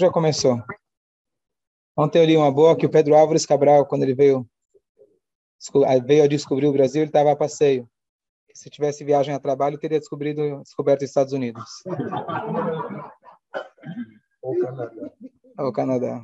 Já 0.00 0.10
começou. 0.10 0.56
Ontem 1.94 2.20
eu 2.20 2.24
li 2.24 2.34
uma 2.34 2.50
boa 2.50 2.74
que 2.74 2.86
o 2.86 2.90
Pedro 2.90 3.14
Álvares 3.14 3.44
Cabral, 3.44 3.84
quando 3.84 4.02
ele 4.02 4.14
veio, 4.14 4.48
veio 6.06 6.24
a 6.24 6.26
descobrir 6.26 6.66
o 6.66 6.72
Brasil, 6.72 7.02
ele 7.02 7.10
estava 7.10 7.30
a 7.30 7.36
passeio. 7.36 7.86
Se 8.54 8.70
tivesse 8.70 9.04
viagem 9.04 9.34
a 9.34 9.38
trabalho, 9.38 9.78
teria 9.78 9.98
descobrido, 9.98 10.62
descoberto 10.62 11.02
os 11.02 11.08
Estados 11.10 11.34
Unidos. 11.34 11.62
Ou 14.40 14.58
Canadá. 14.58 15.12
Ou 15.58 15.70
Canadá. 15.70 16.22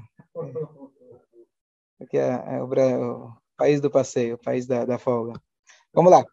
Aqui 2.01 2.17
é, 2.17 2.57
é 2.57 2.63
o, 2.63 2.65
o, 2.65 3.37
país 3.59 3.79
do 3.83 3.91
passeio, 3.91 4.37
o 4.37 4.43
país 4.43 4.67
da, 4.67 4.87
da 4.87 4.99
folga. 4.99 5.39
Vamos 5.93 6.11
lá. 6.11 6.25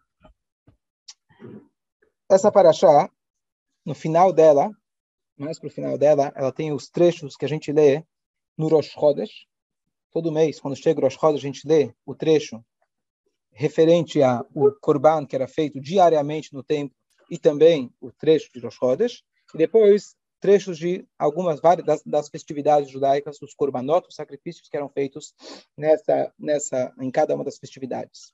Essa 2.32 2.50
paraxá, 2.50 3.10
no 3.86 3.94
final 3.94 4.32
dela, 4.32 4.72
mais 5.38 5.60
para 5.60 5.68
o 5.68 5.72
final 5.72 5.98
dela, 5.98 6.32
ela 6.36 6.52
tem 6.52 6.72
os 6.72 6.90
trechos 6.90 7.36
que 7.36 7.46
a 7.46 7.50
gente 7.50 7.72
lê 7.72 8.04
no 8.58 8.68
Rosh 8.68 8.92
Chodesh. 8.92 9.48
Todo 10.12 10.32
mês, 10.32 10.60
quando 10.60 10.76
chega 10.76 11.00
o 11.00 11.04
Rosh 11.04 11.16
Chodesh, 11.16 11.40
a 11.42 11.48
gente 11.48 11.68
lê 11.68 11.94
o 12.06 12.14
trecho 12.16 12.64
referente 13.52 14.22
ao 14.22 14.46
Korban 14.82 15.26
que 15.26 15.36
era 15.36 15.48
feito 15.48 15.80
diariamente 15.80 16.54
no 16.54 16.64
templo 16.64 16.96
e 17.30 17.38
também 17.38 17.92
o 18.02 18.12
trecho 18.12 18.52
de 18.54 18.60
Rosh 18.60 18.76
Chodesh. 18.76 19.24
E 19.54 19.58
depois, 19.58 20.16
trechos 20.40 20.78
de 20.78 21.08
algumas 21.18 21.62
várias 21.62 21.86
das, 21.86 22.04
das 22.04 22.30
festividades 22.30 22.90
judaicas, 22.90 23.42
os 23.42 23.54
Korbanot, 23.54 24.08
os 24.08 24.16
sacrifícios 24.16 24.68
que 24.68 24.76
eram 24.76 24.90
feitos 24.90 25.34
nessa, 25.78 26.34
nessa, 26.38 26.94
em 27.00 27.10
cada 27.10 27.34
uma 27.34 27.44
das 27.44 27.58
festividades. 27.58 28.34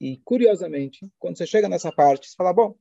E, 0.00 0.16
curiosamente, 0.24 1.06
quando 1.18 1.36
você 1.36 1.46
chega 1.46 1.68
nessa 1.68 1.92
parte, 1.92 2.28
você 2.28 2.36
fala, 2.36 2.52
bom, 2.52 2.74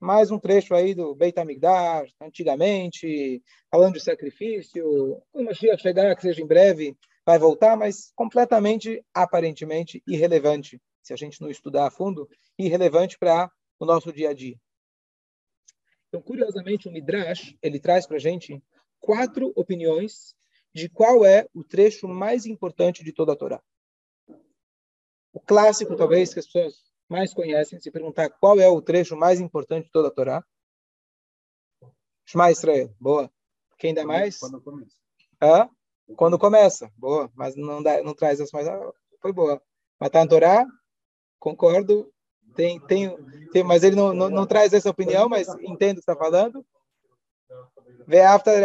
mais 0.00 0.30
um 0.30 0.38
trecho 0.38 0.74
aí 0.74 0.94
do 0.94 1.14
Beit 1.14 1.38
HaMikdash, 1.38 2.12
antigamente, 2.20 3.42
falando 3.70 3.94
de 3.94 4.00
sacrifício, 4.00 5.22
quando 5.32 5.46
Mashiach 5.46 5.82
chegar, 5.82 6.14
que 6.14 6.22
seja 6.22 6.42
em 6.42 6.46
breve, 6.46 6.96
vai 7.24 7.38
voltar, 7.38 7.76
mas 7.76 8.12
completamente, 8.14 9.04
aparentemente, 9.12 10.02
irrelevante, 10.06 10.80
se 11.02 11.12
a 11.12 11.16
gente 11.16 11.40
não 11.40 11.50
estudar 11.50 11.86
a 11.86 11.90
fundo, 11.90 12.28
irrelevante 12.58 13.18
para 13.18 13.50
o 13.80 13.86
nosso 13.86 14.12
dia 14.12 14.30
a 14.30 14.34
dia. 14.34 14.56
Então, 16.08 16.22
curiosamente, 16.22 16.88
o 16.88 16.92
Midrash, 16.92 17.56
ele 17.62 17.80
traz 17.80 18.06
para 18.06 18.16
a 18.16 18.20
gente 18.20 18.62
quatro 19.00 19.52
opiniões 19.56 20.34
de 20.74 20.88
qual 20.88 21.24
é 21.24 21.48
o 21.54 21.64
trecho 21.64 22.06
mais 22.06 22.46
importante 22.46 23.02
de 23.02 23.12
toda 23.12 23.32
a 23.32 23.36
Torá. 23.36 23.62
O 25.32 25.40
clássico, 25.40 25.96
talvez, 25.96 26.32
que 26.32 26.40
as 26.40 26.46
pessoas 26.46 26.85
mais 27.08 27.32
conhecem, 27.32 27.80
se 27.80 27.90
perguntar 27.90 28.30
qual 28.30 28.58
é 28.58 28.68
o 28.68 28.82
trecho 28.82 29.16
mais 29.16 29.40
importante 29.40 29.86
de 29.86 29.92
toda 29.92 30.08
a 30.08 30.10
Torá. 30.10 30.44
Shema 32.24 32.50
Israel, 32.50 32.92
boa. 33.00 33.30
Quem 33.78 33.94
dá 33.94 34.04
mais? 34.04 34.38
Quando 34.38 34.60
começa. 34.60 34.96
Hã? 35.40 35.70
Quando 36.16 36.38
começa, 36.38 36.90
boa. 36.96 37.30
Mas 37.34 37.54
não, 37.56 37.82
dá, 37.82 38.02
não 38.02 38.14
traz 38.14 38.40
as 38.40 38.50
mais. 38.50 38.66
Ah, 38.66 38.92
foi 39.20 39.32
boa. 39.32 39.62
Mas 40.00 40.10
tá 40.10 40.20
na 40.20 40.28
Torá, 40.28 40.66
concordo. 41.38 42.10
Tem, 42.54 42.80
tem, 42.86 43.14
tem, 43.52 43.62
mas 43.62 43.82
ele 43.82 43.96
não, 43.96 44.14
não, 44.14 44.30
não 44.30 44.46
traz 44.46 44.72
essa 44.72 44.88
opinião, 44.88 45.28
mas 45.28 45.46
entendo 45.60 45.98
o 45.98 46.00
que 46.00 46.10
está 46.10 46.16
falando. 46.16 46.64
Vê 48.06 48.22
after 48.22 48.62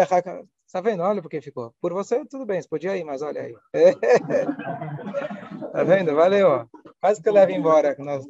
Está 0.66 0.80
vendo? 0.80 1.04
Olha 1.04 1.22
porque 1.22 1.42
ficou. 1.42 1.76
Por 1.82 1.92
você, 1.92 2.26
tudo 2.26 2.46
bem, 2.46 2.62
você 2.62 2.70
podia 2.70 2.96
ir, 2.96 3.04
mas 3.04 3.22
olha 3.22 3.42
aí. 3.42 3.54
Está 3.74 5.84
vendo? 5.84 6.16
Valeu. 6.16 6.70
Quase 7.02 7.22
que 7.22 7.28
eu 7.28 7.34
levo 7.34 7.52
embora. 7.52 7.96
Nós... 7.98 8.26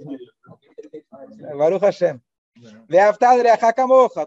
Baruch 1.57 1.83
Hashem. 1.83 2.21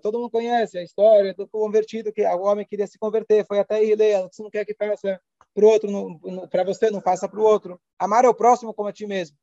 Todo 0.02 0.18
mundo 0.18 0.30
conhece 0.30 0.78
a 0.78 0.82
história 0.82 1.34
do 1.34 1.48
convertido, 1.48 2.12
que 2.12 2.22
o 2.26 2.42
homem 2.42 2.66
queria 2.66 2.86
se 2.86 2.98
converter, 2.98 3.46
foi 3.46 3.58
até 3.58 3.84
Ilê, 3.84 4.20
você 4.22 4.42
não 4.42 4.50
quer 4.50 4.64
que 4.64 4.74
faça 4.74 5.20
para 5.54 5.64
o 5.64 5.68
outro, 5.68 6.48
para 6.50 6.64
você, 6.64 6.90
não 6.90 7.00
faça 7.00 7.28
para 7.28 7.38
o 7.38 7.44
outro. 7.44 7.80
Amar 7.98 8.24
ao 8.24 8.34
próximo 8.34 8.74
como 8.74 8.88
a 8.88 8.92
ti 8.92 9.06
mesmo. 9.06 9.36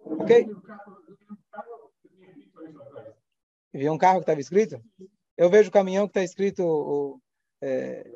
Ok? 0.00 0.46
Viu 3.72 3.92
um 3.92 3.98
carro 3.98 4.18
que 4.18 4.22
estava 4.22 4.40
escrito? 4.40 4.82
Eu 5.36 5.48
vejo 5.48 5.68
o 5.68 5.72
caminhão 5.72 6.06
que 6.06 6.10
está 6.10 6.22
escrito 6.22 6.64
o, 6.64 7.20
é, 7.62 8.10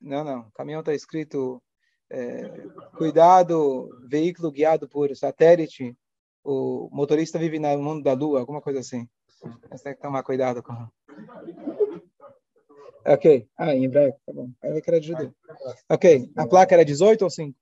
não, 0.00 0.22
não. 0.22 0.40
O 0.40 0.52
caminhão 0.52 0.80
está 0.80 0.92
escrito 0.92 1.62
é, 2.10 2.48
cuidado, 2.96 3.88
veículo 4.08 4.50
guiado 4.50 4.88
por 4.88 5.14
satélite. 5.16 5.96
O 6.44 6.88
motorista 6.92 7.38
vive 7.38 7.58
no 7.58 7.78
mundo 7.78 8.02
da 8.02 8.12
lua, 8.12 8.40
alguma 8.40 8.60
coisa 8.60 8.80
assim. 8.80 9.08
Você 9.70 9.84
tem 9.84 9.94
que 9.94 10.00
tomar 10.00 10.22
cuidado 10.22 10.62
com. 10.62 10.72
Ok. 13.04 13.48
Ah, 13.56 13.74
em 13.74 13.84
hebraico, 13.84 14.20
tá 14.24 14.32
bom. 14.32 14.50
Aí 14.62 14.80
que 14.80 14.90
era 14.90 15.00
de 15.00 15.08
judeu. 15.08 15.34
Ok. 15.88 16.30
A 16.36 16.46
placa 16.46 16.74
era 16.74 16.84
18 16.84 17.22
ou 17.22 17.30
5? 17.30 17.58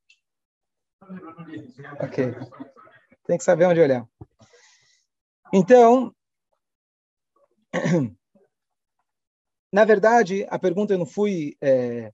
Ok. 2.00 2.34
Tem 3.26 3.38
que 3.38 3.44
saber 3.44 3.66
onde 3.66 3.80
olhar. 3.80 4.06
Então, 5.52 6.14
Na 9.74 9.84
verdade, 9.84 10.46
a 10.50 10.56
pergunta 10.56 10.94
eu 10.94 10.98
não 10.98 11.04
fui, 11.04 11.56
é, 11.60 12.12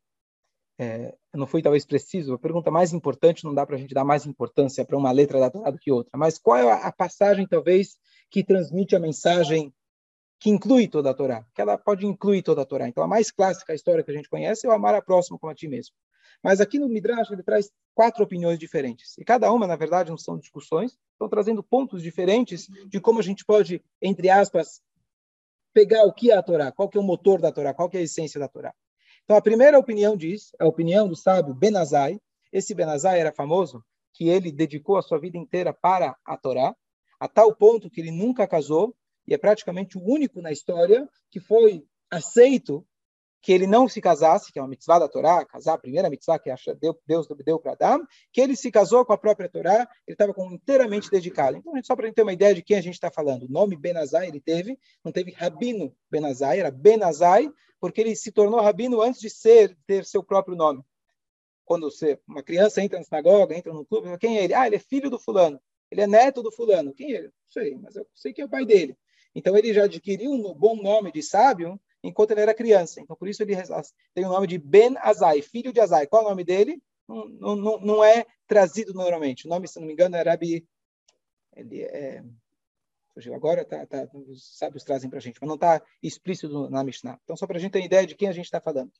é, 0.82 1.14
não 1.34 1.46
fui 1.46 1.60
talvez 1.60 1.84
preciso. 1.84 2.32
A 2.32 2.38
pergunta 2.38 2.70
mais 2.70 2.94
importante 2.94 3.44
não 3.44 3.52
dá 3.52 3.66
para 3.66 3.76
a 3.76 3.78
gente 3.78 3.92
dar 3.92 4.02
mais 4.02 4.24
importância 4.24 4.82
para 4.82 4.96
uma 4.96 5.12
letra 5.12 5.38
da 5.38 5.50
Torá 5.50 5.70
do 5.70 5.78
que 5.78 5.92
outra. 5.92 6.16
Mas 6.16 6.38
qual 6.38 6.56
é 6.56 6.72
a 6.72 6.90
passagem 6.90 7.46
talvez 7.46 7.98
que 8.30 8.42
transmite 8.42 8.96
a 8.96 8.98
mensagem 8.98 9.74
que 10.38 10.48
inclui 10.48 10.88
toda 10.88 11.10
a 11.10 11.14
Torá? 11.14 11.44
Que 11.54 11.60
ela 11.60 11.76
pode 11.76 12.06
incluir 12.06 12.40
toda 12.40 12.62
a 12.62 12.64
Torá. 12.64 12.88
Então, 12.88 13.04
a 13.04 13.06
mais 13.06 13.30
clássica 13.30 13.74
história 13.74 14.02
que 14.02 14.10
a 14.10 14.14
gente 14.14 14.30
conhece 14.30 14.66
é 14.66 14.70
o 14.70 14.72
amar 14.72 14.94
a 14.94 15.02
próximo 15.02 15.38
como 15.38 15.52
a 15.52 15.54
ti 15.54 15.68
mesmo. 15.68 15.94
Mas 16.42 16.62
aqui 16.62 16.78
no 16.78 16.88
Midrash 16.88 17.30
ele 17.30 17.42
traz 17.42 17.70
quatro 17.94 18.24
opiniões 18.24 18.58
diferentes. 18.58 19.18
E 19.18 19.24
cada 19.24 19.52
uma, 19.52 19.66
na 19.66 19.76
verdade, 19.76 20.08
não 20.08 20.16
são 20.16 20.38
discussões, 20.38 20.96
estão 21.12 21.28
trazendo 21.28 21.62
pontos 21.62 22.02
diferentes 22.02 22.66
de 22.88 22.98
como 22.98 23.18
a 23.18 23.22
gente 23.22 23.44
pode, 23.44 23.84
entre 24.00 24.30
aspas, 24.30 24.80
pegar 25.74 26.04
o 26.04 26.12
que 26.14 26.30
é 26.30 26.36
a 26.36 26.42
Torá, 26.42 26.72
qual 26.72 26.88
que 26.88 26.96
é 26.96 27.00
o 27.00 27.04
motor 27.04 27.38
da 27.38 27.52
Torá, 27.52 27.74
qual 27.74 27.90
que 27.90 27.98
é 27.98 28.00
a 28.00 28.04
essência 28.04 28.40
da 28.40 28.48
Torá. 28.48 28.74
Então, 29.30 29.38
a 29.38 29.42
primeira 29.42 29.78
opinião 29.78 30.16
diz, 30.16 30.50
a 30.58 30.66
opinião 30.66 31.06
do 31.06 31.14
sábio 31.14 31.54
Benazai. 31.54 32.18
Esse 32.52 32.74
Benazai 32.74 33.20
era 33.20 33.30
famoso 33.30 33.80
que 34.12 34.28
ele 34.28 34.50
dedicou 34.50 34.96
a 34.96 35.02
sua 35.02 35.20
vida 35.20 35.38
inteira 35.38 35.72
para 35.72 36.16
a 36.26 36.36
Torá, 36.36 36.74
a 37.20 37.28
tal 37.28 37.54
ponto 37.54 37.88
que 37.88 38.00
ele 38.00 38.10
nunca 38.10 38.44
casou, 38.48 38.92
e 39.28 39.32
é 39.32 39.38
praticamente 39.38 39.96
o 39.96 40.02
único 40.02 40.42
na 40.42 40.50
história 40.50 41.08
que 41.30 41.38
foi 41.38 41.84
aceito 42.10 42.84
que 43.42 43.52
ele 43.52 43.66
não 43.66 43.88
se 43.88 44.00
casasse, 44.00 44.52
que 44.52 44.58
é 44.58 44.62
uma 44.62 44.68
mitzvah 44.68 44.98
da 44.98 45.08
Torá, 45.08 45.44
casar, 45.44 45.74
a 45.74 45.78
primeira 45.78 46.10
mitzvah 46.10 46.38
que 46.38 46.50
Deus 47.06 47.26
deu 47.44 47.58
para 47.58 47.72
Adão, 47.72 48.06
que 48.32 48.40
ele 48.40 48.54
se 48.54 48.70
casou 48.70 49.04
com 49.04 49.12
a 49.12 49.18
própria 49.18 49.48
Torá, 49.48 49.88
ele 50.06 50.14
estava 50.14 50.34
inteiramente 50.52 51.10
dedicado. 51.10 51.56
Então, 51.56 51.72
só 51.82 51.96
para 51.96 52.04
a 52.04 52.08
gente 52.08 52.16
ter 52.16 52.22
uma 52.22 52.32
ideia 52.32 52.54
de 52.54 52.62
quem 52.62 52.76
a 52.76 52.82
gente 52.82 52.94
está 52.94 53.10
falando, 53.10 53.44
o 53.44 53.50
nome 53.50 53.76
Benazai 53.76 54.28
ele 54.28 54.40
teve, 54.40 54.78
não 55.02 55.10
teve 55.10 55.32
Rabino 55.32 55.94
Benazai, 56.10 56.60
era 56.60 56.70
Benazai, 56.70 57.50
porque 57.80 58.02
ele 58.02 58.14
se 58.14 58.30
tornou 58.30 58.60
Rabino 58.60 59.00
antes 59.00 59.20
de 59.20 59.30
ser 59.30 59.76
ter 59.86 60.04
seu 60.04 60.22
próprio 60.22 60.54
nome. 60.54 60.84
Quando 61.64 61.90
você, 61.90 62.20
uma 62.28 62.42
criança 62.42 62.82
entra 62.82 62.98
na 62.98 63.04
sinagoga, 63.04 63.56
entra 63.56 63.72
no 63.72 63.86
clube, 63.86 64.18
quem 64.18 64.38
é 64.38 64.44
ele? 64.44 64.54
Ah, 64.54 64.66
ele 64.66 64.76
é 64.76 64.80
filho 64.80 65.08
do 65.08 65.18
fulano, 65.18 65.58
ele 65.90 66.02
é 66.02 66.06
neto 66.06 66.42
do 66.42 66.52
fulano. 66.52 66.92
Quem 66.92 67.14
é 67.14 67.18
ele? 67.18 67.26
Não 67.28 67.50
sei, 67.50 67.74
mas 67.76 67.96
eu 67.96 68.06
sei 68.14 68.32
quem 68.32 68.42
é 68.42 68.46
o 68.46 68.50
pai 68.50 68.66
dele. 68.66 68.96
Então, 69.34 69.56
ele 69.56 69.72
já 69.72 69.84
adquiriu 69.84 70.32
um 70.32 70.52
bom 70.52 70.76
nome 70.82 71.12
de 71.12 71.22
sábio, 71.22 71.80
enquanto 72.02 72.32
ele 72.32 72.40
era 72.40 72.54
criança. 72.54 73.00
Então, 73.00 73.16
por 73.16 73.28
isso 73.28 73.42
ele 73.42 73.54
tem 74.14 74.24
o 74.24 74.28
nome 74.28 74.46
de 74.46 74.58
Ben 74.58 74.96
Azai, 74.98 75.42
filho 75.42 75.72
de 75.72 75.80
Azai. 75.80 76.06
Qual 76.06 76.22
é 76.22 76.26
o 76.26 76.28
nome 76.30 76.44
dele? 76.44 76.82
Não, 77.08 77.56
não, 77.56 77.80
não 77.80 78.04
é 78.04 78.24
trazido 78.46 78.94
normalmente. 78.94 79.46
O 79.46 79.50
nome, 79.50 79.66
se 79.66 79.78
não 79.78 79.86
me 79.86 79.92
engano, 79.92 80.16
é 80.16 80.22
Rabi. 80.22 80.66
Ele 81.56 81.82
é. 81.82 82.22
Fugiu 83.12 83.34
agora, 83.34 83.64
tá, 83.64 83.84
tá, 83.86 84.08
os 84.14 84.56
sábios 84.56 84.84
trazem 84.84 85.10
para 85.10 85.18
a 85.18 85.20
gente, 85.20 85.38
mas 85.40 85.48
não 85.48 85.56
está 85.56 85.82
explícito 86.00 86.70
na 86.70 86.84
Mishnah. 86.84 87.18
Então, 87.24 87.36
só 87.36 87.44
para 87.44 87.56
a 87.56 87.60
gente 87.60 87.72
ter 87.72 87.82
ideia 87.82 88.06
de 88.06 88.14
quem 88.14 88.28
a 88.28 88.32
gente 88.32 88.44
está 88.44 88.60
falando. 88.60 88.92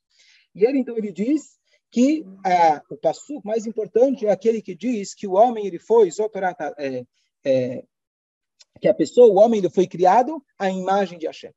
E 0.52 0.66
ele, 0.66 0.80
então, 0.80 0.98
ele 0.98 1.12
diz 1.12 1.60
que 1.92 2.24
ah, 2.44 2.82
o 2.90 2.96
passo 2.96 3.40
mais 3.44 3.66
importante 3.66 4.26
é 4.26 4.30
aquele 4.32 4.60
que 4.60 4.74
diz 4.74 5.14
que 5.14 5.28
o 5.28 5.34
homem 5.34 5.64
ele 5.64 5.78
foi, 5.78 6.08
é, 6.78 7.06
é, 7.44 7.84
que 8.80 8.88
a 8.88 8.94
pessoa, 8.94 9.28
o 9.28 9.38
homem, 9.38 9.58
ele 9.58 9.70
foi 9.70 9.86
criado 9.86 10.42
à 10.58 10.68
imagem 10.68 11.18
de 11.18 11.26
Hashem. 11.26 11.52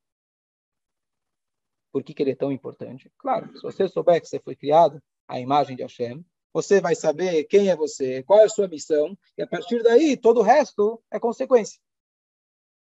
Por 1.94 2.04
que, 2.04 2.12
que 2.12 2.24
ele 2.24 2.32
é 2.32 2.36
tão 2.36 2.52
importante? 2.52 3.12
Claro, 3.20 3.56
se 3.56 3.62
você 3.62 3.88
souber 3.88 4.20
que 4.20 4.28
você 4.28 4.40
foi 4.40 4.56
criado 4.56 5.00
à 5.28 5.40
imagem 5.40 5.76
de 5.76 5.84
Hashem, 5.84 6.26
você 6.52 6.82
vai 6.82 6.96
saber 6.96 7.44
quem 7.44 7.70
é 7.70 7.76
você, 7.76 8.24
qual 8.24 8.40
é 8.40 8.46
a 8.46 8.50
sua 8.50 8.68
missão, 8.68 9.16
e 9.38 9.44
a 9.44 9.48
partir 9.48 9.84
daí 9.84 10.18
todo 10.18 10.40
o 10.40 10.44
resto 10.44 11.00
é 11.12 11.20
consequência. 11.20 11.80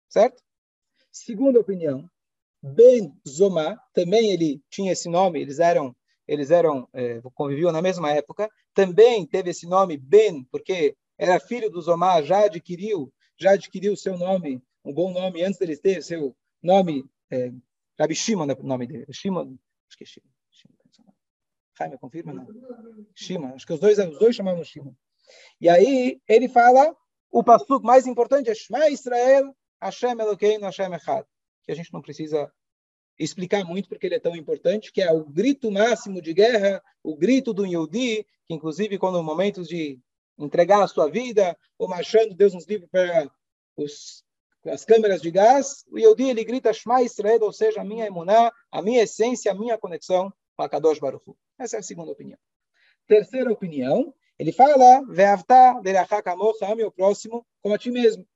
Certo? 0.07 0.41
Segunda 1.11 1.59
opinião, 1.59 2.09
Ben 2.63 3.13
Zoma, 3.27 3.77
também 3.93 4.31
ele 4.31 4.61
tinha 4.69 4.93
esse 4.93 5.09
nome, 5.09 5.41
eles 5.41 5.59
eram 5.59 5.93
eles 6.25 6.49
eram 6.49 6.87
é, 6.93 7.19
conviviam 7.33 7.71
na 7.73 7.81
mesma 7.81 8.11
época, 8.11 8.49
também 8.73 9.25
teve 9.25 9.49
esse 9.49 9.67
nome 9.67 9.97
Ben, 9.97 10.45
porque 10.45 10.95
era 11.17 11.37
filho 11.37 11.69
do 11.69 11.81
Zomar, 11.81 12.23
já 12.23 12.45
adquiriu, 12.45 13.11
já 13.37 13.51
adquiriu 13.51 13.97
seu 13.97 14.17
nome, 14.17 14.63
um 14.85 14.93
bom 14.93 15.11
nome 15.11 15.43
antes 15.43 15.59
dele 15.59 15.75
ter 15.75 16.01
seu 16.01 16.33
nome 16.63 17.03
é, 17.29 17.51
Rabi 18.01 18.15
Shimon 18.15 18.49
é 18.49 18.53
o 18.53 18.63
nome 18.63 18.87
dele. 18.87 19.05
Shimon, 19.11 19.57
acho 19.87 19.97
que 19.97 20.03
é 20.03 20.07
Shimon. 20.07 20.31
Jaime, 21.77 21.97
confirma? 21.97 22.33
Não. 22.33 22.47
Shima. 23.15 23.53
Acho 23.53 23.65
que 23.65 23.73
os 23.73 23.79
dois, 23.79 23.97
os 23.97 24.19
dois 24.19 24.35
chamavam 24.35 24.63
Shima. 24.63 24.95
E 25.59 25.69
aí 25.69 26.21
ele 26.27 26.49
fala 26.49 26.95
o 27.31 27.43
pasuk 27.43 27.83
mais 27.85 28.05
importante 28.05 28.49
é 28.49 28.55
Shema 28.55 28.89
Israel, 28.89 29.55
Hashem 29.81 30.19
Elokeinu, 30.19 30.65
Hashem 30.65 30.93
Echad. 30.93 31.25
Que 31.63 31.71
a 31.71 31.75
gente 31.75 31.93
não 31.93 32.01
precisa 32.01 32.51
explicar 33.17 33.63
muito 33.63 33.87
porque 33.87 34.07
ele 34.07 34.15
é 34.15 34.19
tão 34.19 34.35
importante, 34.35 34.91
que 34.91 35.01
é 35.01 35.11
o 35.11 35.23
grito 35.23 35.71
máximo 35.71 36.21
de 36.21 36.33
guerra, 36.33 36.81
o 37.03 37.15
grito 37.15 37.53
do 37.53 37.65
Yehudi, 37.65 38.25
que 38.45 38.53
inclusive 38.53 38.97
quando 38.97 39.21
momentos 39.23 39.67
de 39.67 39.99
entregar 40.37 40.83
a 40.83 40.87
sua 40.87 41.07
vida, 41.07 41.55
ou 41.77 41.87
marchando, 41.87 42.33
Deus 42.33 42.53
nos 42.53 42.65
livre 42.65 42.87
para 42.87 43.29
os, 43.77 44.23
as 44.65 44.85
câmeras 44.85 45.21
de 45.21 45.31
gás, 45.31 45.83
o 45.91 45.97
Yehudi 45.97 46.29
ele 46.29 46.43
grita 46.43 46.73
Shema 46.73 47.01
Israel, 47.01 47.41
ou 47.41 47.51
seja, 47.51 47.81
a 47.81 47.83
minha 47.83 48.05
emuná, 48.05 48.51
a 48.71 48.81
minha 48.81 49.03
essência, 49.03 49.51
a 49.51 49.55
minha 49.55 49.77
conexão 49.77 50.31
com 50.55 50.63
a 50.63 50.69
Kadosh 50.69 50.99
Baruch 50.99 51.27
Hu. 51.27 51.37
Essa 51.57 51.77
é 51.77 51.79
a 51.79 51.83
segunda 51.83 52.11
opinião. 52.11 52.37
Terceira 53.07 53.51
opinião, 53.51 54.13
ele 54.37 54.51
fala, 54.51 55.01
Ve'avta 55.07 55.79
derachakamocha, 55.81 56.71
ame 56.71 56.83
o 56.83 56.91
próximo 56.91 57.45
como 57.61 57.75
a 57.75 57.77
ti 57.77 57.91
mesmo. 57.91 58.27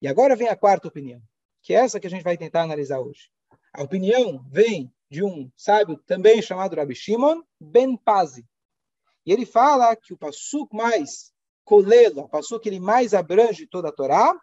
E 0.00 0.08
agora 0.08 0.36
vem 0.36 0.48
a 0.48 0.56
quarta 0.56 0.88
opinião, 0.88 1.20
que 1.62 1.74
é 1.74 1.78
essa 1.78 1.98
que 1.98 2.06
a 2.06 2.10
gente 2.10 2.22
vai 2.22 2.36
tentar 2.36 2.62
analisar 2.62 3.00
hoje. 3.00 3.30
A 3.72 3.82
opinião 3.82 4.44
vem 4.50 4.92
de 5.10 5.24
um 5.24 5.50
sábio 5.56 5.98
também 6.06 6.40
chamado 6.42 6.76
Rabbi 6.76 6.94
Shimon 6.94 7.42
Ben 7.60 7.96
Pazi. 7.96 8.46
E 9.24 9.32
ele 9.32 9.44
fala 9.44 9.94
que 9.96 10.12
o 10.12 10.18
passuk 10.18 10.74
mais 10.74 11.32
colelo, 11.64 12.22
o 12.22 12.28
passuk 12.28 12.62
que 12.62 12.68
ele 12.68 12.80
mais 12.80 13.12
abrange 13.12 13.66
toda 13.66 13.88
a 13.88 13.92
Torá, 13.92 14.38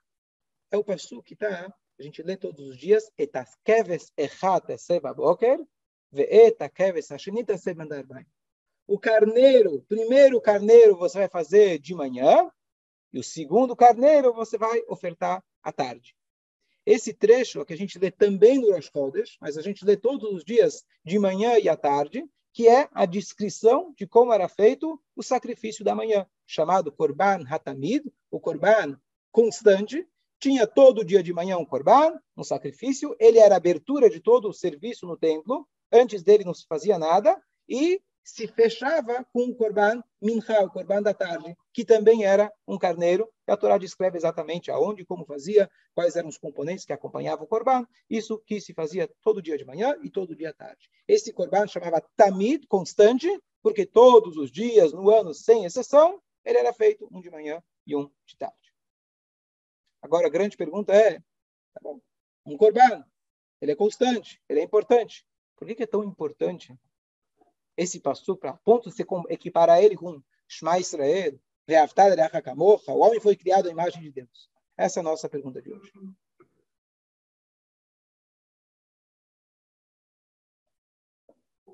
é 0.76 0.78
o 0.78 0.84
passuk 0.84 1.24
que 1.24 1.34
está, 1.34 1.74
a 1.98 2.04
gente 2.04 2.22
lê 2.22 2.36
todos 2.36 2.68
os 2.68 2.78
dias, 2.78 3.10
etaskeves 3.18 4.12
echat 4.18 4.78
seva 4.78 5.14
boker, 5.14 5.60
ve'etakeves 6.12 7.12
hashinita 7.12 7.58
sebandarbay. 7.58 8.26
O 8.86 9.00
carneiro, 9.00 9.82
primeiro 9.88 10.40
carneiro 10.42 10.98
você 10.98 11.20
vai 11.20 11.30
fazer 11.30 11.80
de 11.80 11.96
manhã, 11.96 12.52
e 13.14 13.20
o 13.20 13.24
segundo 13.24 13.76
carneiro 13.76 14.34
você 14.34 14.58
vai 14.58 14.84
ofertar 14.88 15.42
à 15.64 15.72
tarde. 15.72 16.14
Esse 16.86 17.14
trecho 17.14 17.62
é 17.62 17.66
que 17.66 17.74
a 17.74 17.78
gente 17.78 17.98
lê 17.98 18.12
também 18.12 18.60
no 18.60 18.74
Rosh 18.74 18.92
Chodesh, 18.94 19.38
mas 19.40 19.58
a 19.58 19.62
gente 19.62 19.86
lê 19.86 19.96
todos 19.96 20.30
os 20.32 20.44
dias 20.44 20.86
de 21.04 21.18
manhã 21.18 21.58
e 21.58 21.70
à 21.70 21.78
tarde, 21.78 22.24
que 22.54 22.68
é 22.68 22.90
a 22.92 23.06
descrição 23.06 23.94
de 23.98 24.06
como 24.06 24.34
era 24.34 24.48
feito 24.48 25.02
o 25.16 25.24
sacrifício 25.24 25.84
da 25.84 25.96
manhã, 25.96 26.28
chamado 26.46 26.92
Korban 26.92 27.44
Hatamid, 27.50 28.06
o 28.30 28.40
Korban 28.40 29.00
constante. 29.32 30.08
Tinha 30.46 30.68
todo 30.68 31.04
dia 31.04 31.24
de 31.24 31.34
manhã 31.34 31.58
um 31.58 31.66
Korban, 31.66 32.22
um 32.38 32.44
sacrifício, 32.44 33.16
ele 33.20 33.40
era 33.40 33.56
a 33.56 33.58
abertura 33.58 34.12
de 34.12 34.20
todo 34.20 34.48
o 34.48 34.54
serviço 34.54 35.08
no 35.08 35.18
templo, 35.18 35.68
antes 35.92 36.22
dele 36.22 36.44
não 36.44 36.54
se 36.54 36.68
fazia 36.68 37.00
nada, 37.00 37.36
e 37.68 38.00
se 38.24 38.48
fechava 38.50 39.26
com 39.34 39.46
o 39.46 39.56
Korban 39.56 40.04
Mincha, 40.22 40.64
o 40.64 40.70
Korban 40.70 41.02
da 41.02 41.16
tarde, 41.16 41.58
que 41.74 41.84
também 41.84 42.26
era 42.26 42.54
um 42.68 42.78
carneiro. 42.78 43.28
E 43.48 43.52
a 43.52 43.58
Torá 43.58 43.80
descreve 43.80 44.20
exatamente 44.20 44.70
aonde, 44.70 45.04
como 45.04 45.26
fazia, 45.26 45.68
quais 45.96 46.16
eram 46.16 46.30
os 46.30 46.38
componentes 46.38 46.86
que 46.86 46.94
acompanhavam 46.94 47.46
o 47.46 47.48
Korban. 47.48 47.84
Isso 48.08 48.38
que 48.46 48.62
se 48.62 48.72
fazia 48.72 49.10
todo 49.24 49.42
dia 49.42 49.58
de 49.58 49.66
manhã 49.66 49.96
e 50.04 50.12
todo 50.12 50.36
dia 50.36 50.52
à 50.52 50.54
tarde. 50.54 50.92
Esse 51.08 51.34
Korban 51.34 51.66
chamava 51.66 52.04
Tamid, 52.16 52.68
constante, 52.68 53.28
porque 53.64 53.84
todos 53.84 54.38
os 54.38 54.52
dias, 54.52 54.94
no 54.94 55.10
ano, 55.10 55.34
sem 55.34 55.66
exceção, 55.66 56.22
ele 56.46 56.60
era 56.60 56.72
feito 56.72 57.10
um 57.12 57.20
de 57.20 57.32
manhã 57.32 57.64
e 57.88 57.96
um 57.96 58.12
de 58.28 58.38
tarde. 58.38 58.65
Agora, 60.06 60.28
a 60.28 60.30
grande 60.30 60.56
pergunta 60.56 60.94
é, 60.94 61.20
tá 61.74 61.80
bom, 61.82 62.00
um 62.46 62.56
Korban, 62.56 63.04
ele 63.60 63.72
é 63.72 63.76
constante, 63.76 64.40
ele 64.48 64.60
é 64.60 64.64
importante. 64.64 65.26
Por 65.56 65.68
que 65.68 65.82
é 65.82 65.88
tão 65.88 66.04
importante 66.04 66.78
esse 67.76 68.00
passo 68.00 68.38
para 68.38 68.54
ponto 68.54 68.88
de 68.88 68.96
se 68.96 69.04
equiparar 69.30 69.82
ele 69.84 69.98
com 69.98 70.22
Shema 70.48 70.78
Israel, 70.78 71.40
o 71.68 73.00
homem 73.00 73.20
foi 73.20 73.36
criado 73.36 73.68
à 73.68 73.72
imagem 73.72 74.04
de 74.04 74.12
Deus. 74.12 74.48
Essa 74.78 75.00
é 75.00 75.02
a 75.02 75.04
nossa 75.04 75.28
pergunta 75.28 75.60
de 75.60 75.74
hoje. 75.74 75.92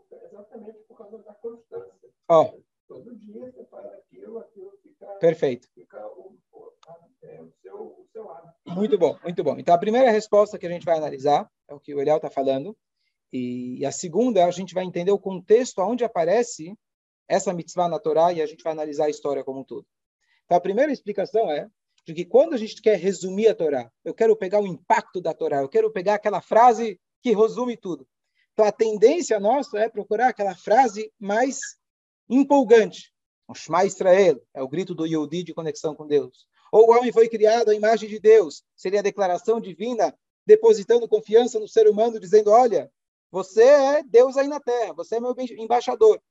Exatamente 0.10 0.80
por 0.88 0.98
causa 0.98 1.18
da 1.18 1.34
constância. 1.34 2.10
Ó. 2.30 2.58
Todo 2.88 3.14
dia 3.18 3.52
você 3.52 3.66
faz 3.66 3.86
aquilo, 3.88 4.40
aquilo 4.40 4.72
fica. 4.82 5.06
Perfeito. 5.16 5.70
Fica 5.74 6.02
é, 7.24 7.42
seu. 7.62 8.08
Muito 8.66 8.98
bom, 8.98 9.18
muito 9.24 9.44
bom. 9.44 9.58
Então 9.58 9.74
a 9.74 9.78
primeira 9.78 10.12
resposta 10.12 10.58
que 10.58 10.66
a 10.66 10.70
gente 10.70 10.86
vai 10.86 10.98
analisar 10.98 11.50
é 11.68 11.74
o 11.74 11.80
que 11.80 11.94
o 11.94 12.02
Eliel 12.02 12.18
está 12.18 12.30
falando. 12.30 12.76
E, 13.34 13.86
a 13.86 13.92
segunda, 13.92 14.46
a 14.46 14.52
gente 14.52 14.74
vai 14.74 14.84
entender 14.84 15.12
o 15.12 15.20
contexto 15.20 15.80
onde 15.80 16.04
aparece 16.04 16.78
essa 17.28 17.54
mitzvah 17.54 17.88
na 17.88 17.98
Torá 17.98 18.34
e 18.34 18.42
a 18.42 18.46
gente 18.46 18.64
vai 18.64 18.74
analisar 18.74 19.06
a 19.06 19.10
história 19.10 19.44
como 19.44 19.62
um 19.62 19.64
todo. 19.64 19.88
Então, 20.46 20.58
a 20.58 20.62
primeira 20.62 20.92
explicação 20.92 21.50
é 21.50 21.68
de 22.06 22.14
que 22.14 22.26
quando 22.26 22.54
a 22.54 22.58
gente 22.58 22.82
quer 22.82 22.98
resumir 23.00 23.48
a 23.48 23.56
Torá, 23.56 23.90
eu 24.04 24.14
quero 24.14 24.36
pegar 24.36 24.60
o 24.60 24.68
impacto 24.68 25.22
da 25.22 25.34
Torá, 25.34 25.62
eu 25.62 25.70
quero 25.70 25.90
pegar 25.92 26.16
aquela 26.16 26.42
frase 26.42 27.00
que 27.22 27.34
resume 27.34 27.78
tudo. 27.78 28.06
Então, 28.52 28.66
a 28.66 28.72
tendência 28.72 29.40
nossa 29.40 29.80
é 29.80 29.88
procurar 29.88 30.28
aquela 30.28 30.56
frase 30.56 31.10
mais 31.18 31.58
empolgante. 32.30 33.14
O 33.48 33.54
Shema 33.54 33.86
Israel 33.86 34.42
é 34.54 34.62
o 34.62 34.68
grito 34.68 34.94
do 34.94 35.06
Yehudi 35.06 35.44
de 35.44 35.54
conexão 35.54 35.96
com 35.96 36.06
Deus. 36.06 36.48
Ou 36.72 36.88
o 36.88 36.92
homem 36.92 37.12
foi 37.12 37.28
criado 37.28 37.70
à 37.70 37.76
imagem 37.76 38.08
de 38.08 38.20
Deus, 38.20 38.64
seria 38.76 39.00
a 39.00 39.04
declaração 39.04 39.60
divina 39.60 40.18
depositando 40.46 41.08
confiança 41.08 41.60
no 41.60 41.68
ser 41.68 41.88
humano, 41.88 42.20
dizendo: 42.20 42.50
olha, 42.50 42.92
você 43.30 43.64
é 43.64 44.04
Deus 44.04 44.38
aí 44.38 44.48
na 44.48 44.60
terra, 44.60 44.94
você 44.94 45.18
é 45.18 45.20
meu 45.20 45.36
embaixador. 45.58 46.22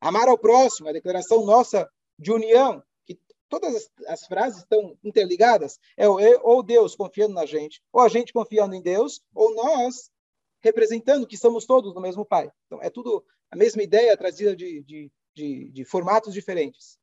Amar 0.00 0.28
ao 0.28 0.38
próximo, 0.38 0.88
a 0.88 0.92
declaração 0.92 1.44
nossa 1.44 1.88
de 2.18 2.32
união, 2.32 2.82
que 3.06 3.18
todas 3.48 3.74
as, 3.74 3.90
as 4.06 4.26
frases 4.26 4.60
estão 4.60 4.96
interligadas, 5.02 5.78
é 5.96 6.08
ou 6.08 6.62
Deus 6.62 6.94
confiando 6.94 7.34
na 7.34 7.46
gente, 7.46 7.82
ou 7.92 8.00
a 8.00 8.08
gente 8.08 8.32
confiando 8.32 8.74
em 8.74 8.82
Deus, 8.82 9.22
ou 9.34 9.54
nós 9.54 10.10
representando 10.62 11.26
que 11.26 11.36
somos 11.36 11.64
todos 11.64 11.94
do 11.94 12.00
mesmo 12.00 12.24
Pai. 12.24 12.50
Então, 12.66 12.82
é 12.82 12.90
tudo 12.90 13.24
a 13.50 13.56
mesma 13.56 13.82
ideia 13.82 14.16
trazida 14.16 14.54
de, 14.54 14.82
de, 14.82 15.12
de, 15.34 15.70
de 15.70 15.84
formatos 15.84 16.34
diferentes. 16.34 16.99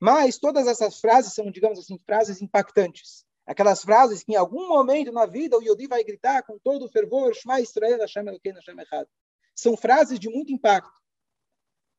Mas 0.00 0.38
todas 0.38 0.66
essas 0.66 1.00
frases 1.00 1.32
são, 1.32 1.50
digamos 1.50 1.78
assim, 1.78 1.98
frases 1.98 2.42
impactantes. 2.42 3.24
Aquelas 3.46 3.82
frases 3.82 4.22
que 4.22 4.32
em 4.32 4.36
algum 4.36 4.68
momento 4.68 5.12
na 5.12 5.26
vida 5.26 5.56
o 5.56 5.62
Yodi 5.62 5.86
vai 5.86 6.02
gritar 6.02 6.42
com 6.42 6.58
todo 6.58 6.86
o 6.86 6.88
fervor, 6.88 7.34
Shema 7.34 7.60
Israel, 7.60 7.98
Hashem 8.00 8.26
Elokeinu, 8.26 8.58
Hashem 8.58 8.80
Echad. 8.80 9.06
São 9.54 9.76
frases 9.76 10.18
de 10.18 10.28
muito 10.28 10.52
impacto. 10.52 10.98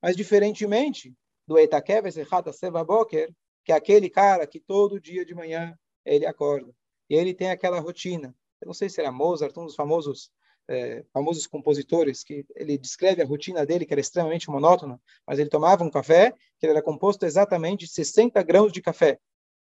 Mas 0.02 0.16
diferentemente 0.16 1.16
do 1.48 1.58
Etakeves 1.58 2.18
Echad 2.18 2.52
Seva 2.52 2.84
Boker, 2.84 3.32
que 3.64 3.72
é 3.72 3.76
aquele 3.76 4.10
cara 4.10 4.48
que 4.48 4.60
todo 4.60 5.00
dia 5.00 5.26
de 5.26 5.36
manhã 5.36 5.78
ele 6.04 6.26
acorda. 6.26 6.74
E 7.10 7.16
ele 7.16 7.34
tem 7.34 7.52
aquela 7.52 7.80
rotina. 7.80 8.36
Eu 8.60 8.68
não 8.68 8.74
sei 8.74 8.90
se 8.90 9.00
era 9.00 9.12
Mozart, 9.12 9.56
um 9.58 9.66
dos 9.66 9.76
famosos 9.76 10.32
é, 10.68 11.04
famosos 11.14 11.48
compositores, 11.48 12.24
que 12.24 12.46
ele 12.56 12.78
descreve 12.78 13.22
a 13.22 13.26
rotina 13.26 13.66
dele, 13.66 13.86
que 13.86 13.94
era 13.94 14.02
extremamente 14.02 14.50
monótona, 14.50 15.00
mas 15.26 15.40
ele 15.40 15.50
tomava 15.50 15.84
um 15.84 15.90
café 15.90 16.34
que 16.60 16.66
era 16.66 16.82
composto 16.82 17.26
exatamente 17.26 17.86
de 17.86 17.92
60 17.92 18.42
grãos 18.44 18.72
de 18.72 18.82
café. 18.82 19.20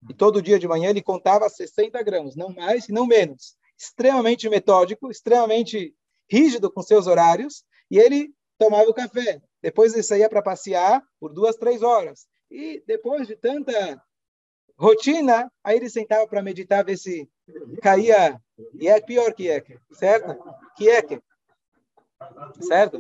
E 0.10 0.14
todo 0.14 0.42
dia 0.42 0.58
de 0.58 0.68
manhã 0.68 0.90
ele 0.90 1.02
contava 1.02 1.50
60 1.50 2.02
gramas, 2.04 2.36
não 2.36 2.50
mais 2.50 2.90
e 2.90 2.92
não 2.92 3.06
menos. 3.06 3.56
Extremamente 3.78 4.50
metódico, 4.50 5.12
extremamente 5.12 5.94
rígido 6.30 6.72
com 6.72 6.82
seus 6.82 7.08
horários. 7.08 7.64
E 7.90 8.00
ele 8.00 8.34
tomava 8.58 8.90
o 8.90 8.94
café. 8.94 9.42
Depois 9.62 9.94
ele 9.94 10.04
saía 10.04 10.30
para 10.30 10.42
passear 10.42 11.04
por 11.20 11.34
duas, 11.34 11.56
três 11.56 11.84
horas. 11.84 12.28
E 12.50 12.84
depois 12.88 13.28
de 13.28 13.36
tanta 13.36 14.02
rotina, 14.78 15.52
aí 15.64 15.78
ele 15.78 15.90
sentava 15.90 16.28
para 16.28 16.42
meditar, 16.42 16.84
ver 16.84 16.98
se 16.98 17.30
caía. 17.82 18.42
E 18.74 18.88
é 18.88 19.00
pior 19.02 19.34
que 19.34 19.50
é, 19.50 19.64
certo? 19.92 20.38
Que 20.76 20.90
é 20.90 21.02
que 21.02 21.22
certo? 22.62 22.98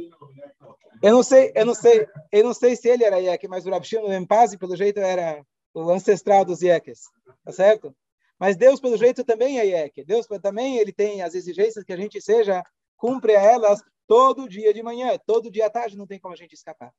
Eu 1.01 1.13
não 1.13 1.23
sei, 1.23 1.51
eu 1.55 1.65
não 1.65 1.73
sei, 1.73 2.07
eu 2.31 2.43
não 2.43 2.53
sei 2.53 2.75
se 2.75 2.87
ele 2.87 3.03
era 3.03 3.19
Iek, 3.19 3.47
mas 3.47 3.65
o 3.65 3.69
Rabshino 3.69 4.07
Mempazi, 4.07 4.57
pelo 4.57 4.75
jeito, 4.75 4.99
era 4.99 5.43
o 5.73 5.89
ancestral 5.89 6.45
dos 6.45 6.61
Iekes, 6.61 7.01
tá 7.43 7.51
certo? 7.51 7.95
Mas 8.39 8.57
Deus, 8.57 8.79
pelo 8.79 8.97
jeito, 8.97 9.23
também 9.23 9.59
é 9.59 9.65
Ieke. 9.65 10.03
Deus 10.03 10.25
também 10.41 10.77
ele 10.77 10.91
tem 10.91 11.21
as 11.21 11.35
exigências 11.35 11.83
que 11.83 11.93
a 11.93 11.97
gente 11.97 12.19
seja, 12.21 12.63
cumpre 12.97 13.33
elas 13.33 13.81
todo 14.07 14.49
dia 14.49 14.73
de 14.73 14.83
manhã, 14.83 15.17
todo 15.25 15.51
dia 15.51 15.67
à 15.67 15.69
tarde, 15.69 15.97
não 15.97 16.07
tem 16.07 16.19
como 16.19 16.33
a 16.33 16.37
gente 16.37 16.53
escapar. 16.53 16.91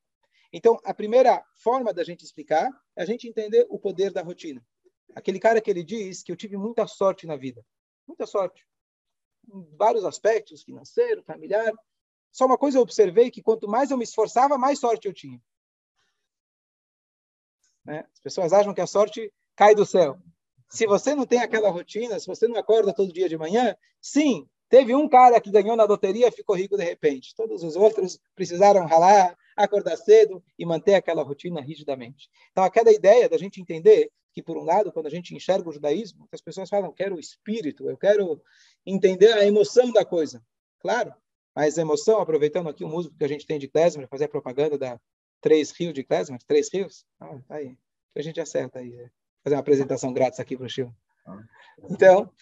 Então, 0.52 0.78
a 0.85 0.92
primeira 0.92 1.42
forma 1.62 1.92
da 1.92 2.04
gente 2.04 2.25
explicar 2.25 2.71
é 2.97 3.02
a 3.02 3.07
gente 3.07 3.28
entender 3.28 3.66
o 3.71 3.78
poder 3.78 4.12
da 4.12 4.23
rotina. 4.23 4.62
Aquele 5.14 5.38
cara 5.38 5.61
que 5.61 5.71
ele 5.71 5.83
diz 5.83 6.23
que 6.23 6.31
eu 6.31 6.37
tive 6.37 6.57
muita 6.57 6.87
sorte 6.87 7.26
na 7.26 7.37
vida. 7.37 7.64
Muita 8.06 8.26
sorte. 8.26 8.66
Em 9.52 9.76
vários 9.76 10.04
aspectos, 10.04 10.62
financeiro, 10.62 11.23
familiar. 11.23 11.73
Só 12.30 12.47
uma 12.47 12.59
coisa 12.59 12.78
eu 12.78 12.82
observei 12.82 13.30
que 13.30 13.42
quanto 13.42 13.68
mais 13.68 13.90
eu 13.90 13.99
me 13.99 14.04
esforçava, 14.04 14.56
mais 14.56 14.78
sorte 14.78 15.06
eu 15.06 15.12
tinha. 15.12 15.40
Né? 17.85 18.06
As 18.12 18.21
pessoas 18.21 18.52
acham 18.52 18.73
que 18.73 18.80
a 18.80 18.87
sorte 18.87 19.32
cai 19.56 19.75
do 19.75 19.85
céu. 19.85 20.18
Se 20.68 20.87
você 20.87 21.14
não 21.14 21.26
tem 21.26 21.40
aquela 21.40 21.71
rotina, 21.71 22.18
se 22.18 22.26
você 22.26 22.49
não 22.49 22.56
acorda 22.56 22.94
todo 22.94 23.12
dia 23.12 23.28
de 23.28 23.37
manhã, 23.37 23.76
sim, 24.00 24.49
teve 24.68 24.94
um 24.94 25.06
cara 25.09 25.38
que 25.40 25.50
ganhou 25.50 25.76
na 25.76 25.85
loteria 25.85 26.28
e 26.28 26.32
ficou 26.32 26.56
rico 26.56 26.78
de 26.78 26.85
repente. 26.85 27.35
Todos 27.35 27.62
os 27.62 27.76
outros 27.76 28.18
precisaram 28.35 28.87
ralar, 28.87 29.37
acordar 29.54 29.97
cedo 29.97 30.42
e 30.59 30.64
manter 30.64 30.94
aquela 30.94 31.23
rotina 31.23 31.61
rigidamente. 31.61 32.30
Então, 32.50 32.64
aquela 32.64 32.90
ideia 32.90 33.28
da 33.28 33.37
gente 33.37 33.61
entender 33.61 34.11
que, 34.33 34.43
por 34.43 34.57
um 34.57 34.65
lado, 34.65 34.91
quando 34.91 35.07
a 35.07 35.11
gente 35.11 35.35
enxerga 35.35 35.69
o 35.69 35.73
judaísmo, 35.73 36.27
as 36.33 36.41
pessoas 36.41 36.69
falam, 36.69 36.87
eu 36.87 36.93
quero 36.93 37.17
o 37.17 37.21
espírito, 37.21 37.89
eu 37.89 37.97
quero 37.97 38.43
entender 38.85 39.33
a 39.33 39.47
emoção 39.47 39.93
da 39.93 40.05
coisa. 40.05 40.43
Claro, 40.81 41.15
mas 41.55 41.79
a 41.79 41.83
emoção, 41.83 42.21
aproveitando 42.21 42.69
aqui 42.69 42.85
o 42.85 42.89
músico 42.89 43.17
que 43.17 43.25
a 43.25 43.29
gente 43.29 43.47
tem 43.47 43.59
de 43.59 43.69
Klezmer, 43.69 44.09
fazer 44.09 44.25
a 44.25 44.29
propaganda 44.29 44.79
da 44.79 45.01
Três 45.41 45.71
Rios 45.73 45.93
de 45.93 46.03
Klezmer, 46.03 46.41
Três 46.47 46.73
Rios, 46.73 47.05
ah, 47.21 47.39
tá 47.47 47.57
aí, 47.57 47.77
a 48.17 48.23
gente 48.23 48.41
acerta 48.41 48.79
aí, 48.79 48.95
é. 48.95 49.11
fazer 49.45 49.57
uma 49.57 49.61
apresentação 49.61 50.12
grátis 50.12 50.41
aqui 50.41 50.57
para 50.57 50.67
o 50.67 50.69
Chico. 50.69 50.95
Então, 51.91 52.33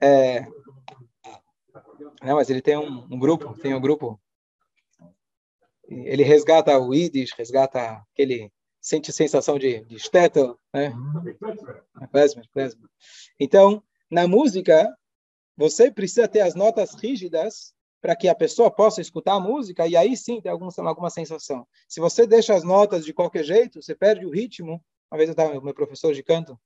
é... 0.00 0.46
não, 2.22 2.36
mas 2.36 2.50
ele 2.50 2.62
tem 2.62 2.76
um, 2.76 3.06
um 3.10 3.18
grupo, 3.18 3.58
tem 3.58 3.74
um 3.74 3.80
grupo, 3.80 4.20
ele 5.88 6.22
resgata 6.22 6.78
o 6.78 6.94
Yiddish, 6.94 7.32
resgata 7.32 8.04
aquele 8.12 8.52
sente 8.80 9.12
sensação 9.12 9.58
de, 9.58 9.84
de 9.84 9.96
né? 10.72 10.92
Klezmer, 12.10 12.48
Klezmer. 12.52 12.88
Então, 13.38 13.82
na 14.10 14.26
música, 14.26 14.96
você 15.56 15.90
precisa 15.90 16.28
ter 16.28 16.40
as 16.40 16.54
notas 16.54 16.94
rígidas 16.94 17.74
para 18.00 18.14
que 18.14 18.28
a 18.28 18.34
pessoa 18.34 18.70
possa 18.70 19.00
escutar 19.00 19.34
a 19.34 19.40
música 19.40 19.86
e 19.86 19.96
aí 19.96 20.16
sim 20.16 20.40
ter 20.40 20.48
alguma, 20.48 20.70
alguma 20.78 21.10
sensação. 21.10 21.66
Se 21.88 22.00
você 22.00 22.26
deixa 22.26 22.54
as 22.54 22.62
notas 22.62 23.04
de 23.04 23.12
qualquer 23.12 23.42
jeito, 23.42 23.82
você 23.82 23.94
perde 23.94 24.24
o 24.24 24.30
ritmo. 24.30 24.82
Uma 25.10 25.18
vez 25.18 25.28
eu 25.28 25.32
estava 25.32 25.60
meu 25.60 25.74
professor 25.74 26.14
de 26.14 26.22
canto, 26.22 26.58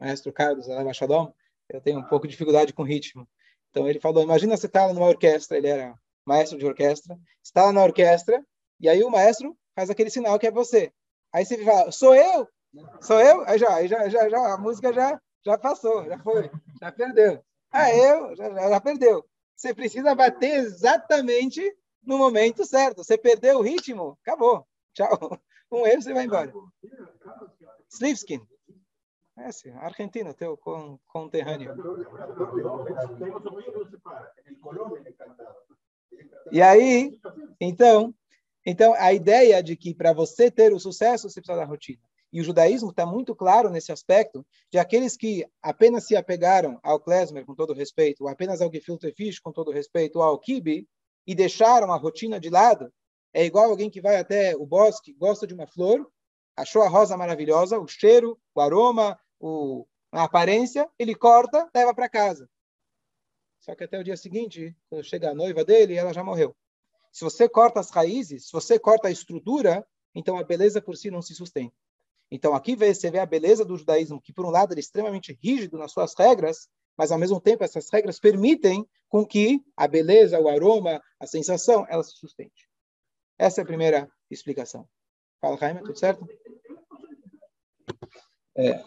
maestro 0.00 0.32
Carlos 0.32 0.68
Alabachadom, 0.68 1.32
eu 1.68 1.80
tenho 1.80 1.98
um 1.98 2.04
pouco 2.04 2.26
de 2.26 2.32
dificuldade 2.32 2.72
com 2.72 2.82
ritmo. 2.82 3.28
Então 3.70 3.88
ele 3.88 4.00
falou: 4.00 4.22
imagina 4.22 4.56
você 4.56 4.66
está 4.66 4.92
numa 4.92 5.06
orquestra, 5.06 5.58
ele 5.58 5.68
era 5.68 5.94
maestro 6.24 6.58
de 6.58 6.64
orquestra, 6.64 7.18
está 7.42 7.70
na 7.72 7.82
orquestra 7.82 8.42
e 8.80 8.88
aí 8.88 9.02
o 9.02 9.10
maestro 9.10 9.56
faz 9.74 9.90
aquele 9.90 10.10
sinal 10.10 10.38
que 10.38 10.46
é 10.46 10.50
você. 10.50 10.92
Aí 11.32 11.44
você 11.44 11.64
fala: 11.64 11.90
sou 11.92 12.14
eu, 12.14 12.48
sou 13.00 13.20
eu. 13.20 13.42
Aí 13.46 13.58
já, 13.58 13.86
já, 13.86 14.08
já, 14.08 14.28
já 14.28 14.54
a 14.54 14.58
música 14.58 14.92
já 14.92 15.20
já 15.44 15.56
passou, 15.56 16.04
já 16.04 16.18
foi, 16.18 16.50
já 16.80 16.92
perdeu. 16.92 17.42
Ah, 17.70 17.94
eu 17.94 18.36
já, 18.36 18.68
já 18.68 18.80
perdeu. 18.80 19.24
Você 19.56 19.74
precisa 19.74 20.14
bater 20.14 20.58
exatamente 20.58 21.60
no 22.02 22.18
momento 22.18 22.64
certo. 22.64 23.02
Você 23.02 23.16
perdeu 23.18 23.58
o 23.58 23.62
ritmo, 23.62 24.18
acabou. 24.22 24.66
Tchau. 24.94 25.08
Um 25.70 25.86
erro, 25.86 26.00
você 26.00 26.14
vai 26.14 26.24
embora. 26.24 26.50
Slivskin. 27.90 28.40
É, 29.36 29.52
sim, 29.52 29.70
Argentina, 29.72 30.32
teu 30.32 30.58
conterrâneo. 31.06 31.76
E 36.50 36.62
aí, 36.62 37.20
então, 37.60 38.14
então 38.70 38.92
a 38.98 39.14
ideia 39.14 39.62
de 39.62 39.74
que 39.74 39.94
para 39.94 40.12
você 40.12 40.50
ter 40.50 40.74
o 40.74 40.78
sucesso, 40.78 41.30
você 41.30 41.40
precisa 41.40 41.58
da 41.58 41.64
rotina. 41.64 42.02
E 42.30 42.38
o 42.38 42.44
judaísmo 42.44 42.90
está 42.90 43.06
muito 43.06 43.34
claro 43.34 43.70
nesse 43.70 43.90
aspecto 43.90 44.44
de 44.70 44.78
aqueles 44.78 45.16
que 45.16 45.46
apenas 45.62 46.06
se 46.06 46.14
apegaram 46.14 46.78
ao 46.82 47.00
klezmer, 47.00 47.46
com 47.46 47.54
todo 47.54 47.72
respeito, 47.72 48.24
ou 48.24 48.28
apenas 48.28 48.60
ao 48.60 48.70
gefilte 48.70 49.10
fish, 49.12 49.38
com 49.38 49.50
todo 49.50 49.70
respeito, 49.70 50.16
ou 50.16 50.22
ao 50.22 50.38
kibe, 50.38 50.86
e 51.26 51.34
deixaram 51.34 51.90
a 51.90 51.96
rotina 51.96 52.38
de 52.38 52.50
lado, 52.50 52.92
é 53.32 53.42
igual 53.42 53.70
alguém 53.70 53.88
que 53.88 54.02
vai 54.02 54.16
até 54.16 54.54
o 54.54 54.66
bosque, 54.66 55.14
gosta 55.14 55.46
de 55.46 55.54
uma 55.54 55.66
flor, 55.66 56.06
achou 56.54 56.82
a 56.82 56.88
rosa 56.88 57.16
maravilhosa, 57.16 57.78
o 57.78 57.88
cheiro, 57.88 58.38
o 58.54 58.60
aroma, 58.60 59.18
o, 59.40 59.86
a 60.12 60.24
aparência, 60.24 60.90
ele 60.98 61.14
corta, 61.14 61.70
leva 61.74 61.94
para 61.94 62.08
casa. 62.08 62.46
Só 63.60 63.74
que 63.74 63.84
até 63.84 63.98
o 63.98 64.04
dia 64.04 64.16
seguinte, 64.16 64.76
quando 64.90 65.04
chega 65.04 65.30
a 65.30 65.34
noiva 65.34 65.64
dele, 65.64 65.94
ela 65.94 66.12
já 66.12 66.22
morreu. 66.22 66.54
Se 67.12 67.24
você 67.24 67.48
corta 67.48 67.80
as 67.80 67.90
raízes, 67.90 68.46
se 68.46 68.52
você 68.52 68.78
corta 68.78 69.08
a 69.08 69.10
estrutura, 69.10 69.86
então 70.14 70.36
a 70.36 70.44
beleza 70.44 70.80
por 70.80 70.96
si 70.96 71.10
não 71.10 71.22
se 71.22 71.34
sustenta. 71.34 71.74
Então 72.30 72.54
aqui 72.54 72.76
você 72.76 73.10
vê 73.10 73.18
a 73.18 73.26
beleza 73.26 73.64
do 73.64 73.76
judaísmo, 73.76 74.20
que 74.20 74.32
por 74.32 74.44
um 74.44 74.50
lado 74.50 74.74
é 74.74 74.78
extremamente 74.78 75.38
rígido 75.42 75.78
nas 75.78 75.92
suas 75.92 76.14
regras, 76.16 76.68
mas 76.96 77.10
ao 77.10 77.18
mesmo 77.18 77.40
tempo 77.40 77.64
essas 77.64 77.88
regras 77.90 78.18
permitem 78.18 78.86
com 79.08 79.24
que 79.24 79.62
a 79.76 79.88
beleza, 79.88 80.38
o 80.38 80.48
aroma, 80.48 81.00
a 81.18 81.26
sensação, 81.26 81.86
ela 81.88 82.02
se 82.02 82.12
sustente. 82.16 82.68
Essa 83.38 83.60
é 83.60 83.62
a 83.62 83.66
primeira 83.66 84.10
explicação. 84.30 84.86
Fala, 85.40 85.56
Jaime, 85.56 85.80
tudo 85.82 85.98
certo? 85.98 86.26
É, 88.56 88.82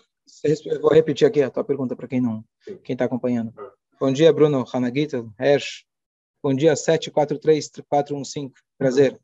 vou 0.79 0.91
repetir 0.91 1.25
aqui 1.25 1.41
a 1.41 1.49
tua 1.49 1.63
pergunta 1.63 1.95
para 1.95 2.07
quem 2.07 2.19
não, 2.19 2.43
quem 2.83 2.93
está 2.93 3.05
acompanhando. 3.05 3.53
Bom 3.99 4.11
dia, 4.11 4.33
Bruno 4.33 4.65
Hanagita, 4.71 5.25
Hersh. 5.39 5.85
Bom 6.43 6.55
dia, 6.55 6.75
743415. 6.75 8.51
Prazer. 8.77 9.19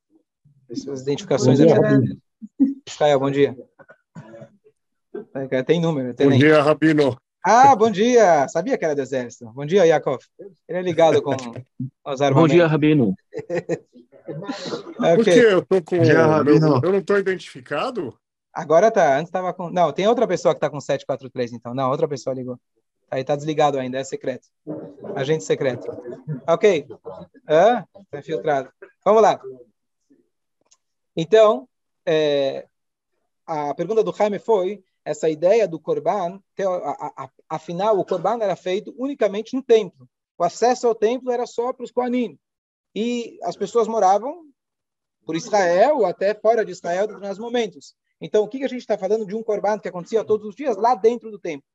Essas 0.69 1.01
identificações. 1.01 1.59
Bom 1.59 1.65
dia, 1.65 1.75
é... 1.75 2.67
Caio, 2.97 3.19
bom 3.19 3.31
dia. 3.31 3.57
Tem 5.65 5.81
número. 5.81 6.13
Tem 6.13 6.27
bom 6.27 6.31
nem. 6.31 6.39
dia, 6.39 6.61
Rabino. 6.61 7.17
Ah, 7.43 7.75
bom 7.75 7.89
dia. 7.89 8.47
Sabia 8.49 8.77
que 8.77 8.85
era 8.85 8.93
do 8.93 9.01
exército. 9.01 9.51
Bom 9.51 9.65
dia, 9.65 9.85
Yakov. 9.85 10.19
Ele 10.67 10.77
é 10.77 10.81
ligado 10.81 11.21
com 11.21 11.31
os 11.31 12.21
armamentos. 12.21 12.33
Bom 12.33 12.47
dia, 12.47 12.67
Rabino. 12.67 13.15
okay. 14.99 15.15
Por 15.15 15.23
que 15.23 15.39
eu 15.39 15.65
tô 15.65 15.81
com... 15.81 15.99
Dia, 15.99 16.25
Rabino. 16.25 16.81
Eu 16.83 16.91
não 16.91 16.99
estou 16.99 17.17
identificado? 17.17 18.15
Agora 18.53 18.91
tá. 18.91 19.15
Antes 19.17 19.29
estava 19.29 19.53
com... 19.53 19.69
Não, 19.69 19.91
tem 19.91 20.07
outra 20.07 20.27
pessoa 20.27 20.53
que 20.53 20.57
está 20.57 20.69
com 20.69 20.79
743, 20.79 21.53
então. 21.53 21.73
Não, 21.73 21.89
outra 21.89 22.07
pessoa 22.07 22.35
ligou. 22.35 22.59
Aí 23.09 23.23
tá 23.23 23.35
desligado 23.35 23.79
ainda, 23.79 23.99
é 23.99 24.03
secreto. 24.03 24.47
Agente 25.15 25.43
secreto. 25.43 25.87
Ok. 26.47 26.87
Ah, 27.47 27.85
tá 28.11 28.21
filtrado. 28.21 28.71
Vamos 29.03 29.21
lá. 29.21 29.39
Então, 31.15 31.67
é, 32.05 32.67
a 33.45 33.73
pergunta 33.73 34.03
do 34.03 34.13
Jaime 34.13 34.39
foi 34.39 34.83
essa 35.05 35.29
ideia 35.29 35.67
do 35.67 35.79
Corban, 35.79 36.41
afinal, 37.47 37.97
o 37.97 38.05
Corban 38.05 38.43
era 38.43 38.57
feito 38.57 38.93
unicamente 38.97 39.55
no 39.55 39.63
templo. 39.63 40.07
O 40.37 40.43
acesso 40.43 40.85
ao 40.85 40.93
templo 40.93 41.31
era 41.31 41.47
só 41.47 41.71
para 41.71 41.85
os 41.85 41.91
Koanim. 41.91 42.37
E 42.93 43.39
as 43.41 43.55
pessoas 43.55 43.87
moravam 43.87 44.43
por 45.25 45.35
Israel 45.35 45.99
ou 45.99 46.05
até 46.05 46.35
fora 46.35 46.65
de 46.65 46.71
Israel 46.71 47.05
em 47.05 47.07
determinados 47.07 47.39
momentos. 47.39 47.95
Então, 48.19 48.43
o 48.43 48.47
que 48.47 48.63
a 48.63 48.67
gente 48.67 48.81
está 48.81 48.97
falando 48.97 49.25
de 49.25 49.33
um 49.33 49.41
Corban 49.41 49.79
que 49.79 49.87
acontecia 49.87 50.25
todos 50.25 50.45
os 50.45 50.55
dias 50.55 50.75
lá 50.75 50.93
dentro 50.93 51.31
do 51.31 51.39
templo? 51.39 51.67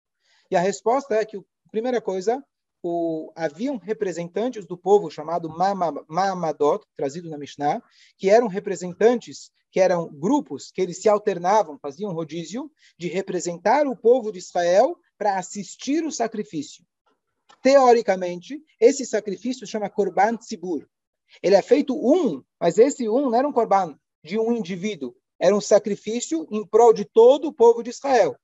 E 0.53 0.55
a 0.55 0.61
resposta 0.61 1.15
é 1.15 1.25
que, 1.25 1.41
primeira 1.71 1.99
coisa, 1.99 2.45
o, 2.83 3.33
haviam 3.35 3.79
representantes 3.79 4.67
do 4.67 4.77
povo 4.77 5.11
chamado 5.11 5.49
Mamadot, 5.49 6.85
trazido 6.95 7.31
na 7.31 7.39
Mishnah, 7.39 7.83
que 8.19 8.29
eram 8.29 8.49
representantes 8.49 9.51
que 9.71 9.81
eram 9.81 10.13
grupos 10.13 10.71
que 10.71 10.83
eles 10.83 11.01
se 11.01 11.09
alternavam, 11.09 11.79
faziam 11.79 12.13
rodízio 12.13 12.71
de 12.99 13.09
representar 13.09 13.87
o 13.87 13.97
povo 13.97 14.31
de 14.31 14.41
Israel 14.41 14.95
para 15.17 15.39
assistir 15.39 16.05
o 16.05 16.13
sacrifício. 16.13 16.85
Teoricamente, 17.63 18.63
esse 18.79 19.07
sacrifício 19.07 19.67
chama 19.67 19.89
Korban 19.89 20.37
Tzibur. 20.37 20.87
Ele 21.43 21.57
é 21.57 21.63
feito 21.63 21.97
um, 21.97 22.45
mas 22.61 22.77
esse 22.77 23.09
um 23.09 23.23
não 23.23 23.35
era 23.35 23.49
um 23.49 23.53
Korban 23.55 23.99
de 24.23 24.39
um 24.39 24.53
indivíduo, 24.53 25.17
era 25.41 25.57
um 25.57 25.63
sacrifício 25.63 26.47
em 26.51 26.63
prol 26.63 26.93
de 26.93 27.07
todo 27.07 27.49
o 27.49 27.55
povo 27.55 27.83
de 27.83 27.89
Israel. 27.89 28.37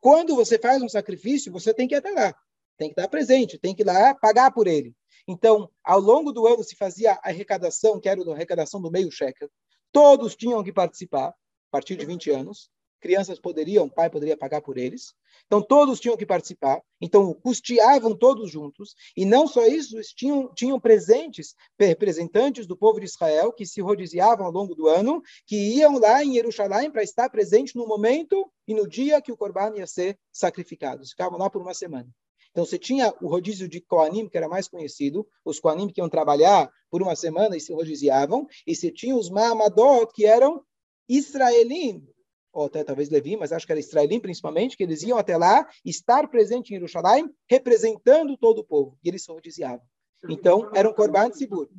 Quando 0.00 0.34
você 0.34 0.58
faz 0.58 0.82
um 0.82 0.88
sacrifício, 0.88 1.52
você 1.52 1.74
tem 1.74 1.86
que 1.86 1.94
até 1.94 2.10
lá, 2.10 2.34
tem 2.76 2.88
que 2.88 2.98
estar 2.98 3.08
presente, 3.08 3.58
tem 3.58 3.74
que 3.74 3.82
ir 3.82 3.86
lá 3.86 4.14
pagar 4.14 4.50
por 4.50 4.66
ele. 4.66 4.94
Então, 5.28 5.70
ao 5.84 6.00
longo 6.00 6.32
do 6.32 6.46
ano 6.46 6.64
se 6.64 6.74
fazia 6.74 7.12
a 7.12 7.28
arrecadação, 7.28 8.00
que 8.00 8.08
era 8.08 8.20
a 8.20 8.34
arrecadação 8.34 8.80
do 8.80 8.90
meio 8.90 9.10
shekel, 9.10 9.50
Todos 9.92 10.36
tinham 10.36 10.62
que 10.62 10.72
participar, 10.72 11.28
a 11.28 11.34
partir 11.70 11.96
de 11.96 12.06
20 12.06 12.30
anos. 12.30 12.70
Crianças 13.00 13.40
poderiam, 13.40 13.86
o 13.86 13.90
pai 13.90 14.10
poderia 14.10 14.36
pagar 14.36 14.60
por 14.60 14.76
eles. 14.76 15.14
Então, 15.46 15.62
todos 15.62 15.98
tinham 15.98 16.16
que 16.16 16.26
participar. 16.26 16.82
Então, 17.00 17.32
custeavam 17.32 18.14
todos 18.14 18.50
juntos. 18.50 18.94
E 19.16 19.24
não 19.24 19.46
só 19.46 19.66
isso, 19.66 19.96
tinham, 20.14 20.52
tinham 20.54 20.78
presentes, 20.78 21.54
representantes 21.78 22.66
do 22.66 22.76
povo 22.76 23.00
de 23.00 23.06
Israel, 23.06 23.52
que 23.52 23.64
se 23.64 23.80
rodiziavam 23.80 24.46
ao 24.46 24.52
longo 24.52 24.74
do 24.74 24.86
ano, 24.86 25.22
que 25.46 25.56
iam 25.76 25.98
lá 25.98 26.22
em 26.22 26.34
Jerusalém 26.34 26.90
para 26.90 27.02
estar 27.02 27.28
presente 27.30 27.74
no 27.74 27.86
momento 27.86 28.50
e 28.68 28.74
no 28.74 28.86
dia 28.86 29.22
que 29.22 29.32
o 29.32 29.36
Corban 29.36 29.74
ia 29.76 29.86
ser 29.86 30.18
sacrificado. 30.30 31.04
Ficavam 31.06 31.38
lá 31.38 31.48
por 31.48 31.62
uma 31.62 31.74
semana. 31.74 32.08
Então, 32.50 32.64
você 32.64 32.78
tinha 32.78 33.14
o 33.20 33.28
rodízio 33.28 33.68
de 33.68 33.80
Koanim, 33.80 34.28
que 34.28 34.36
era 34.36 34.48
mais 34.48 34.68
conhecido, 34.68 35.26
os 35.44 35.58
Koanim 35.58 35.88
que 35.88 36.00
iam 36.00 36.08
trabalhar 36.08 36.70
por 36.90 37.00
uma 37.00 37.14
semana 37.14 37.56
e 37.56 37.60
se 37.60 37.72
rodiziavam, 37.72 38.46
e 38.66 38.74
você 38.74 38.90
tinha 38.90 39.16
os 39.16 39.30
Mahamadot, 39.30 40.12
que 40.12 40.26
eram 40.26 40.62
israelim, 41.08 42.06
ou 42.52 42.66
até 42.66 42.82
talvez 42.82 43.08
Levi, 43.08 43.36
mas 43.36 43.52
acho 43.52 43.66
que 43.66 43.72
era 43.72 43.80
israelim 43.80 44.20
principalmente, 44.20 44.76
que 44.76 44.82
eles 44.82 45.02
iam 45.02 45.18
até 45.18 45.36
lá, 45.36 45.68
estar 45.84 46.28
presente 46.28 46.70
em 46.70 46.78
Jerusalém, 46.78 47.28
representando 47.48 48.36
todo 48.36 48.58
o 48.58 48.64
povo, 48.64 48.98
e 49.02 49.08
eles 49.08 49.22
se 49.22 49.30
rodiziavam. 49.30 49.82
Então, 50.28 50.70
era 50.74 50.88
um 50.88 50.92
Corban 50.92 51.32
seguro. 51.32 51.70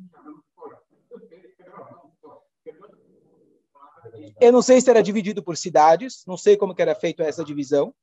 Eu 4.40 4.52
não 4.52 4.62
sei 4.62 4.80
se 4.80 4.90
era 4.90 5.02
dividido 5.02 5.42
por 5.42 5.56
cidades, 5.56 6.24
não 6.26 6.36
sei 6.36 6.56
como 6.56 6.74
que 6.74 6.82
era 6.82 6.94
feita 6.94 7.22
essa 7.22 7.44
divisão, 7.44 7.94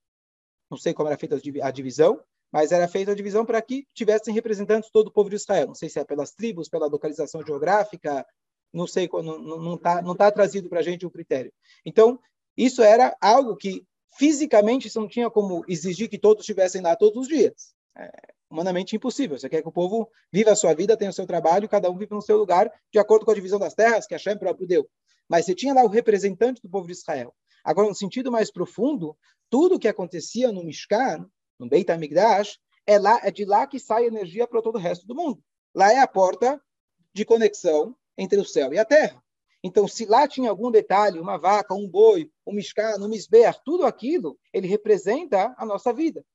não 0.69 0.77
sei 0.77 0.93
como 0.93 1.09
era 1.09 1.17
feita 1.17 1.39
a 1.61 1.71
divisão, 1.71 2.21
mas 2.51 2.71
era 2.71 2.87
feita 2.87 3.11
a 3.11 3.15
divisão 3.15 3.45
para 3.45 3.61
que 3.61 3.85
tivessem 3.93 4.33
representantes 4.33 4.89
todo 4.89 5.07
o 5.07 5.11
povo 5.11 5.29
de 5.29 5.35
Israel. 5.35 5.67
Não 5.67 5.75
sei 5.75 5.89
se 5.89 5.99
é 5.99 6.03
pelas 6.03 6.31
tribos, 6.31 6.69
pela 6.69 6.87
localização 6.87 7.45
geográfica, 7.45 8.25
não 8.73 8.87
sei, 8.87 9.09
não 9.11 9.75
está 9.75 10.01
não 10.01 10.15
tá 10.15 10.31
trazido 10.31 10.69
para 10.69 10.79
a 10.79 10.83
gente 10.83 11.05
o 11.05 11.11
critério. 11.11 11.51
Então, 11.85 12.19
isso 12.59 12.83
era 12.83 13.15
algo 13.21 13.55
que 13.55 13.85
fisicamente 14.17 14.89
você 14.89 14.99
não 14.99 15.07
tinha 15.07 15.29
como 15.29 15.63
exigir 15.67 16.09
que 16.09 16.17
todos 16.17 16.43
estivessem 16.43 16.81
lá 16.81 16.95
todos 16.95 17.21
os 17.21 17.27
dias. 17.27 17.73
É 17.97 18.11
humanamente 18.49 18.95
impossível. 18.95 19.37
Você 19.37 19.47
quer 19.47 19.61
que 19.61 19.67
o 19.67 19.71
povo 19.71 20.09
viva 20.31 20.51
a 20.51 20.55
sua 20.55 20.73
vida, 20.73 20.97
tenha 20.97 21.11
o 21.11 21.13
seu 21.13 21.25
trabalho, 21.25 21.69
cada 21.69 21.89
um 21.89 21.97
vive 21.97 22.13
no 22.13 22.21
seu 22.21 22.37
lugar, 22.37 22.69
de 22.91 22.99
acordo 22.99 23.25
com 23.25 23.31
a 23.31 23.35
divisão 23.35 23.59
das 23.59 23.73
terras 23.73 24.05
que 24.07 24.13
Hashem 24.13 24.37
próprio 24.37 24.67
deu. 24.67 24.89
Mas 25.29 25.45
você 25.45 25.55
tinha 25.55 25.73
lá 25.73 25.83
o 25.83 25.87
representante 25.87 26.61
do 26.61 26.69
povo 26.69 26.87
de 26.87 26.93
Israel. 26.93 27.33
Agora, 27.63 27.87
no 27.87 27.95
sentido 27.95 28.31
mais 28.31 28.51
profundo, 28.51 29.15
tudo 29.49 29.75
o 29.75 29.79
que 29.79 29.87
acontecia 29.87 30.51
no 30.51 30.63
Mishkan, 30.63 31.29
no 31.57 31.69
Beit 31.69 31.89
HaMikdash, 31.91 32.57
é, 32.85 32.97
lá, 32.97 33.19
é 33.23 33.29
de 33.29 33.45
lá 33.45 33.67
que 33.67 33.79
sai 33.79 34.05
energia 34.05 34.47
para 34.47 34.61
todo 34.61 34.75
o 34.75 34.79
resto 34.79 35.05
do 35.05 35.15
mundo. 35.15 35.41
Lá 35.75 35.93
é 35.93 35.99
a 35.99 36.07
porta 36.07 36.59
de 37.13 37.23
conexão 37.23 37.95
entre 38.17 38.39
o 38.39 38.45
céu 38.45 38.73
e 38.73 38.79
a 38.79 38.85
terra. 38.85 39.21
Então, 39.63 39.87
se 39.87 40.05
lá 40.05 40.27
tinha 40.27 40.49
algum 40.49 40.71
detalhe, 40.71 41.19
uma 41.19 41.37
vaca, 41.37 41.73
um 41.73 41.87
boi, 41.87 42.31
um 42.47 42.53
mishkan, 42.53 42.95
um 42.99 43.09
misber, 43.09 43.53
tudo 43.63 43.85
aquilo, 43.85 44.37
ele 44.53 44.67
representa 44.67 45.53
a 45.57 45.65
nossa 45.65 45.91
vida. 45.91 46.25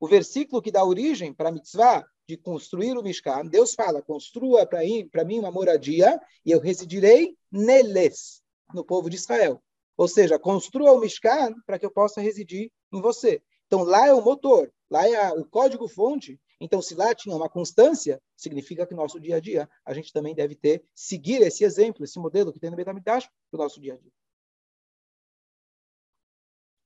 O 0.00 0.08
versículo 0.08 0.60
que 0.60 0.70
dá 0.70 0.84
origem 0.84 1.32
para 1.32 1.48
a 1.50 1.52
mitzvah 1.52 2.04
de 2.26 2.36
construir 2.36 2.96
o 2.96 3.02
mishkan, 3.02 3.46
Deus 3.46 3.74
fala, 3.74 4.02
construa 4.02 4.66
para 4.66 5.24
mim 5.24 5.38
uma 5.38 5.50
moradia 5.50 6.20
e 6.44 6.50
eu 6.50 6.60
residirei 6.60 7.36
neles, 7.50 8.42
no 8.74 8.84
povo 8.84 9.08
de 9.08 9.16
Israel. 9.16 9.62
Ou 9.96 10.06
seja, 10.06 10.38
construa 10.38 10.92
o 10.92 11.00
mishkan 11.00 11.54
para 11.66 11.78
que 11.78 11.86
eu 11.86 11.90
possa 11.90 12.20
residir 12.20 12.70
em 12.92 13.00
você. 13.00 13.42
Então, 13.66 13.82
lá 13.82 14.06
é 14.06 14.14
o 14.14 14.22
motor, 14.22 14.72
lá 14.90 15.08
é 15.08 15.32
o 15.32 15.44
código-fonte 15.44 16.38
então, 16.60 16.82
se 16.82 16.94
lá 16.94 17.14
tinha 17.14 17.34
uma 17.34 17.48
constância, 17.48 18.20
significa 18.36 18.86
que 18.86 18.92
no 18.92 19.02
nosso 19.02 19.20
dia 19.20 19.36
a 19.36 19.40
dia 19.40 19.70
a 19.84 19.94
gente 19.94 20.12
também 20.12 20.34
deve 20.34 20.56
ter, 20.56 20.84
seguir 20.94 21.40
esse 21.42 21.64
exemplo, 21.64 22.04
esse 22.04 22.18
modelo 22.18 22.52
que 22.52 22.58
tem 22.58 22.70
no 22.70 22.76
Betamidash 22.76 23.28
para 23.50 23.60
o 23.60 23.62
nosso 23.62 23.80
dia 23.80 23.94
a 23.94 23.96
dia. 23.96 24.12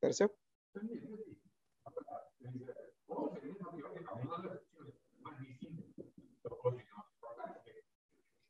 Pareceu? 0.01 0.31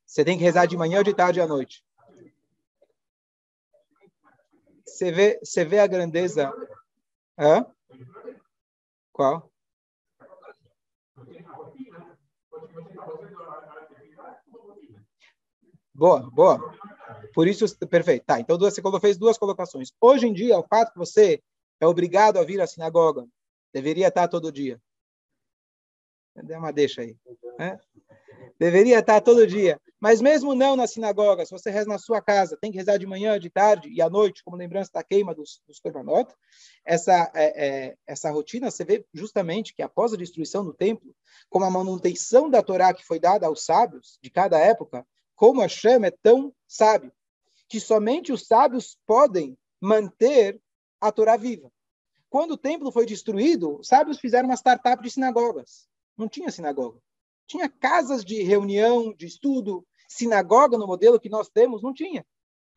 Você 0.04 0.24
tem 0.24 0.36
que 0.36 0.44
rezar 0.44 0.66
de 0.66 0.76
manhã, 0.76 1.02
de 1.02 1.14
tarde 1.14 1.40
à 1.40 1.46
noite. 1.46 1.84
Você 4.84 5.12
vê, 5.12 5.38
você 5.42 5.64
vê 5.64 5.78
a 5.78 5.86
grandeza. 5.86 6.52
Hã? 7.38 7.64
Qual? 9.12 9.51
Boa, 15.94 16.30
boa. 16.30 16.74
Por 17.34 17.46
isso, 17.46 17.66
perfeito. 17.86 18.24
Tá, 18.24 18.40
então 18.40 18.58
você 18.58 18.80
fez 19.00 19.18
duas 19.18 19.36
colocações. 19.36 19.92
Hoje 20.00 20.26
em 20.26 20.32
dia, 20.32 20.58
o 20.58 20.66
fato 20.66 20.92
que 20.92 20.98
você 20.98 21.42
é 21.80 21.86
obrigado 21.86 22.38
a 22.38 22.44
vir 22.44 22.60
à 22.60 22.66
sinagoga, 22.66 23.26
deveria 23.72 24.08
estar 24.08 24.28
todo 24.28 24.52
dia. 24.52 24.80
Dê 26.34 26.56
uma 26.56 26.72
deixa 26.72 27.02
aí. 27.02 27.16
É? 27.58 27.78
Deveria 28.58 28.98
estar 28.98 29.20
todo 29.20 29.46
dia. 29.46 29.80
Mas 30.00 30.20
mesmo 30.20 30.54
não 30.54 30.74
na 30.74 30.86
sinagoga, 30.86 31.46
se 31.46 31.52
você 31.52 31.70
reza 31.70 31.88
na 31.88 31.98
sua 31.98 32.20
casa, 32.20 32.56
tem 32.60 32.72
que 32.72 32.78
rezar 32.78 32.98
de 32.98 33.06
manhã, 33.06 33.38
de 33.38 33.48
tarde 33.48 33.88
e 33.88 34.02
à 34.02 34.10
noite, 34.10 34.42
como 34.44 34.56
lembrança 34.56 34.90
da 34.92 35.04
queima 35.04 35.32
dos, 35.32 35.60
dos 35.66 35.78
korbanot, 35.78 36.28
essa, 36.84 37.30
é, 37.34 37.66
é, 37.66 37.96
essa 38.04 38.28
rotina, 38.30 38.68
você 38.68 38.84
vê 38.84 39.06
justamente 39.14 39.72
que 39.72 39.80
após 39.80 40.12
a 40.12 40.16
destruição 40.16 40.64
do 40.64 40.74
templo, 40.74 41.14
como 41.48 41.64
a 41.64 41.70
manutenção 41.70 42.50
da 42.50 42.62
Torá 42.62 42.92
que 42.92 43.04
foi 43.04 43.20
dada 43.20 43.46
aos 43.46 43.64
sábios 43.64 44.18
de 44.20 44.28
cada 44.28 44.58
época, 44.58 45.06
como 45.36 45.62
a 45.62 45.68
chama 45.68 46.08
é 46.08 46.10
tão 46.10 46.52
sábio, 46.66 47.12
que 47.68 47.78
somente 47.78 48.32
os 48.32 48.46
sábios 48.46 48.98
podem 49.06 49.56
manter 49.80 50.60
a 51.00 51.12
Torá 51.12 51.36
viva. 51.36 51.70
Quando 52.28 52.52
o 52.52 52.58
templo 52.58 52.90
foi 52.90 53.06
destruído, 53.06 53.78
os 53.78 53.86
sábios 53.86 54.18
fizeram 54.18 54.48
uma 54.48 54.56
startup 54.56 55.02
de 55.02 55.10
sinagogas. 55.10 55.86
Não 56.16 56.28
tinha 56.28 56.50
sinagoga. 56.50 56.98
Tinha 57.46 57.68
casas 57.68 58.24
de 58.24 58.42
reunião, 58.42 59.14
de 59.14 59.26
estudo. 59.26 59.86
Sinagoga, 60.08 60.76
no 60.76 60.86
modelo 60.86 61.18
que 61.18 61.28
nós 61.28 61.48
temos, 61.48 61.82
não 61.82 61.92
tinha. 61.92 62.24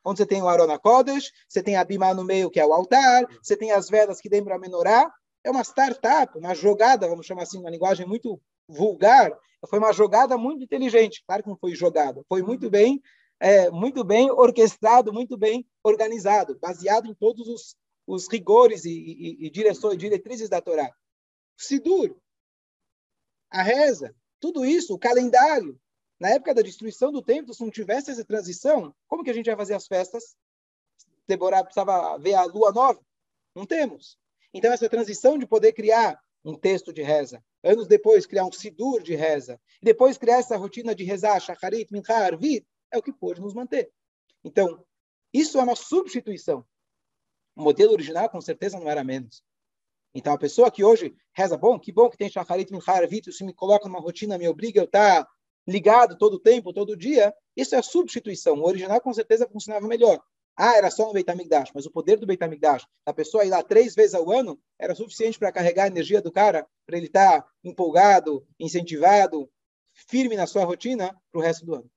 Onde 0.03 0.19
você 0.19 0.25
tem 0.25 0.41
o 0.41 0.47
Arona 0.47 0.77
Kodesh, 0.77 1.31
você 1.47 1.63
tem 1.63 1.75
a 1.75 1.83
Bimá 1.83 2.13
no 2.13 2.23
meio, 2.23 2.51
que 2.51 2.59
é 2.59 2.65
o 2.65 2.73
altar, 2.73 3.25
você 3.41 3.57
tem 3.57 3.71
as 3.71 3.89
velas 3.89 4.21
que 4.21 4.29
lembram 4.29 4.55
a 4.55 4.59
menorá. 4.59 5.11
É 5.43 5.49
uma 5.49 5.63
startup, 5.63 6.37
uma 6.37 6.53
jogada, 6.53 7.07
vamos 7.07 7.25
chamar 7.25 7.43
assim, 7.43 7.59
uma 7.59 7.69
linguagem 7.69 8.05
muito 8.05 8.39
vulgar. 8.67 9.31
Foi 9.67 9.79
uma 9.79 9.91
jogada 9.91 10.37
muito 10.37 10.63
inteligente. 10.63 11.23
Claro 11.25 11.43
que 11.43 11.49
não 11.49 11.57
foi 11.57 11.73
jogada, 11.75 12.23
foi 12.29 12.41
muito 12.43 12.69
bem, 12.69 13.01
é, 13.39 13.69
muito 13.71 14.03
bem 14.03 14.29
orquestrado, 14.29 15.11
muito 15.11 15.37
bem 15.37 15.65
organizado, 15.83 16.57
baseado 16.59 17.07
em 17.07 17.15
todos 17.15 17.47
os, 17.47 17.75
os 18.05 18.27
rigores 18.31 18.85
e, 18.85 18.91
e, 18.91 19.47
e 19.47 19.49
direções, 19.49 19.97
diretrizes 19.97 20.49
da 20.49 20.61
Torá. 20.61 20.91
Sidur, 21.57 22.15
a 23.49 23.63
reza, 23.63 24.15
tudo 24.45 24.63
isso, 24.63 24.93
o 24.93 24.99
calendário. 24.99 25.79
Na 26.19 26.29
época 26.29 26.53
da 26.53 26.61
destruição 26.61 27.11
do 27.11 27.19
templo, 27.19 27.51
se 27.51 27.63
não 27.63 27.71
tivesse 27.71 28.11
essa 28.11 28.23
transição, 28.23 28.93
como 29.07 29.23
que 29.23 29.31
a 29.31 29.33
gente 29.33 29.47
vai 29.47 29.55
fazer 29.55 29.73
as 29.73 29.87
festas? 29.87 30.35
Deborah 31.27 31.63
precisava 31.63 32.15
ver 32.19 32.35
a 32.35 32.43
lua 32.43 32.71
nova? 32.71 33.01
Não 33.55 33.65
temos. 33.65 34.19
Então, 34.53 34.71
essa 34.71 34.87
transição 34.87 35.35
de 35.35 35.47
poder 35.47 35.73
criar 35.73 36.21
um 36.43 36.53
texto 36.53 36.93
de 36.93 37.01
reza, 37.01 37.43
anos 37.63 37.87
depois 37.87 38.27
criar 38.27 38.45
um 38.45 38.51
sidur 38.51 39.01
de 39.01 39.15
reza, 39.15 39.59
depois 39.81 40.15
criar 40.15 40.37
essa 40.37 40.55
rotina 40.55 40.93
de 40.93 41.03
rezar, 41.03 41.39
shacharit, 41.39 41.91
mincha, 41.91 42.13
arvit, 42.13 42.67
é 42.91 42.99
o 42.99 43.01
que 43.01 43.11
pôde 43.11 43.41
nos 43.41 43.55
manter. 43.55 43.91
Então, 44.43 44.85
isso 45.33 45.57
é 45.57 45.63
uma 45.63 45.75
substituição. 45.75 46.63
O 47.55 47.63
modelo 47.63 47.93
original, 47.93 48.29
com 48.29 48.39
certeza, 48.39 48.79
não 48.79 48.87
era 48.87 49.03
menos. 49.03 49.43
Então, 50.15 50.33
a 50.33 50.37
pessoa 50.37 50.71
que 50.71 50.81
hoje 50.81 51.13
reza, 51.33 51.57
bom, 51.57 51.77
que 51.77 51.91
bom 51.91 52.09
que 52.09 52.17
tem 52.17 52.29
Shacharit 52.29 52.71
Mincharavit, 52.71 53.33
se 53.33 53.43
me 53.43 53.53
coloca 53.53 53.89
numa 53.89 53.99
rotina, 53.99 54.37
me 54.37 54.47
obriga 54.47 54.81
a 54.81 54.85
estar 54.85 55.27
ligado 55.67 56.17
todo 56.17 56.35
o 56.35 56.39
tempo, 56.39 56.71
todo 56.71 56.95
dia, 56.95 57.33
isso 57.55 57.75
é 57.75 57.79
a 57.79 57.83
substituição. 57.83 58.55
O 58.55 58.65
original, 58.65 59.01
com 59.01 59.13
certeza, 59.13 59.45
funcionava 59.51 59.85
melhor. 59.87 60.21
Ah, 60.55 60.77
era 60.77 60.89
só 60.89 61.07
no 61.07 61.11
Beit 61.11 61.29
HaMikdash, 61.29 61.71
mas 61.75 61.85
o 61.85 61.91
poder 61.91 62.17
do 62.17 62.25
Beit 62.25 62.41
HaMikdash, 62.41 62.87
a 63.05 63.13
pessoa 63.13 63.43
ir 63.43 63.49
lá 63.49 63.61
três 63.61 63.93
vezes 63.93 64.15
ao 64.15 64.31
ano, 64.31 64.57
era 64.79 64.95
suficiente 64.95 65.37
para 65.37 65.51
carregar 65.51 65.83
a 65.83 65.87
energia 65.87 66.21
do 66.21 66.31
cara, 66.31 66.65
para 66.85 66.95
ele 66.95 67.07
estar 67.07 67.41
tá 67.41 67.47
empolgado, 67.61 68.47
incentivado, 68.57 69.49
firme 69.93 70.37
na 70.37 70.47
sua 70.47 70.63
rotina 70.63 71.13
para 71.29 71.39
o 71.39 71.43
resto 71.43 71.65
do 71.65 71.75
ano. 71.75 71.91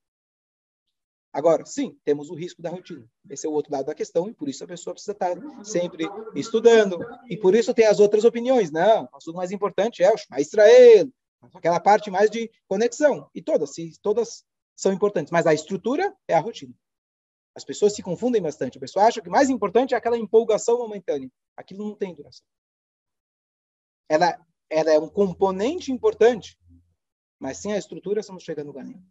Agora, 1.31 1.63
sim, 1.65 1.95
temos 2.03 2.29
o 2.29 2.35
risco 2.35 2.61
da 2.61 2.71
rotina. 2.71 3.07
Esse 3.29 3.45
é 3.45 3.49
o 3.49 3.53
outro 3.53 3.71
lado 3.71 3.85
da 3.85 3.93
questão, 3.93 4.27
e 4.27 4.33
por 4.33 4.49
isso 4.49 4.63
a 4.63 4.67
pessoa 4.67 4.95
precisa 4.95 5.11
estar 5.11 5.37
sempre 5.63 6.05
estudando. 6.35 6.97
E 7.29 7.37
por 7.37 7.53
isso 7.53 7.73
tem 7.73 7.85
as 7.85 7.99
outras 7.99 8.25
opiniões. 8.25 8.71
Não, 8.71 9.03
o 9.03 9.17
assunto 9.17 9.35
mais 9.35 9.51
importante 9.51 10.03
é 10.03 10.11
o 10.11 10.17
Shema 10.17 10.41
Israel, 10.41 11.07
aquela 11.53 11.79
parte 11.79 12.09
mais 12.09 12.31
de 12.31 12.49
conexão. 12.67 13.29
E 13.33 13.41
todas, 13.41 13.71
todas 14.01 14.43
são 14.75 14.91
importantes, 14.91 15.31
mas 15.31 15.45
a 15.45 15.53
estrutura 15.53 16.13
é 16.27 16.33
a 16.33 16.39
rotina. 16.39 16.73
As 17.55 17.63
pessoas 17.63 17.93
se 17.93 18.01
confundem 18.01 18.41
bastante. 18.41 18.77
A 18.77 18.81
pessoa 18.81 19.05
acha 19.05 19.21
que 19.21 19.29
o 19.29 19.31
mais 19.31 19.49
importante 19.49 19.93
é 19.93 19.97
aquela 19.97 20.17
empolgação 20.17 20.79
momentânea. 20.79 21.29
Aquilo 21.55 21.87
não 21.87 21.95
tem 21.95 22.15
duração. 22.15 22.45
Ela, 24.07 24.39
ela 24.69 24.91
é 24.91 24.97
um 24.97 25.09
componente 25.09 25.91
importante, 25.91 26.57
mas 27.37 27.57
sem 27.57 27.73
a 27.73 27.77
estrutura 27.77 28.23
você 28.23 28.31
não 28.31 28.39
chega 28.39 28.63
no 28.63 28.73
ganho. 28.73 29.03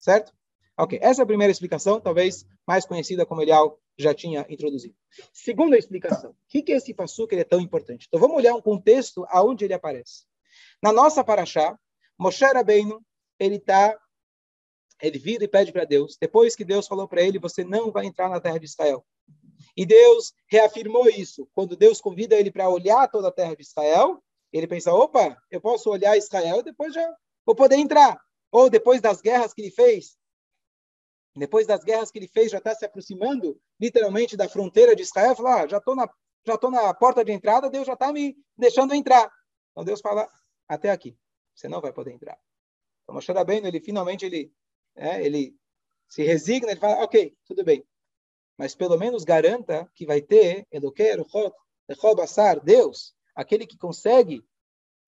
Certo? 0.00 0.32
Ok, 0.80 0.96
essa 1.02 1.22
é 1.22 1.24
a 1.24 1.26
primeira 1.26 1.50
explicação, 1.50 2.00
talvez 2.00 2.46
mais 2.64 2.86
conhecida 2.86 3.26
como 3.26 3.42
Elial 3.42 3.80
já 3.98 4.14
tinha 4.14 4.46
introduzido. 4.48 4.94
Segunda 5.32 5.76
explicação, 5.76 6.30
o 6.30 6.36
que, 6.46 6.62
que 6.62 6.72
é 6.72 6.76
esse 6.76 6.94
passuca 6.94 7.34
ele 7.34 7.42
é 7.42 7.44
tão 7.44 7.60
importante? 7.60 8.06
Então 8.06 8.20
vamos 8.20 8.36
olhar 8.36 8.54
um 8.54 8.62
contexto 8.62 9.26
aonde 9.28 9.64
ele 9.64 9.74
aparece. 9.74 10.24
Na 10.80 10.92
nossa 10.92 11.24
paraxá, 11.24 11.76
Moshe 12.16 12.44
Rabbeinu, 12.44 13.04
ele 13.40 13.58
tá, 13.58 13.98
ele 15.02 15.18
vira 15.18 15.42
e 15.42 15.48
pede 15.48 15.72
para 15.72 15.84
Deus, 15.84 16.16
depois 16.20 16.54
que 16.54 16.64
Deus 16.64 16.86
falou 16.86 17.08
para 17.08 17.22
ele, 17.22 17.40
você 17.40 17.64
não 17.64 17.90
vai 17.90 18.06
entrar 18.06 18.28
na 18.28 18.40
terra 18.40 18.58
de 18.58 18.66
Israel. 18.66 19.04
E 19.76 19.84
Deus 19.84 20.32
reafirmou 20.46 21.08
isso. 21.08 21.48
Quando 21.54 21.76
Deus 21.76 22.00
convida 22.00 22.36
ele 22.36 22.52
para 22.52 22.68
olhar 22.68 23.08
toda 23.08 23.28
a 23.28 23.32
terra 23.32 23.56
de 23.56 23.62
Israel, 23.62 24.22
ele 24.52 24.68
pensa, 24.68 24.94
opa, 24.94 25.36
eu 25.50 25.60
posso 25.60 25.90
olhar 25.90 26.16
Israel 26.16 26.60
e 26.60 26.62
depois 26.62 26.94
já 26.94 27.16
vou 27.44 27.56
poder 27.56 27.76
entrar. 27.76 28.20
Ou 28.52 28.70
depois 28.70 29.00
das 29.00 29.20
guerras 29.20 29.52
que 29.52 29.62
ele 29.62 29.70
fez, 29.70 30.17
depois 31.38 31.66
das 31.66 31.84
guerras 31.84 32.10
que 32.10 32.18
ele 32.18 32.28
fez, 32.28 32.50
já 32.50 32.58
está 32.58 32.74
se 32.74 32.84
aproximando 32.84 33.60
literalmente 33.80 34.36
da 34.36 34.48
fronteira 34.48 34.94
de 34.96 35.02
Israel, 35.02 35.36
fala, 35.36 35.62
ah, 35.62 35.66
já 35.66 35.78
estou 35.78 35.94
na 35.94 36.08
já 36.46 36.54
estou 36.54 36.70
na 36.70 36.94
porta 36.94 37.22
de 37.22 37.32
entrada, 37.32 37.68
Deus 37.68 37.86
já 37.86 37.92
está 37.92 38.10
me 38.12 38.34
deixando 38.56 38.94
entrar. 38.94 39.30
Então 39.72 39.84
Deus 39.84 40.00
fala, 40.00 40.26
até 40.66 40.90
aqui, 40.90 41.16
você 41.54 41.68
não 41.68 41.80
vai 41.80 41.92
poder 41.92 42.12
entrar. 42.12 42.38
Então 43.02 43.14
Moshe 43.14 43.30
Rabbeinu, 43.30 43.66
ele 43.66 43.80
finalmente, 43.80 44.24
ele, 44.24 44.50
é, 44.96 45.22
ele 45.24 45.54
se 46.08 46.22
resigna, 46.22 46.70
ele 46.70 46.80
fala, 46.80 47.04
ok, 47.04 47.36
tudo 47.44 47.62
bem. 47.64 47.84
Mas 48.56 48.74
pelo 48.74 48.96
menos 48.96 49.24
garanta 49.24 49.90
que 49.94 50.06
vai 50.06 50.22
ter 50.22 50.66
Eloquer, 50.70 51.18
Basar, 52.16 52.60
Deus, 52.60 53.14
aquele 53.34 53.66
que 53.66 53.76
consegue 53.76 54.42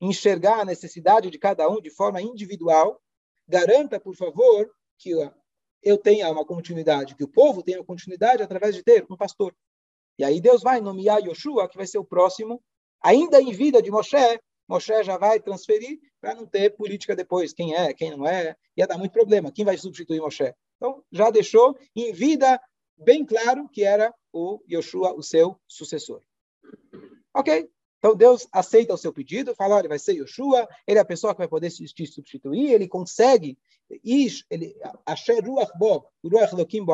enxergar 0.01 0.61
a 0.61 0.65
necessidade 0.65 1.31
de 1.31 1.39
cada 1.39 1.69
um 1.69 1.81
de 1.81 1.91
forma 1.91 2.23
individual, 2.23 3.03
garanta, 3.47 3.99
por 3.99 4.15
favor, 4.15 4.71
que 4.99 5.13
eu 5.83 5.97
tenha 5.99 6.31
uma 6.31 6.45
continuidade, 6.45 7.15
que 7.15 7.25
o 7.25 7.29
povo 7.29 7.63
tenha 7.63 7.83
continuidade 7.85 8.43
através 8.43 8.75
de 8.75 8.83
ter 8.83 9.07
um 9.11 9.17
pastor. 9.17 9.55
E 10.19 10.25
aí 10.25 10.41
Deus 10.41 10.63
vai 10.63 10.81
nomear 10.81 11.21
Yoshua, 11.21 11.69
que 11.69 11.77
vai 11.77 11.87
ser 11.87 11.99
o 11.99 12.05
próximo, 12.05 12.63
ainda 13.03 13.41
em 13.41 13.53
vida 13.53 13.81
de 13.81 13.91
Moshe, 13.91 14.41
Moshe 14.69 15.03
já 15.03 15.17
vai 15.17 15.41
transferir 15.41 15.99
para 16.21 16.35
não 16.35 16.47
ter 16.47 16.77
política 16.77 17.17
depois, 17.17 17.53
quem 17.53 17.75
é, 17.75 17.93
quem 17.93 18.11
não 18.11 18.27
é, 18.27 18.55
ia 18.77 18.87
dar 18.87 18.99
muito 18.99 19.13
problema, 19.13 19.51
quem 19.51 19.65
vai 19.65 19.77
substituir 19.77 20.21
Moshe. 20.21 20.55
Então, 20.77 21.03
já 21.11 21.31
deixou 21.31 21.77
em 21.97 22.13
vida 22.13 22.61
bem 22.97 23.25
claro 23.25 23.69
que 23.69 23.83
era 23.83 24.15
o 24.33 24.63
Yoshua, 24.71 25.15
o 25.15 25.23
seu 25.23 25.59
sucessor. 25.67 26.23
Ok? 27.35 27.71
Então 28.01 28.17
Deus 28.17 28.49
aceita 28.51 28.95
o 28.95 28.97
seu 28.97 29.13
pedido, 29.13 29.55
fala, 29.55 29.77
olha, 29.77 29.89
vai 29.89 29.99
ser 29.99 30.15
Yoshua, 30.15 30.67
ele 30.87 30.99
é 30.99 31.03
a 31.03 31.05
pessoa 31.05 31.35
que 31.35 31.39
vai 31.39 31.49
poder 31.49 31.71
te 31.71 32.07
substituir, 32.07 32.73
ele 32.73 32.89
consegue, 32.89 33.59
Ish, 34.03 34.47
ele, 34.51 34.75
Asher 35.05 35.45
Ruach 35.45 35.71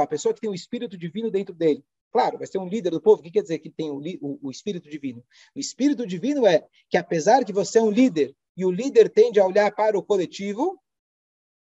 a 0.03 0.07
pessoa 0.07 0.35
que 0.35 0.41
tem 0.41 0.51
o 0.51 0.55
Espírito 0.55 0.99
Divino 0.99 1.31
dentro 1.31 1.55
dele. 1.55 1.85
Claro, 2.13 2.39
vai 2.39 2.47
ser 2.47 2.59
um 2.59 2.69
líder 2.69 2.91
do 2.91 3.01
povo. 3.01 3.21
O 3.21 3.23
que 3.23 3.31
quer 3.31 3.43
dizer 3.43 3.59
que 3.59 3.71
tem 3.71 3.91
o, 3.91 4.01
o, 4.21 4.49
o 4.49 4.51
Espírito 4.51 4.89
Divino? 4.89 5.23
O 5.55 5.61
Espírito 5.61 6.05
Divino 6.07 6.45
é 6.45 6.67
que 6.89 6.97
apesar 6.97 7.45
que 7.45 7.53
você 7.53 7.79
é 7.79 7.83
um 7.83 7.91
líder 7.91 8.35
e 8.57 8.65
o 8.65 8.71
líder 8.71 9.09
tende 9.09 9.39
a 9.39 9.47
olhar 9.47 9.71
para 9.73 9.97
o 9.97 10.03
coletivo, 10.03 10.81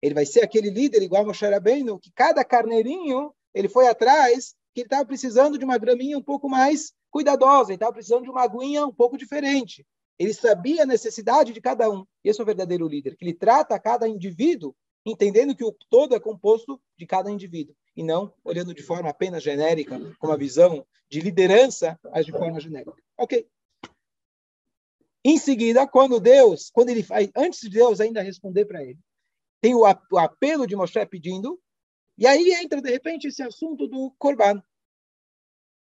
ele 0.03 0.14
vai 0.14 0.27
ser 0.27 0.42
aquele 0.42 0.70
líder 0.70 1.03
igual 1.03 1.24
Moshe 1.24 1.46
Rabbeinu, 1.46 1.98
que 2.01 2.11
cada 2.11 2.44
carneirinho 2.44 3.33
ele 3.55 3.68
foi 3.68 3.87
atrás, 3.87 4.55
que 4.74 4.81
ele 4.81 4.87
estava 4.87 5.05
precisando 5.05 5.59
de 5.59 5.64
uma 5.64 5.79
graminha 5.79 6.18
um 6.18 6.22
pouco 6.22 6.48
mais 6.48 6.92
cuidadosa, 7.11 7.71
ele 7.71 7.77
estava 7.77 7.92
precisando 7.92 8.25
de 8.25 8.31
uma 8.31 8.42
aguinha 8.42 8.87
um 8.87 8.92
pouco 8.92 9.16
diferente. 9.16 9.87
Ele 10.18 10.35
sabia 10.35 10.83
a 10.83 10.87
necessidade 10.87 11.53
de 11.53 11.61
cada 11.61 11.90
um. 11.90 12.05
Esse 12.25 12.40
é 12.40 12.42
o 12.42 12.47
verdadeiro 12.47 12.88
líder, 12.88 13.16
que 13.16 13.25
ele 13.25 13.35
trata 13.35 13.79
cada 13.79 14.09
indivíduo 14.09 14.75
entendendo 15.11 15.55
que 15.55 15.64
o 15.64 15.75
todo 15.88 16.14
é 16.14 16.21
composto 16.21 16.81
de 16.97 17.07
cada 17.07 17.31
indivíduo, 17.31 17.75
e 17.97 18.03
não 18.03 18.33
olhando 18.44 18.75
de 18.75 18.83
forma 18.83 19.09
apenas 19.09 19.42
genérica, 19.42 19.99
com 20.18 20.27
uma 20.27 20.37
visão 20.37 20.87
de 21.09 21.21
liderança, 21.21 21.99
mas 22.05 22.27
de 22.27 22.33
forma 22.33 22.61
genérica. 22.61 22.94
Ok. 23.16 23.49
Em 25.25 25.38
seguida, 25.38 25.87
quando 25.87 26.21
Deus, 26.21 26.71
quando 26.71 26.90
ele 26.90 27.03
faz, 27.03 27.31
antes 27.35 27.61
de 27.61 27.71
Deus 27.71 28.01
ainda 28.01 28.23
responder 28.23 28.64
para 28.66 28.83
ele, 28.83 28.99
tem 29.61 29.75
o, 29.75 29.85
apelo 29.85 30.66
de 30.66 30.77
Moshe 30.77 31.05
pedindo, 31.07 31.61
e 32.16 32.27
aí 32.27 32.53
entra, 32.53 32.81
de 32.81 32.90
repente, 32.90 33.29
esse 33.29 33.42
assunto 33.42 33.87
do 33.87 34.12
Corban. 34.18 34.62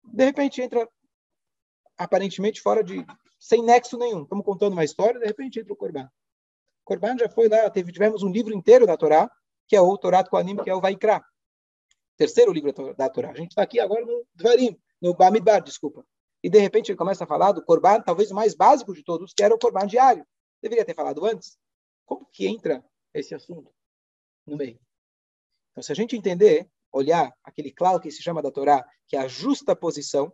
De 0.04 0.26
repente 0.26 0.62
entra 0.62 0.88
aparentemente 1.98 2.62
fora 2.62 2.84
de. 2.84 3.06
sem 3.40 3.64
nexo 3.64 3.98
nenhum. 3.98 4.24
Estamos 4.24 4.46
contando 4.46 4.74
uma 4.74 4.84
história, 4.84 5.20
de 5.20 5.26
repente 5.26 5.60
entra 5.60 5.74
o 5.74 5.76
Corban. 5.76 6.10
Corban 6.84 7.18
já 7.18 7.30
foi 7.30 7.50
lá, 7.50 7.70
teve, 7.70 7.92
tivemos 7.92 8.22
um 8.24 8.32
livro 8.32 8.54
inteiro 8.54 8.86
da 8.86 8.96
Torá, 8.96 9.30
que 9.68 9.76
é 9.76 9.82
o 9.82 9.98
Torá 9.98 10.24
Koanim, 10.24 10.58
que 10.58 10.70
é 10.70 10.76
o 10.76 10.82
Vaikra. 10.82 11.24
Terceiro 12.16 12.52
livro 12.52 12.72
da 12.96 13.10
Torá. 13.10 13.32
A 13.32 13.36
gente 13.36 13.52
está 13.52 13.64
aqui 13.64 13.80
agora 13.80 14.06
no 14.06 14.26
Dvarim, 14.36 14.80
no 15.02 15.14
Bamidbar, 15.14 15.62
desculpa. 15.62 16.06
E 16.44 16.50
de 16.50 16.60
repente 16.60 16.92
ele 16.92 16.98
começa 16.98 17.24
a 17.24 17.28
falar 17.28 17.52
do 17.52 17.64
Corban, 17.64 18.02
talvez 18.02 18.30
o 18.32 18.36
mais 18.36 18.54
básico 18.54 18.94
de 18.94 19.04
todos, 19.04 19.34
que 19.34 19.44
era 19.44 19.54
o 19.54 19.60
Corban 19.60 19.88
diário. 19.88 20.26
Deveria 20.62 20.86
ter 20.86 20.94
falado 20.94 21.26
antes. 21.26 21.58
Como 22.06 22.28
que 22.32 22.48
entra 22.48 22.86
esse 23.14 23.34
assunto 23.34 23.74
no 24.46 24.56
meio? 24.56 24.80
Então, 25.72 25.84
se 25.84 25.92
a 25.92 25.96
gente 25.96 26.16
entender, 26.16 26.70
olhar 26.92 27.36
aquele 27.44 27.72
claro 27.72 28.00
que 28.00 28.12
se 28.12 28.22
chama 28.22 28.42
da 28.42 28.52
Torá, 28.52 28.88
que 29.08 29.18
é 29.18 29.20
a 29.20 29.28
justa 29.28 29.76
posição, 29.76 30.32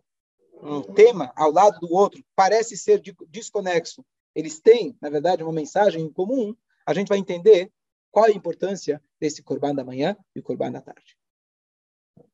um 0.62 0.82
tema 0.82 1.32
ao 1.36 1.52
lado 1.52 1.80
do 1.80 1.94
outro 1.94 2.24
parece 2.36 2.78
ser 2.78 3.02
desconexo, 3.30 4.06
eles 4.36 4.60
têm, 4.60 4.98
na 5.02 5.10
verdade, 5.10 5.44
uma 5.44 5.52
mensagem 5.52 6.04
em 6.04 6.12
comum, 6.12 6.56
a 6.86 6.94
gente 6.94 7.10
vai 7.10 7.18
entender 7.18 7.72
qual 8.10 8.26
a 8.26 8.32
importância 8.32 9.02
desse 9.20 9.42
corban 9.42 9.74
da 9.74 9.84
manhã 9.84 10.16
e 10.36 10.40
o 10.40 10.44
corban 10.44 10.72
da 10.72 10.82
tarde. 10.82 11.18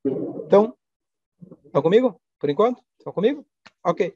Então, 0.06 0.78
estão 1.66 1.82
comigo? 1.82 2.20
Por 2.40 2.50
enquanto? 2.50 2.84
Estão 2.98 3.14
comigo? 3.14 3.46
Ok. 3.84 4.16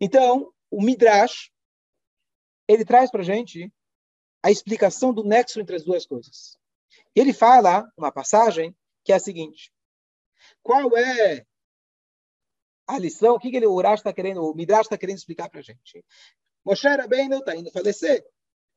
Então, 0.00 0.52
o 0.70 0.82
Midrash, 0.82 1.50
ele 2.66 2.84
traz 2.84 3.10
para 3.10 3.20
a 3.20 3.24
gente 3.24 3.72
a 4.42 4.50
explicação 4.50 5.12
do 5.12 5.22
nexo 5.22 5.60
entre 5.60 5.76
as 5.76 5.84
duas 5.84 6.04
coisas. 6.06 6.58
Ele 7.14 7.32
fala 7.32 7.90
uma 7.96 8.10
passagem 8.10 8.74
que 9.04 9.12
é 9.12 9.16
a 9.16 9.20
seguinte: 9.20 9.72
qual 10.62 10.96
é 10.96 11.46
a 12.92 12.98
lição, 12.98 13.34
o 13.34 13.38
que, 13.38 13.50
que 13.50 13.56
ele, 13.56 13.66
o 13.66 13.74
Urash 13.74 14.00
está 14.00 14.12
querendo, 14.12 14.42
o 14.42 14.54
Midrash 14.54 14.86
está 14.86 14.98
querendo 14.98 15.16
explicar 15.16 15.48
para 15.48 15.60
a 15.60 15.62
gente. 15.62 16.04
Moshe 16.64 16.86
Rabbeinu 16.86 17.38
está 17.38 17.56
indo 17.56 17.70
falecer. 17.70 18.24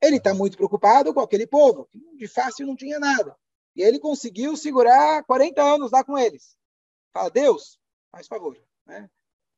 Ele 0.02 0.18
está 0.18 0.34
muito 0.34 0.58
preocupado 0.58 1.14
com 1.14 1.20
aquele 1.20 1.48
povo, 1.48 1.88
que 1.92 2.18
de 2.18 2.28
fácil 2.28 2.68
não 2.68 2.76
tinha 2.76 3.00
nada. 3.00 3.36
E 3.76 3.82
ele 3.82 4.00
conseguiu 4.00 4.56
segurar 4.56 5.24
40 5.26 5.62
anos 5.62 5.92
lá 5.92 6.04
com 6.04 6.18
eles. 6.18 6.58
Fala, 7.14 7.30
Deus, 7.30 7.80
faz 8.12 8.28
favor. 8.28 8.58
Né? 8.86 9.10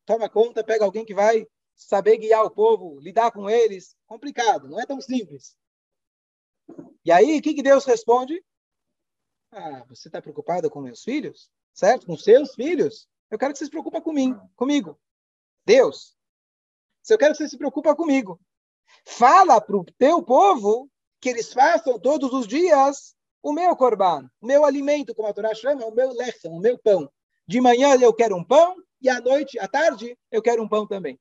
Toma 0.06 0.30
conta, 0.30 0.63
pega 0.63 0.86
alguém 0.86 1.06
que 1.06 1.13
vai 1.13 1.48
saber 1.76 2.17
guiar 2.17 2.43
o 2.43 2.52
povo, 2.52 3.00
lidar 3.00 3.32
com 3.32 3.50
eles. 3.50 3.96
Complicado, 4.06 4.67
não 4.67 4.80
é 4.80 4.86
tão 4.86 5.00
simples. 5.00 5.56
E 7.06 7.12
aí, 7.12 7.38
o 7.38 7.41
que, 7.41 7.54
que 7.54 7.63
Deus 7.63 7.86
responde? 7.86 8.43
Ah, 9.52 9.84
você 9.88 10.10
está 10.10 10.22
preocupado 10.22 10.70
com 10.70 10.82
meus 10.82 11.04
filhos? 11.04 11.50
Certo? 11.74 12.06
Com 12.08 12.17
seus 12.17 12.56
filhos? 12.56 13.08
Eu 13.30 13.38
quero 13.38 13.54
que 13.54 13.60
você 13.60 13.66
se 13.66 13.72
preocupe 13.72 14.00
comigo. 14.02 14.50
comigo. 14.56 15.00
Deus, 15.66 16.16
se 17.04 17.13
eu 17.13 17.18
quero 17.18 17.34
que 17.34 17.38
você 17.40 17.50
se 17.50 17.58
preocupe 17.58 17.94
comigo, 17.96 18.40
fala 19.06 19.60
para 19.60 19.78
o 19.78 19.86
teu 19.98 20.24
povo 20.24 20.90
que 21.20 21.30
eles 21.30 21.52
façam 21.52 22.00
todos 22.00 22.32
os 22.34 22.48
dias 22.48 23.16
o 23.42 23.54
meu 23.54 23.76
corban, 23.76 24.30
o 24.42 24.46
meu 24.46 24.66
alimento, 24.66 25.16
como 25.16 25.28
a 25.28 25.34
Torá 25.34 25.54
chama, 25.54 25.86
o 25.86 25.94
meu 25.94 26.12
lechem, 26.12 26.52
o 26.52 26.60
meu 26.60 26.78
pão. 26.78 27.10
De 27.48 27.62
manhã 27.62 27.96
eu 28.00 28.13
quero 28.13 28.36
um 28.36 28.44
pão 28.44 28.76
e 29.02 29.10
à 29.10 29.22
noite, 29.22 29.58
à 29.60 29.68
tarde, 29.68 30.18
eu 30.32 30.42
quero 30.42 30.62
um 30.62 30.68
pão 30.68 30.88
também. 30.88 31.20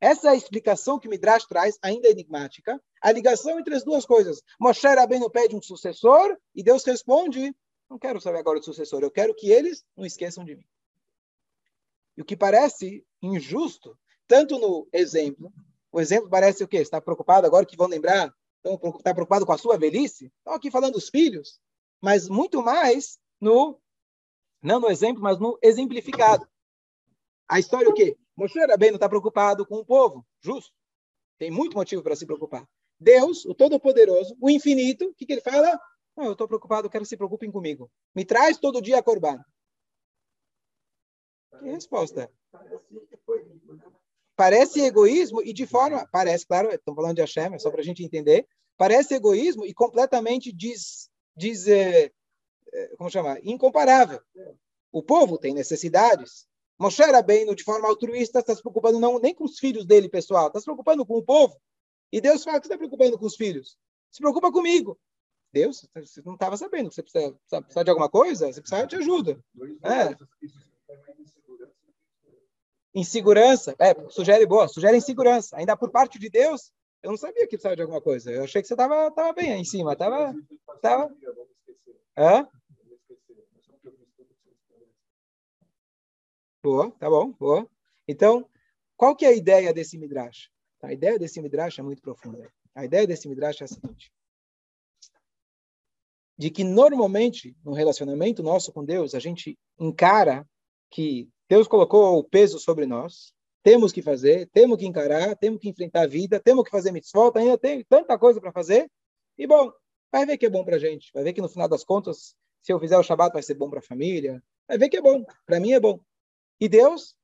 Essa 0.00 0.28
é 0.28 0.30
a 0.30 0.36
explicação 0.36 0.98
que 0.98 1.08
Midrash 1.08 1.46
traz, 1.46 1.78
ainda 1.82 2.08
enigmática, 2.08 2.80
a 3.00 3.12
ligação 3.12 3.58
entre 3.58 3.74
as 3.74 3.84
duas 3.84 4.04
coisas. 4.04 4.42
Moshe 4.60 4.86
Rabbeinu 4.86 5.30
pede 5.30 5.56
um 5.56 5.62
sucessor 5.62 6.36
e 6.54 6.62
Deus 6.62 6.84
responde, 6.84 7.54
não 7.88 7.98
quero 7.98 8.20
saber 8.20 8.38
agora 8.38 8.58
do 8.58 8.64
sucessor, 8.64 9.02
eu 9.02 9.10
quero 9.10 9.34
que 9.34 9.50
eles 9.50 9.84
não 9.96 10.04
esqueçam 10.04 10.44
de 10.44 10.56
mim. 10.56 10.64
E 12.16 12.22
o 12.22 12.24
que 12.24 12.36
parece 12.36 13.04
injusto, 13.22 13.98
tanto 14.26 14.58
no 14.58 14.88
exemplo, 14.92 15.52
o 15.90 16.00
exemplo 16.00 16.28
parece 16.28 16.62
o 16.64 16.68
quê? 16.68 16.78
Está 16.78 17.00
preocupado 17.00 17.46
agora 17.46 17.66
que 17.66 17.76
vão 17.76 17.86
lembrar? 17.86 18.34
está 18.96 19.12
preocupado 19.12 19.44
com 19.44 19.52
a 19.52 19.58
sua 19.58 19.76
velhice? 19.76 20.32
Estão 20.38 20.54
aqui 20.54 20.70
falando 20.70 20.94
dos 20.94 21.08
filhos, 21.08 21.60
mas 22.00 22.28
muito 22.28 22.62
mais 22.62 23.18
no, 23.40 23.78
não 24.62 24.80
no 24.80 24.90
exemplo, 24.90 25.22
mas 25.22 25.38
no 25.38 25.58
exemplificado. 25.62 26.48
A 27.48 27.60
história 27.60 27.86
é 27.86 27.90
o 27.90 27.94
quê? 27.94 28.16
Moshe 28.36 28.58
não 28.58 28.74
está 28.74 29.08
preocupado 29.08 29.66
com 29.66 29.76
o 29.76 29.84
povo, 29.84 30.26
justo. 30.40 30.72
Tem 31.38 31.50
muito 31.50 31.76
motivo 31.76 32.02
para 32.02 32.16
se 32.16 32.26
preocupar. 32.26 32.66
Deus, 32.98 33.44
o 33.44 33.54
Todo-Poderoso, 33.54 34.36
o 34.40 34.48
Infinito, 34.48 35.04
o 35.06 35.14
que, 35.14 35.26
que 35.26 35.32
ele 35.34 35.42
fala? 35.42 35.78
Eu 36.16 36.32
estou 36.32 36.48
preocupado, 36.48 36.88
quero 36.88 37.04
que 37.04 37.08
se 37.08 37.16
preocupem 37.16 37.50
comigo. 37.50 37.90
Me 38.14 38.24
traz 38.24 38.56
todo 38.56 38.80
dia 38.80 38.98
a 38.98 39.02
Corban. 39.02 39.38
Que 41.60 41.70
resposta? 41.70 42.30
Parece 44.36 44.80
egoísmo 44.80 45.42
e 45.42 45.52
de 45.52 45.66
forma, 45.66 46.08
parece, 46.10 46.46
claro, 46.46 46.70
estão 46.70 46.94
falando 46.94 47.14
de 47.16 47.20
Hashem, 47.20 47.54
é 47.54 47.58
só 47.58 47.70
para 47.70 47.80
a 47.80 47.84
gente 47.84 48.04
entender, 48.04 48.46
parece 48.76 49.14
egoísmo 49.14 49.64
e 49.64 49.72
completamente 49.72 50.52
diz, 50.52 51.08
diz 51.36 51.68
é, 51.68 52.10
como 52.98 53.10
chamar, 53.10 53.38
incomparável. 53.44 54.20
O 54.90 55.02
povo 55.02 55.38
tem 55.38 55.54
necessidades. 55.54 56.46
Moshe 56.78 57.02
bem 57.24 57.52
de 57.54 57.62
forma 57.62 57.88
altruísta, 57.88 58.40
está 58.40 58.54
se 58.54 58.60
preocupando 58.60 58.98
não 58.98 59.20
nem 59.20 59.34
com 59.34 59.44
os 59.44 59.58
filhos 59.58 59.86
dele, 59.86 60.08
pessoal, 60.08 60.48
está 60.48 60.58
se 60.58 60.64
preocupando 60.64 61.06
com 61.06 61.16
o 61.16 61.22
povo. 61.22 61.60
E 62.10 62.20
Deus 62.20 62.42
fala 62.42 62.60
que 62.60 62.66
está 62.66 62.76
preocupando 62.76 63.18
com 63.18 63.26
os 63.26 63.36
filhos. 63.36 63.78
Se 64.10 64.20
preocupa 64.20 64.50
comigo. 64.50 64.98
Deus, 65.52 65.88
você 65.94 66.20
não 66.24 66.34
estava 66.34 66.56
sabendo 66.56 66.92
você 66.92 67.00
precisa, 67.00 67.32
precisa, 67.48 67.84
de 67.84 67.90
alguma 67.90 68.08
coisa? 68.08 68.52
Você 68.52 68.60
precisa 68.60 68.86
de 68.86 68.96
ajuda. 68.96 69.38
É. 69.82 70.16
Insegurança, 72.94 73.74
é, 73.78 73.92
sugere 74.08 74.46
boa, 74.46 74.68
sugere 74.68 74.96
insegurança. 74.96 75.56
Ainda 75.56 75.76
por 75.76 75.90
parte 75.90 76.18
de 76.18 76.30
Deus, 76.30 76.72
eu 77.02 77.10
não 77.10 77.16
sabia 77.16 77.42
que 77.42 77.56
precisava 77.56 77.74
de 77.74 77.82
alguma 77.82 78.00
coisa. 78.00 78.30
Eu 78.30 78.44
achei 78.44 78.62
que 78.62 78.68
você 78.68 78.74
estava 78.74 79.10
tava 79.10 79.32
bem 79.32 79.52
aí 79.52 79.60
em 79.60 79.64
cima. 79.64 79.92
Estava. 79.92 80.34
Tava... 80.80 81.14
Hã? 82.16 82.48
Boa, 86.62 86.90
tá 86.92 87.10
bom, 87.10 87.32
boa. 87.32 87.68
Então, 88.08 88.48
qual 88.96 89.14
que 89.14 89.26
é 89.26 89.28
a 89.28 89.34
ideia 89.34 89.72
desse 89.74 89.98
Midrash? 89.98 90.48
A 90.82 90.92
ideia 90.92 91.18
desse 91.18 91.40
Midrash 91.42 91.78
é 91.78 91.82
muito 91.82 92.00
profunda. 92.00 92.50
A 92.74 92.84
ideia 92.84 93.06
desse 93.06 93.28
Midrash 93.28 93.60
é 93.60 93.64
a 93.64 93.68
seguinte. 93.68 94.12
De 96.38 96.50
que 96.50 96.64
normalmente, 96.64 97.56
no 97.64 97.72
relacionamento 97.72 98.42
nosso 98.42 98.72
com 98.72 98.84
Deus, 98.84 99.14
a 99.14 99.18
gente 99.18 99.58
encara 99.78 100.48
que 100.90 101.28
Deus 101.48 101.68
colocou 101.68 102.18
o 102.18 102.24
peso 102.24 102.58
sobre 102.58 102.86
nós, 102.86 103.32
temos 103.62 103.92
que 103.92 104.02
fazer, 104.02 104.48
temos 104.52 104.78
que 104.78 104.86
encarar, 104.86 105.36
temos 105.36 105.60
que 105.60 105.68
enfrentar 105.68 106.02
a 106.02 106.06
vida, 106.06 106.40
temos 106.40 106.64
que 106.64 106.70
fazer 106.70 106.92
mitzvot, 106.92 107.32
ainda 107.36 107.56
tem 107.56 107.82
tanta 107.84 108.18
coisa 108.18 108.40
para 108.40 108.52
fazer. 108.52 108.90
E 109.38 109.46
bom, 109.46 109.72
vai 110.12 110.26
ver 110.26 110.36
que 110.36 110.46
é 110.46 110.50
bom 110.50 110.64
para 110.64 110.76
a 110.76 110.78
gente, 110.78 111.10
vai 111.12 111.24
ver 111.24 111.32
que 111.32 111.40
no 111.40 111.48
final 111.48 111.68
das 111.68 111.84
contas, 111.84 112.36
Se 112.64 112.72
eu 112.72 112.80
fizer 112.80 112.96
o 112.96 113.02
Shabat, 113.02 113.30
vai 113.30 113.42
ser 113.42 113.54
bom 113.54 113.68
para 113.68 113.80
a 113.80 113.82
família. 113.82 114.42
Vai 114.66 114.78
ver 114.78 114.88
que 114.88 114.96
é 114.96 115.02
bom. 115.02 115.22
Para 115.44 115.60
mim 115.60 115.72
é 115.72 115.80
bom. 115.80 116.00
E 116.58 116.66
Deus? 116.66 117.14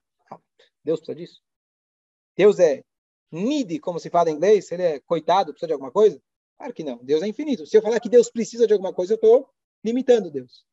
Deus 0.84 1.00
precisa 1.00 1.16
disso. 1.16 1.42
Deus 2.36 2.58
é 2.58 2.84
needy, 3.32 3.78
como 3.78 3.98
se 3.98 4.10
fala 4.10 4.30
em 4.30 4.34
inglês. 4.34 4.70
Ele 4.70 4.82
é 4.82 5.00
coitado, 5.00 5.52
precisa 5.52 5.68
de 5.68 5.72
alguma 5.72 5.90
coisa? 5.90 6.20
Claro 6.58 6.74
que 6.74 6.84
não. 6.84 6.98
Deus 7.02 7.22
é 7.22 7.26
infinito. 7.26 7.64
Se 7.64 7.74
eu 7.74 7.80
falar 7.80 8.00
que 8.00 8.08
Deus 8.10 8.30
precisa 8.30 8.66
de 8.66 8.74
alguma 8.74 8.92
coisa, 8.92 9.14
eu 9.14 9.16
estou 9.16 9.48
limitando 9.82 10.30
Deus. 10.30 10.66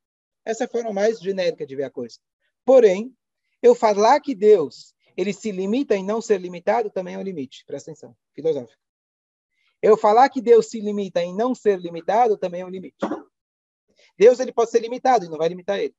Essa 0.43 0.65
é 0.65 0.67
a 0.67 0.69
forma 0.69 0.91
mais 0.91 1.17
genérica 1.19 1.65
de 1.65 1.73
ver 1.73 1.83
a 1.85 1.89
coisa. 1.89 2.19
Porém, 2.65 3.15
eu 3.61 3.73
falar 3.75 4.19
que 4.19 4.35
Deus 4.35 4.95
ele 5.17 5.33
se 5.33 5.51
limita 5.51 5.95
em 5.95 6.05
não 6.05 6.21
ser 6.21 6.39
limitado 6.39 6.91
também 6.91 7.15
é 7.15 7.17
um 7.17 7.23
limite. 7.23 7.65
Presta 7.65 7.89
atenção, 7.89 8.15
filosófico. 8.33 8.79
Eu 9.81 9.97
falar 9.97 10.29
que 10.29 10.41
Deus 10.41 10.67
se 10.67 10.79
limita 10.79 11.21
em 11.21 11.35
não 11.35 11.55
ser 11.55 11.79
limitado 11.79 12.37
também 12.37 12.61
é 12.61 12.65
um 12.65 12.69
limite. 12.69 12.97
Deus 14.17 14.39
ele 14.39 14.51
pode 14.51 14.69
ser 14.69 14.79
limitado 14.79 15.25
e 15.25 15.29
não 15.29 15.37
vai 15.37 15.49
limitar 15.49 15.79
ele. 15.79 15.95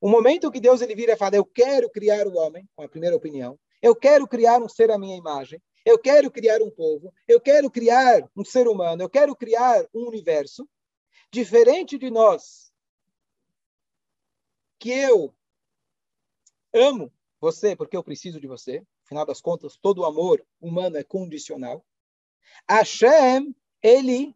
O 0.00 0.08
momento 0.08 0.50
que 0.50 0.60
Deus 0.60 0.80
ele 0.80 0.94
vira 0.94 1.12
e 1.12 1.16
fala, 1.16 1.36
eu 1.36 1.44
quero 1.44 1.88
criar 1.88 2.26
o 2.26 2.34
homem, 2.34 2.68
com 2.74 2.82
a 2.82 2.88
primeira 2.88 3.14
opinião, 3.14 3.58
eu 3.80 3.94
quero 3.94 4.26
criar 4.26 4.60
um 4.60 4.68
ser 4.68 4.90
à 4.90 4.98
minha 4.98 5.16
imagem, 5.16 5.62
eu 5.84 5.98
quero 5.98 6.30
criar 6.30 6.60
um 6.60 6.70
povo, 6.70 7.12
eu 7.26 7.40
quero 7.40 7.70
criar 7.70 8.28
um 8.36 8.44
ser 8.44 8.66
humano, 8.66 9.02
eu 9.02 9.08
quero 9.08 9.34
criar 9.36 9.84
um 9.94 10.08
universo, 10.08 10.68
diferente 11.30 11.96
de 11.96 12.10
nós, 12.10 12.72
que 14.78 14.90
eu 14.90 15.34
amo 16.72 17.12
você 17.40 17.74
porque 17.74 17.96
eu 17.96 18.04
preciso 18.04 18.40
de 18.40 18.46
você. 18.46 18.84
Afinal 19.04 19.26
das 19.26 19.40
contas, 19.40 19.76
todo 19.76 20.04
amor 20.04 20.44
humano 20.60 20.96
é 20.96 21.02
condicional. 21.02 21.84
Hashem, 22.68 23.54
ele 23.82 24.34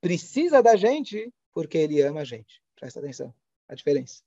precisa 0.00 0.62
da 0.62 0.76
gente 0.76 1.32
porque 1.52 1.78
ele 1.78 2.00
ama 2.00 2.20
a 2.20 2.24
gente. 2.24 2.62
Presta 2.76 3.00
atenção, 3.00 3.34
a 3.68 3.74
diferença. 3.74 4.22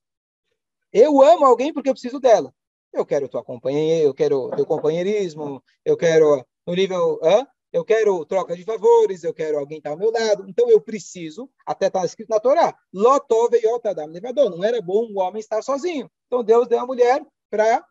Eu 0.92 1.22
amo 1.22 1.46
alguém 1.46 1.74
porque 1.74 1.90
eu 1.90 1.94
preciso 1.94 2.20
dela. 2.20 2.54
Eu 2.92 3.06
quero 3.06 3.28
tua 3.28 3.44
companhia, 3.44 4.04
eu 4.04 4.14
quero 4.14 4.52
teu 4.56 4.66
companheirismo, 4.66 5.64
eu 5.84 5.98
quero 5.98 6.46
no 6.66 6.76
nível, 6.76 7.20
hã? 7.24 7.48
eu 7.74 7.84
quero 7.84 8.24
troca 8.24 8.56
de 8.56 8.64
favores, 8.64 9.24
eu 9.24 9.34
quero 9.34 9.58
alguém 9.58 9.80
estar 9.80 9.90
ao 9.90 9.98
meu 9.98 10.12
lado. 10.12 10.46
Então 10.48 10.70
eu 10.70 10.80
preciso, 10.80 11.50
até 11.66 11.88
está 11.88 12.06
escrito 12.06 12.30
na 12.30 12.40
Torá, 12.40 12.78
lotove 12.94 13.58
yotadam 13.58 14.06
levador. 14.06 14.52
Não 14.52 14.64
era 14.64 14.80
bom 14.80 15.08
o 15.12 15.20
homem 15.20 15.40
estar 15.40 15.64
sozinho. 15.64 16.10
Então 16.34 16.44
Deus 16.44 16.68
deu 16.68 16.80
a 16.80 16.86
mulher 16.88 17.24
para 17.48 17.86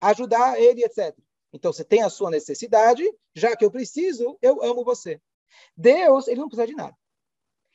ajudar 0.00 0.56
ele, 0.56 0.84
etc. 0.84 1.18
Então 1.52 1.72
você 1.72 1.82
tem 1.82 2.04
a 2.04 2.08
sua 2.08 2.30
necessidade, 2.30 3.02
já 3.34 3.56
que 3.56 3.64
eu 3.64 3.72
preciso, 3.72 4.38
eu 4.40 4.62
amo 4.62 4.84
você. 4.84 5.20
Deus, 5.76 6.28
ele 6.28 6.40
não 6.40 6.48
precisa 6.48 6.68
de 6.68 6.76
nada. 6.76 6.96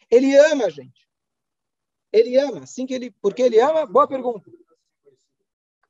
Ele 0.09 0.33
ama 0.33 0.67
a 0.67 0.69
gente. 0.69 1.09
Ele 2.09 2.37
ama, 2.37 2.63
assim 2.63 2.85
que 2.85 2.93
ele, 2.93 3.11
porque 3.21 3.41
ele 3.41 3.59
ama, 3.59 3.85
boa 3.85 4.07
pergunta. 4.07 4.49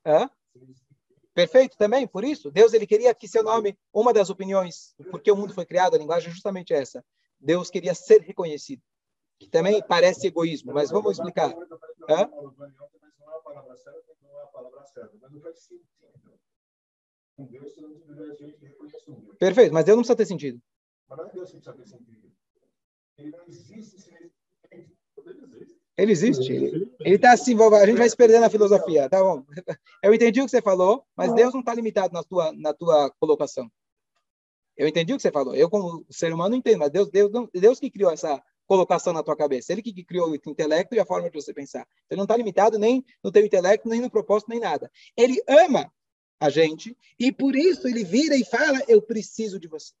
Hã? 0.04 0.28
Perfeito 1.32 1.76
também, 1.76 2.04
por 2.04 2.24
isso, 2.24 2.50
Deus 2.50 2.72
ele 2.72 2.88
queria 2.88 3.14
que 3.14 3.28
seu 3.28 3.44
nome, 3.44 3.78
uma 3.92 4.12
das 4.12 4.30
opiniões, 4.30 4.96
porque 5.12 5.30
o 5.30 5.36
mundo 5.36 5.54
foi 5.54 5.64
criado, 5.64 5.94
a 5.94 5.98
linguagem 5.98 6.28
é 6.28 6.32
justamente 6.32 6.74
essa. 6.74 7.04
Deus 7.38 7.70
queria 7.70 7.94
ser 7.94 8.20
reconhecido, 8.22 8.82
que 9.38 9.48
também 9.48 9.80
parece 9.80 10.26
egoísmo, 10.26 10.74
mas 10.74 10.90
vamos 10.90 11.12
explicar. 11.12 11.54
Hã? 12.10 12.28
Perfeito, 19.38 19.72
mas 19.72 19.84
Deus 19.84 19.96
não 19.96 20.02
precisa 20.02 20.16
ter 20.16 20.26
sentido. 20.26 20.60
Mas 21.08 21.18
não 21.18 21.26
é 21.26 21.32
Deus 21.32 21.50
que 21.50 21.56
precisa 21.56 21.76
ter 21.76 21.86
sentido. 21.86 22.32
Ele 23.16 23.30
não 23.30 23.46
existe 23.46 24.00
sem 24.00 24.18
ele 25.98 26.12
existe. 26.12 26.52
Ele 26.52 27.16
está 27.16 27.32
assim, 27.32 27.60
a 27.60 27.86
gente 27.86 27.98
vai 27.98 28.08
se 28.08 28.16
perder 28.16 28.38
na 28.38 28.48
filosofia, 28.48 29.10
tá 29.10 29.20
bom? 29.20 29.44
Eu 30.02 30.14
entendi 30.14 30.40
o 30.40 30.44
que 30.44 30.50
você 30.50 30.62
falou, 30.62 31.04
mas 31.16 31.34
Deus 31.34 31.52
não 31.52 31.58
está 31.58 31.74
limitado 31.74 32.14
na 32.14 32.22
tua, 32.22 32.52
na 32.52 32.72
tua 32.72 33.10
colocação. 33.18 33.68
Eu 34.76 34.86
entendi 34.86 35.12
o 35.12 35.16
que 35.16 35.22
você 35.22 35.32
falou. 35.32 35.56
Eu, 35.56 35.68
como 35.68 36.06
ser 36.08 36.32
humano, 36.32 36.50
não 36.50 36.58
entendo, 36.58 36.78
mas 36.78 36.90
Deus, 36.92 37.10
Deus, 37.10 37.32
Deus 37.52 37.80
que 37.80 37.90
criou 37.90 38.12
essa 38.12 38.40
colocação 38.68 39.14
na 39.14 39.22
tua 39.22 39.34
cabeça. 39.34 39.72
Ele 39.72 39.82
que 39.82 40.04
criou 40.04 40.30
o 40.30 40.34
intelecto 40.34 40.94
e 40.94 41.00
a 41.00 41.06
forma 41.06 41.28
de 41.28 41.42
você 41.42 41.52
pensar. 41.54 41.88
Ele 42.08 42.18
não 42.18 42.24
está 42.24 42.36
limitado 42.36 42.78
nem 42.78 43.04
no 43.24 43.32
teu 43.32 43.44
intelecto, 43.44 43.88
nem 43.88 44.00
no 44.00 44.10
propósito, 44.10 44.50
nem 44.50 44.60
nada. 44.60 44.90
Ele 45.16 45.42
ama 45.48 45.90
a 46.38 46.50
gente 46.50 46.96
e 47.18 47.32
por 47.32 47.56
isso 47.56 47.88
ele 47.88 48.04
vira 48.04 48.36
e 48.36 48.44
fala: 48.44 48.78
Eu 48.86 49.02
preciso 49.02 49.58
de 49.58 49.66
você. 49.66 49.92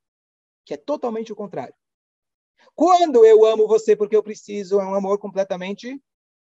Que 0.64 0.74
é 0.74 0.76
totalmente 0.76 1.32
o 1.32 1.36
contrário. 1.36 1.74
Quando 2.74 3.24
eu 3.24 3.44
amo 3.44 3.66
você 3.66 3.96
porque 3.96 4.14
eu 4.14 4.22
preciso, 4.22 4.78
é 4.78 4.84
um 4.84 4.94
amor 4.94 5.18
completamente 5.18 6.00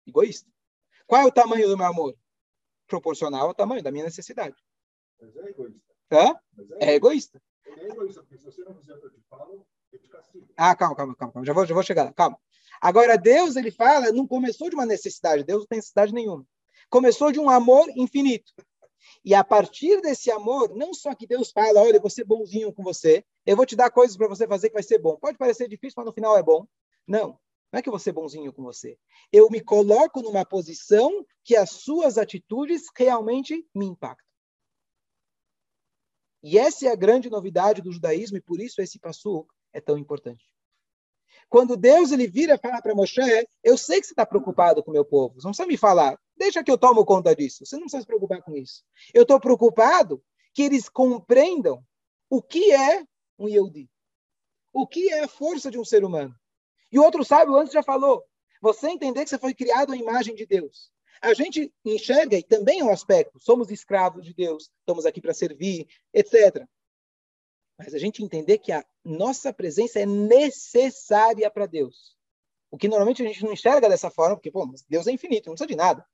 egoísta. 0.07 0.49
Qual 1.07 1.21
é 1.21 1.25
o 1.25 1.31
tamanho 1.31 1.67
do 1.67 1.75
meu 1.75 1.87
amor? 1.87 2.15
Proporcional 2.87 3.47
ao 3.47 3.55
tamanho 3.55 3.81
da 3.81 3.91
minha 3.91 4.05
necessidade. 4.05 4.55
Mas 5.19 5.35
é 5.35 5.49
egoísta. 5.49 5.93
Hã? 6.11 6.39
É, 6.79 6.91
é 6.91 6.95
egoísta. 6.95 7.41
Ele 7.65 7.81
é 7.81 7.89
egoísta, 7.89 8.21
porque 8.21 8.37
se 8.37 8.45
você 8.45 8.63
não 8.63 8.75
fizer 8.75 8.93
o 8.93 8.99
que 8.99 9.07
eu 9.07 9.11
te 9.11 9.21
falo. 9.27 9.65
Ah, 10.57 10.75
calma, 10.75 10.95
calma, 10.95 11.15
calma. 11.15 11.45
Já 11.45 11.53
vou, 11.53 11.65
já 11.65 11.73
vou 11.73 11.83
chegar 11.83 12.03
lá. 12.03 12.13
Calma. 12.13 12.37
Agora, 12.81 13.17
Deus, 13.17 13.55
ele 13.55 13.71
fala, 13.71 14.11
não 14.11 14.27
começou 14.27 14.69
de 14.69 14.75
uma 14.75 14.85
necessidade. 14.85 15.43
Deus 15.43 15.61
não 15.61 15.67
tem 15.67 15.77
necessidade 15.77 16.13
nenhuma. 16.13 16.45
Começou 16.89 17.31
de 17.31 17.39
um 17.39 17.49
amor 17.49 17.87
infinito. 17.95 18.51
E 19.23 19.33
a 19.33 19.43
partir 19.43 20.01
desse 20.01 20.31
amor, 20.31 20.75
não 20.75 20.93
só 20.93 21.13
que 21.13 21.27
Deus 21.27 21.51
fala, 21.51 21.81
olha, 21.81 21.97
eu 21.97 22.01
vou 22.01 22.09
ser 22.09 22.23
bonzinho 22.23 22.73
com 22.73 22.83
você, 22.83 23.23
eu 23.45 23.55
vou 23.55 23.65
te 23.65 23.75
dar 23.75 23.91
coisas 23.91 24.17
para 24.17 24.27
você 24.27 24.47
fazer 24.47 24.69
que 24.69 24.73
vai 24.73 24.83
ser 24.83 24.99
bom. 24.99 25.15
Pode 25.17 25.37
parecer 25.37 25.67
difícil, 25.67 25.95
mas 25.97 26.05
no 26.05 26.13
final 26.13 26.37
é 26.37 26.43
bom. 26.43 26.65
Não, 27.07 27.39
não 27.71 27.79
é 27.79 27.81
que 27.81 27.89
eu 27.89 27.91
vou 27.91 27.99
ser 27.99 28.11
bonzinho 28.11 28.51
com 28.51 28.63
você. 28.63 28.97
Eu 29.31 29.49
me 29.49 29.61
coloco 29.61 30.21
numa 30.21 30.45
posição 30.45 31.25
que 31.43 31.55
as 31.55 31.69
suas 31.69 32.17
atitudes 32.17 32.83
realmente 32.95 33.65
me 33.73 33.85
impactam. 33.85 34.25
E 36.43 36.57
essa 36.57 36.87
é 36.87 36.91
a 36.91 36.95
grande 36.95 37.29
novidade 37.29 37.81
do 37.81 37.91
judaísmo 37.91 38.37
e 38.37 38.41
por 38.41 38.59
isso 38.59 38.81
esse 38.81 38.99
passo 38.99 39.45
é 39.73 39.81
tão 39.81 39.97
importante. 39.97 40.51
Quando 41.49 41.75
Deus 41.75 42.11
ele 42.11 42.27
vira 42.27 42.55
e 42.55 42.57
fala 42.57 42.81
para 42.81 42.95
Moshe, 42.95 43.19
eu 43.63 43.77
sei 43.77 43.99
que 43.99 44.07
você 44.07 44.13
está 44.13 44.25
preocupado 44.25 44.83
com 44.83 44.91
o 44.91 44.93
meu 44.93 45.03
povo, 45.03 45.35
você 45.35 45.45
não 45.45 45.51
precisa 45.51 45.67
me 45.67 45.77
falar, 45.77 46.17
deixa 46.35 46.63
que 46.63 46.71
eu 46.71 46.77
tomo 46.77 47.05
conta 47.05 47.35
disso, 47.35 47.65
você 47.65 47.75
não 47.75 47.83
precisa 47.83 48.01
se 48.01 48.07
preocupar 48.07 48.41
com 48.41 48.55
isso. 48.55 48.83
Eu 49.13 49.23
estou 49.23 49.39
preocupado 49.39 50.23
que 50.53 50.63
eles 50.63 50.87
compreendam 50.87 51.83
o 52.29 52.41
que 52.41 52.71
é 52.71 53.03
um 53.37 53.49
Yehudi, 53.49 53.89
o 54.73 54.87
que 54.87 55.11
é 55.11 55.23
a 55.23 55.27
força 55.27 55.69
de 55.69 55.77
um 55.77 55.85
ser 55.85 56.03
humano. 56.05 56.33
E 56.91 56.97
o 56.97 57.03
outro 57.03 57.23
sábio 57.23 57.55
antes 57.55 57.73
já 57.73 57.83
falou, 57.83 58.23
você 58.61 58.89
entender 58.89 59.23
que 59.23 59.29
você 59.29 59.37
foi 59.37 59.53
criado 59.53 59.93
à 59.93 59.97
imagem 59.97 60.35
de 60.35 60.45
Deus. 60.45 60.91
A 61.21 61.33
gente 61.33 61.71
enxerga, 61.83 62.37
e 62.37 62.43
também 62.43 62.79
é 62.79 62.83
um 62.83 62.91
aspecto, 62.91 63.39
somos 63.39 63.69
escravos 63.69 64.25
de 64.25 64.33
Deus, 64.33 64.71
estamos 64.79 65.05
aqui 65.05 65.19
para 65.19 65.33
servir, 65.33 65.87
etc 66.13 66.65
mas 67.83 67.95
a 67.95 67.97
gente 67.97 68.23
entender 68.23 68.59
que 68.59 68.71
a 68.71 68.85
nossa 69.03 69.51
presença 69.51 69.99
é 69.99 70.05
necessária 70.05 71.49
para 71.49 71.65
Deus. 71.65 72.15
O 72.69 72.77
que 72.77 72.87
normalmente 72.87 73.23
a 73.23 73.25
gente 73.25 73.43
não 73.43 73.51
enxerga 73.51 73.89
dessa 73.89 74.11
forma, 74.11 74.35
porque 74.35 74.51
pô, 74.51 74.71
Deus 74.87 75.07
é 75.07 75.11
infinito, 75.11 75.47
não 75.47 75.55
precisa 75.55 75.67
de 75.67 75.75
nada. 75.75 76.05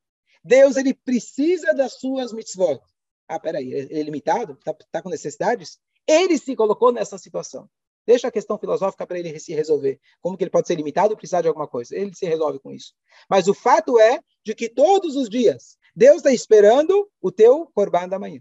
Deus 0.41 0.77
ele 0.77 0.93
precisa 0.93 1.73
das 1.73 1.99
suas 1.99 2.31
mitzvot. 2.31 2.79
Ah, 3.27 3.37
peraí, 3.37 3.73
ele 3.73 3.99
é 3.99 4.03
limitado? 4.03 4.53
Está 4.53 4.73
tá 4.89 5.01
com 5.01 5.09
necessidades? 5.09 5.77
Ele 6.07 6.37
se 6.37 6.55
colocou 6.55 6.93
nessa 6.93 7.17
situação. 7.17 7.69
Deixa 8.05 8.29
a 8.29 8.31
questão 8.31 8.57
filosófica 8.57 9.05
para 9.05 9.19
ele 9.19 9.37
se 9.37 9.53
resolver. 9.53 9.99
Como 10.21 10.37
que 10.37 10.45
ele 10.45 10.49
pode 10.49 10.67
ser 10.67 10.75
limitado 10.75 11.13
e 11.13 11.17
precisar 11.17 11.41
de 11.41 11.49
alguma 11.49 11.67
coisa? 11.67 11.93
Ele 11.93 12.15
se 12.15 12.25
resolve 12.25 12.59
com 12.59 12.71
isso. 12.71 12.93
Mas 13.29 13.49
o 13.49 13.53
fato 13.53 13.99
é 13.99 14.21
de 14.41 14.55
que 14.55 14.69
todos 14.69 15.17
os 15.17 15.29
dias 15.29 15.77
Deus 15.93 16.17
está 16.17 16.31
esperando 16.31 17.11
o 17.21 17.29
teu 17.29 17.69
corban 17.73 18.07
da 18.07 18.17
manhã. 18.17 18.39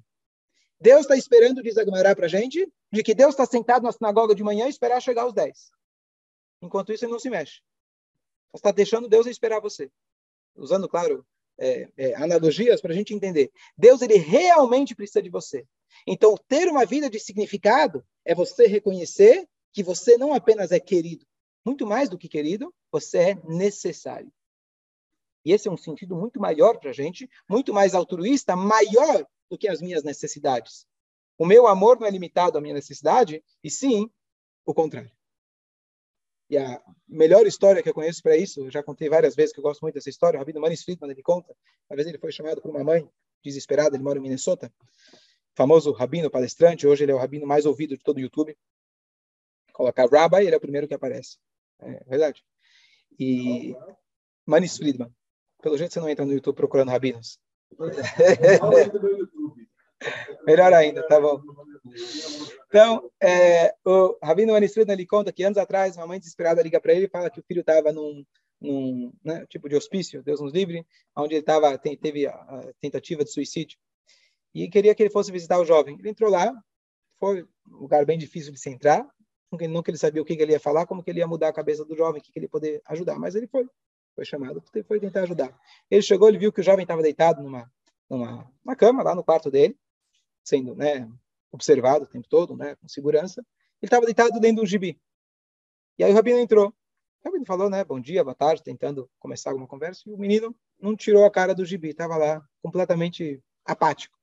Deus 0.81 1.03
está 1.03 1.17
esperando, 1.17 1.63
diz 1.63 1.77
Agmará 1.79 2.15
para 2.15 2.27
a 2.27 2.29
gente, 2.29 2.71
de 2.93 3.03
que 3.03 3.15
Deus 3.15 3.31
está 3.31 3.47
sentado 3.47 3.83
na 3.83 3.93
sinagoga 3.93 4.35
de 4.35 4.45
manhã 4.45 4.67
e 4.67 4.71
esperar 4.71 5.01
chegar 5.01 5.23
aos 5.23 5.33
10. 5.33 5.71
Enquanto 6.63 6.93
isso, 6.93 7.05
ele 7.05 7.13
não 7.13 7.19
se 7.19 7.31
mexe. 7.31 7.61
Você 8.53 8.59
está 8.59 8.71
deixando 8.71 9.09
Deus 9.09 9.27
esperar 9.27 9.61
você. 9.61 9.91
Usando, 10.55 10.89
claro, 10.89 11.27
é, 11.59 11.89
é, 11.97 12.15
analogias 12.15 12.81
para 12.81 12.93
a 12.93 12.95
gente 12.95 13.15
entender. 13.15 13.51
Deus, 13.77 14.03
ele 14.03 14.17
realmente 14.17 14.95
precisa 14.95 15.23
de 15.23 15.31
você. 15.31 15.67
Então, 16.07 16.37
ter 16.49 16.69
uma 16.69 16.85
vida 16.85 17.09
de 17.09 17.19
significado 17.19 18.05
é 18.25 18.35
você 18.35 18.67
reconhecer 18.67 19.49
que 19.73 19.83
você 19.83 20.17
não 20.17 20.33
apenas 20.33 20.73
é 20.73 20.81
querido, 20.81 21.27
muito 21.65 21.87
mais 21.87 22.09
do 22.09 22.17
que 22.17 22.29
querido, 22.29 22.75
você 22.91 23.19
é 23.19 23.35
necessário. 23.45 24.33
E 25.45 25.53
esse 25.53 25.69
é 25.69 25.71
um 25.71 25.77
sentido 25.77 26.17
muito 26.17 26.41
maior 26.41 26.79
para 26.79 26.91
a 26.91 26.93
gente, 26.93 27.29
muito 27.49 27.73
mais 27.73 27.95
altruísta, 27.95 28.57
maior 28.57 29.27
do 29.51 29.59
que 29.59 29.69
as 29.69 29.81
minhas 29.81 30.03
necessidades. 30.03 30.87
O 31.39 31.45
meu 31.45 31.67
amor 31.67 32.01
não 32.01 32.07
é 32.07 32.11
limitado 32.11 32.57
à 32.57 32.61
minha 32.61 32.75
necessidade, 32.75 33.45
e 33.63 33.71
sim 33.71 34.11
o 34.65 34.73
contrário. 34.73 35.11
E 36.49 36.57
a 36.57 36.81
melhor 37.09 37.47
história 37.47 37.83
que 37.83 37.89
eu 37.89 37.95
conheço 37.95 38.23
para 38.23 38.37
isso, 38.37 38.61
eu 38.61 38.71
já 38.71 38.83
contei 38.83 39.09
várias 39.09 39.35
vezes 39.35 39.53
que 39.53 39.59
eu 39.59 39.63
gosto 39.63 39.83
muito 39.83 39.95
dessa 39.95 40.09
história, 40.09 40.37
o 40.37 40.41
Rabino 40.41 40.61
Manis 40.61 40.83
Friedman, 40.83 41.11
ele 41.11 41.23
conta, 41.23 41.55
uma 41.91 41.97
vez 41.97 42.07
ele 42.07 42.19
foi 42.19 42.31
chamado 42.31 42.63
por 42.63 42.71
uma 42.71 42.85
mãe 42.85 43.09
desesperada, 43.43 43.97
ele 43.97 44.05
mora 44.05 44.19
em 44.19 44.23
Minnesota, 44.23 44.73
famoso 45.55 45.93
rabino 45.93 46.31
palestrante, 46.31 46.87
hoje 46.87 47.05
ele 47.05 47.13
é 47.13 47.15
o 47.15 47.19
rabino 47.19 47.47
mais 47.47 47.67
ouvido 47.67 47.97
de 47.97 48.03
todo 48.03 48.19
o 48.19 48.21
YouTube. 48.21 48.57
Colocar 49.73 50.09
Rabbi, 50.09 50.45
ele 50.45 50.55
é 50.55 50.57
o 50.57 50.61
primeiro 50.61 50.87
que 50.87 50.95
aparece. 50.95 51.39
É 51.81 52.05
verdade. 52.05 52.43
E 53.19 53.75
Manis 54.47 54.77
Friedman. 54.77 55.13
Pelo 55.63 55.77
jeito 55.77 55.93
você 55.93 56.01
não 56.01 56.09
entra 56.09 56.25
no 56.25 56.33
YouTube 56.33 56.57
procurando 56.57 56.91
rabinos. 56.91 57.39
Melhor 60.47 60.73
ainda, 60.73 61.07
tá 61.09 61.21
bom. 61.21 61.43
Então, 62.69 63.11
é, 63.21 63.75
o 63.85 64.17
Rabino 64.23 64.53
Manis 64.53 64.73
Friedman 64.73 64.95
ele 64.95 65.07
conta 65.07 65.33
que 65.33 65.43
anos 65.43 65.59
atrás 65.59 65.97
uma 65.97 66.07
mãe 66.07 66.19
desesperada 66.19 66.63
liga 66.63 66.81
para 66.81 66.93
ele 66.93 67.07
e 67.07 67.11
fala 67.11 67.31
que 67.31 67.41
o 67.41 67.43
filho 67.43 67.61
estava 67.61 67.93
num, 67.93 68.25
num 68.61 69.13
né, 69.25 69.45
tipo 69.49 69.69
de 69.69 69.75
hospício, 69.75 70.23
Deus 70.23 70.41
nos 70.41 70.53
livre, 70.53 70.87
onde 71.17 71.35
ele 71.35 71.43
tava, 71.43 71.77
teve 71.79 72.27
a 72.27 72.73
tentativa 72.81 73.25
de 73.25 73.33
suicídio. 73.33 73.77
E 74.55 74.69
queria 74.69 74.95
que 74.95 75.03
ele 75.03 75.11
fosse 75.11 75.33
visitar 75.33 75.59
o 75.59 75.65
jovem. 75.65 75.97
Ele 75.99 76.11
entrou 76.11 76.31
lá, 76.31 76.53
foi 77.19 77.43
um 77.43 77.77
lugar 77.79 78.05
bem 78.07 78.17
difícil 78.17 78.53
de 78.53 78.61
se 78.61 78.71
entrar, 78.71 79.07
nunca 79.69 79.91
ele 79.91 79.99
sabia 79.99 80.23
o 80.23 80.25
que 80.25 80.35
ele 80.35 80.53
ia 80.53 80.61
falar, 80.61 80.87
como 80.87 81.03
que 81.03 81.11
ele 81.11 81.21
ia 81.21 81.27
mudar 81.27 81.49
a 81.49 81.53
cabeça 81.53 81.85
do 81.85 81.97
jovem, 81.97 82.21
o 82.21 82.25
que 82.25 82.31
ele 82.37 82.47
ia 82.47 82.51
poder 82.51 82.81
ajudar. 82.87 83.19
Mas 83.19 83.35
ele 83.35 83.47
foi, 83.47 83.67
foi 84.15 84.25
chamado, 84.25 84.63
foi 84.87 85.01
tentar 85.01 85.23
ajudar. 85.23 85.57
Ele 85.91 86.03
chegou, 86.03 86.29
ele 86.29 86.39
viu 86.39 86.53
que 86.53 86.61
o 86.61 86.65
jovem 86.65 86.83
estava 86.83 87.03
deitado 87.03 87.43
numa, 87.43 87.71
numa, 88.09 88.51
numa 88.65 88.77
cama 88.77 89.03
lá 89.03 89.15
no 89.15 89.25
quarto 89.25 89.51
dele, 89.51 89.77
sendo 90.47 90.77
né, 90.77 91.11
observado 91.51 92.05
o 92.05 92.09
tempo 92.09 92.29
todo, 92.29 92.57
né, 92.57 92.77
com 92.77 92.89
segurança. 92.89 93.45
Ele 93.83 93.89
estava 93.89 94.07
deitado 94.07 94.39
dentro 94.39 94.63
do 94.63 94.67
gibi. 94.67 94.99
E 95.99 96.05
aí 96.05 96.13
o 96.13 96.15
rabino 96.15 96.39
entrou. 96.39 96.69
O 96.69 97.25
rabino 97.25 97.45
falou, 97.45 97.69
né, 97.69 97.85
bom 97.85 98.01
dia, 98.01 98.23
boa 98.23 98.35
tarde, 98.35 98.63
tentando 98.63 99.11
começar 99.19 99.51
alguma 99.51 99.67
conversa, 99.67 100.03
e 100.07 100.13
o 100.13 100.19
menino 100.19 100.55
não 100.79 100.95
tirou 100.95 101.25
a 101.25 101.31
cara 101.31 101.55
do 101.55 101.65
gibi, 101.65 101.89
estava 101.89 102.17
lá 102.17 102.47
completamente 102.63 103.43
apático. 103.65 104.17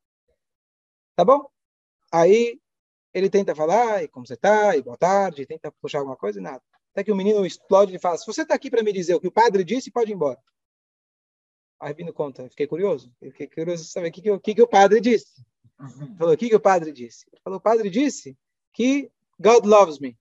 Tá 1.15 1.25
bom? 1.25 1.49
Aí 2.11 2.59
ele 3.13 3.29
tenta 3.29 3.53
falar, 3.53 4.03
e 4.03 4.07
como 4.07 4.25
você 4.25 4.35
está, 4.35 4.77
e 4.77 4.81
boa 4.81 4.97
tarde, 4.97 5.45
tenta 5.45 5.71
puxar 5.73 5.99
alguma 5.99 6.15
coisa 6.15 6.39
e 6.39 6.41
nada. 6.41 6.63
Até 6.93 7.03
que 7.03 7.11
o 7.11 7.15
menino 7.15 7.45
explode 7.45 7.93
e 7.93 7.99
fala: 7.99 8.17
Se 8.17 8.25
você 8.25 8.43
está 8.43 8.53
aqui 8.53 8.69
para 8.69 8.83
me 8.83 8.93
dizer 8.93 9.15
o 9.15 9.19
que 9.19 9.27
o 9.27 9.31
padre 9.31 9.63
disse, 9.63 9.91
pode 9.91 10.11
ir 10.11 10.13
embora. 10.13 10.39
Aí 11.79 11.93
vindo 11.93 12.13
conta, 12.13 12.47
fiquei 12.49 12.65
curioso. 12.65 13.11
fiquei 13.19 13.47
curioso 13.47 13.83
de 13.83 13.89
saber 13.89 14.07
o 14.07 14.11
que, 14.11 14.21
que, 14.21 14.39
que, 14.39 14.55
que 14.55 14.61
o 14.61 14.67
padre 14.67 15.01
disse. 15.01 15.43
Ele 15.79 16.15
falou: 16.17 16.33
O 16.33 16.37
que, 16.37 16.49
que 16.49 16.55
o 16.55 16.59
padre 16.59 16.91
disse? 16.91 17.25
Ele 17.31 17.41
falou: 17.41 17.59
O 17.59 17.61
padre 17.61 17.89
disse 17.89 18.37
que 18.71 19.11
God 19.39 19.65
loves 19.65 19.99
me. 19.99 20.17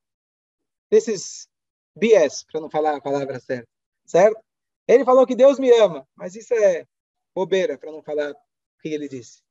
Is 0.91 1.49
BS, 1.95 2.45
para 2.45 2.61
não 2.61 2.71
falar 2.71 2.97
a 2.97 3.01
palavra 3.01 3.38
certa. 3.41 3.69
Certo? 4.05 4.43
Ele 4.87 5.05
falou 5.05 5.27
que 5.27 5.35
Deus 5.35 5.59
me 5.59 5.71
ama, 5.71 6.07
mas 6.15 6.35
isso 6.35 6.53
é 6.55 6.87
bobeira, 7.35 7.79
para 7.79 7.93
não 7.93 8.03
falar 8.03 8.33
o 8.33 8.81
que 8.81 8.88
ele 8.88 9.09
disse. 9.09 9.43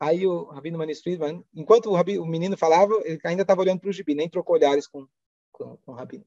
Aí 0.00 0.26
o 0.26 0.44
Rabino 0.44 0.78
Manis 0.78 1.00
Friedman, 1.00 1.44
enquanto 1.54 1.90
o, 1.90 1.94
o 1.94 2.26
menino 2.26 2.56
falava, 2.56 2.94
ele 3.04 3.18
ainda 3.24 3.42
estava 3.42 3.60
olhando 3.60 3.80
para 3.80 3.90
o 3.90 3.92
gibi, 3.92 4.14
nem 4.14 4.28
trocou 4.28 4.54
olhares 4.54 4.86
com, 4.86 5.08
com, 5.50 5.76
com, 5.78 5.92
o 5.92 5.94
Rabino. 5.94 6.24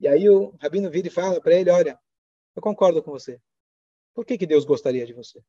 E 0.00 0.08
aí 0.08 0.28
o 0.30 0.54
Rabino 0.60 0.90
vira 0.90 1.08
e 1.08 1.10
fala 1.10 1.40
para 1.40 1.54
ele, 1.54 1.70
olha, 1.70 1.98
eu 2.54 2.62
concordo 2.62 3.02
com 3.02 3.10
você. 3.10 3.40
Por 4.14 4.24
que, 4.24 4.38
que 4.38 4.46
Deus 4.46 4.64
gostaria 4.64 5.04
de 5.04 5.12
você? 5.12 5.42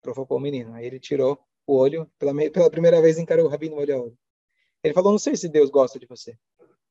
Provocou 0.00 0.38
o 0.38 0.40
menino. 0.40 0.74
Aí 0.74 0.86
ele 0.86 0.98
tirou 0.98 1.38
o 1.66 1.76
olho, 1.76 2.10
pela, 2.18 2.32
pela 2.50 2.70
primeira 2.70 3.00
vez 3.00 3.18
encarou 3.18 3.46
o 3.46 3.48
Rabino 3.48 3.76
olho 3.76 3.96
a 3.96 4.00
olho. 4.02 4.18
Ele 4.82 4.94
falou, 4.94 5.12
não 5.12 5.18
sei 5.18 5.36
se 5.36 5.48
Deus 5.48 5.70
gosta 5.70 5.98
de 5.98 6.06
você, 6.06 6.38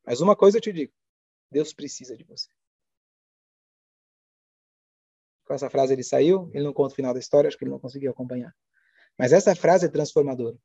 mas 0.06 0.22
uma 0.22 0.36
coisa 0.36 0.58
eu 0.58 0.62
te 0.62 0.72
digo, 0.72 0.94
Deus 1.52 1.74
precisa 1.74 2.16
de 2.16 2.24
você. 2.24 2.50
Com 5.46 5.54
essa 5.54 5.70
frase 5.70 5.94
ele 5.94 6.04
saiu, 6.04 6.50
ele 6.54 6.64
não 6.64 6.74
conta 6.74 6.94
o 6.94 6.96
final 6.96 7.14
da 7.14 7.20
história, 7.20 7.48
acho 7.48 7.58
que 7.58 7.64
ele 7.64 7.72
não 7.72 7.80
conseguiu 7.80 8.12
acompanhar. 8.12 8.56
Mas 9.18 9.34
essa 9.34 9.56
frase 9.56 9.88
é 9.88 9.90
transformadora. 9.90 10.56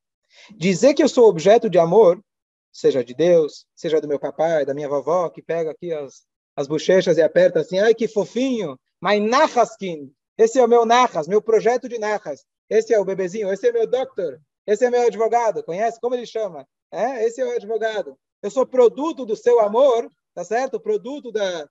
Dizer 0.56 0.94
que 0.94 1.02
eu 1.02 1.08
sou 1.08 1.28
objeto 1.28 1.70
de 1.70 1.78
amor, 1.78 2.22
seja 2.70 3.02
de 3.02 3.14
Deus, 3.14 3.66
seja 3.74 4.00
do 4.00 4.08
meu 4.08 4.18
papai, 4.18 4.66
da 4.66 4.74
minha 4.74 4.88
vovó, 4.88 5.30
que 5.30 5.40
pega 5.40 5.70
aqui 5.70 5.92
as, 5.92 6.26
as 6.54 6.68
bochechas 6.68 7.16
e 7.16 7.22
aperta 7.22 7.60
assim, 7.60 7.78
ai 7.78 7.94
que 7.94 8.06
fofinho, 8.06 8.78
mas 9.00 9.22
Nahaskin, 9.22 10.14
esse 10.36 10.58
é 10.58 10.64
o 10.64 10.68
meu 10.68 10.84
Nahas, 10.84 11.28
meu 11.28 11.40
projeto 11.40 11.88
de 11.88 11.98
Nahas, 11.98 12.44
esse 12.68 12.92
é 12.92 12.98
o 12.98 13.04
bebezinho, 13.04 13.52
esse 13.52 13.68
é 13.68 13.72
meu 13.72 13.86
doctor, 13.86 14.40
esse 14.66 14.84
é 14.84 14.90
meu 14.90 15.06
advogado, 15.06 15.62
conhece? 15.62 16.00
Como 16.00 16.14
ele 16.14 16.26
chama? 16.26 16.66
É, 16.90 17.24
esse 17.24 17.40
é 17.40 17.44
o 17.44 17.52
advogado. 17.52 18.18
Eu 18.42 18.50
sou 18.50 18.66
produto 18.66 19.24
do 19.24 19.36
seu 19.36 19.60
amor, 19.60 20.10
tá 20.34 20.44
certo? 20.44 20.80
Produto 20.80 21.30
da... 21.30 21.68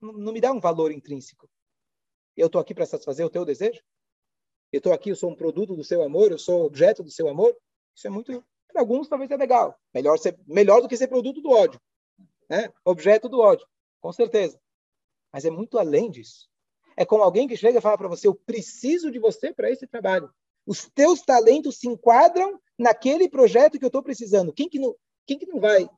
Não 0.00 0.32
me 0.32 0.40
dá 0.40 0.52
um 0.52 0.60
valor 0.60 0.90
intrínseco. 0.92 1.48
Eu 2.36 2.46
estou 2.46 2.60
aqui 2.60 2.74
para 2.74 2.86
satisfazer 2.86 3.24
o 3.24 3.30
teu 3.30 3.44
desejo? 3.44 3.80
Eu 4.72 4.78
estou 4.78 4.92
aqui, 4.92 5.10
eu 5.10 5.16
sou 5.16 5.30
um 5.30 5.36
produto 5.36 5.76
do 5.76 5.84
seu 5.84 6.02
amor, 6.02 6.32
eu 6.32 6.38
sou 6.38 6.64
objeto 6.64 7.02
do 7.02 7.10
seu 7.10 7.28
amor? 7.28 7.56
Isso 7.94 8.06
é 8.06 8.10
muito, 8.10 8.44
para 8.68 8.80
alguns 8.80 9.08
talvez 9.08 9.30
é 9.30 9.36
legal. 9.36 9.78
Melhor, 9.94 10.18
ser, 10.18 10.38
melhor 10.46 10.80
do 10.80 10.88
que 10.88 10.96
ser 10.96 11.08
produto 11.08 11.40
do 11.40 11.50
ódio. 11.50 11.80
Né? 12.48 12.72
Objeto 12.84 13.28
do 13.28 13.40
ódio, 13.40 13.66
com 14.00 14.12
certeza. 14.12 14.60
Mas 15.32 15.44
é 15.44 15.50
muito 15.50 15.78
além 15.78 16.10
disso. 16.10 16.51
É 16.96 17.04
como 17.04 17.22
alguém 17.22 17.48
que 17.48 17.56
chega 17.56 17.78
e 17.78 17.82
fala 17.82 17.98
para 17.98 18.08
você: 18.08 18.28
Eu 18.28 18.34
preciso 18.34 19.10
de 19.10 19.18
você 19.18 19.52
para 19.52 19.70
esse 19.70 19.86
trabalho. 19.86 20.30
Os 20.66 20.88
teus 20.94 21.22
talentos 21.22 21.78
se 21.78 21.88
enquadram 21.88 22.60
naquele 22.78 23.28
projeto 23.28 23.78
que 23.78 23.84
eu 23.84 23.88
estou 23.88 24.02
precisando. 24.02 24.52
Quem 24.52 24.68
que, 24.68 24.78
não, 24.78 24.94
quem 25.26 25.38
que 25.38 25.46
não 25.46 25.60
vai 25.60 25.88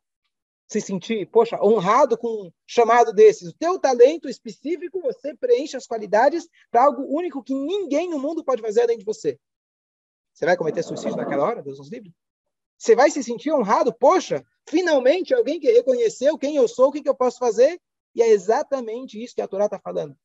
se 0.69 0.81
sentir, 0.81 1.27
poxa, 1.31 1.63
honrado 1.63 2.17
com 2.17 2.29
um 2.29 2.51
chamado 2.67 3.13
desses. 3.13 3.51
O 3.51 3.57
teu 3.57 3.79
talento 3.79 4.29
específico, 4.29 5.01
você 5.01 5.35
preenche 5.35 5.77
as 5.77 5.87
qualidades 5.87 6.49
para 6.71 6.85
algo 6.85 7.03
único 7.03 7.43
que 7.43 7.55
ninguém 7.55 8.09
no 8.09 8.19
mundo 8.19 8.43
pode 8.43 8.63
fazer 8.63 8.83
além 8.83 8.99
de 8.99 9.05
você. 9.05 9.39
Você 10.33 10.47
vai 10.47 10.57
cometer 10.57 10.83
suicídio 10.83 11.17
naquela 11.17 11.45
hora? 11.45 11.63
Deus 11.63 11.79
nos 11.79 11.91
livre. 11.91 12.13
Você 12.77 12.97
vai 12.97 13.11
se 13.11 13.23
sentir 13.23 13.53
honrado? 13.53 13.95
Poxa, 13.95 14.45
finalmente 14.69 15.33
alguém 15.33 15.61
que 15.61 15.71
reconheceu 15.71 16.37
quem 16.37 16.57
eu 16.57 16.67
sou, 16.67 16.89
o 16.89 16.93
que, 16.93 17.03
que 17.03 17.09
eu 17.09 17.15
posso 17.15 17.39
fazer? 17.39 17.81
E 18.15 18.23
é 18.23 18.29
exatamente 18.29 19.23
isso 19.23 19.35
que 19.35 19.43
a 19.43 19.49
Torá 19.49 19.67
está 19.67 19.79
falando. 19.79 20.17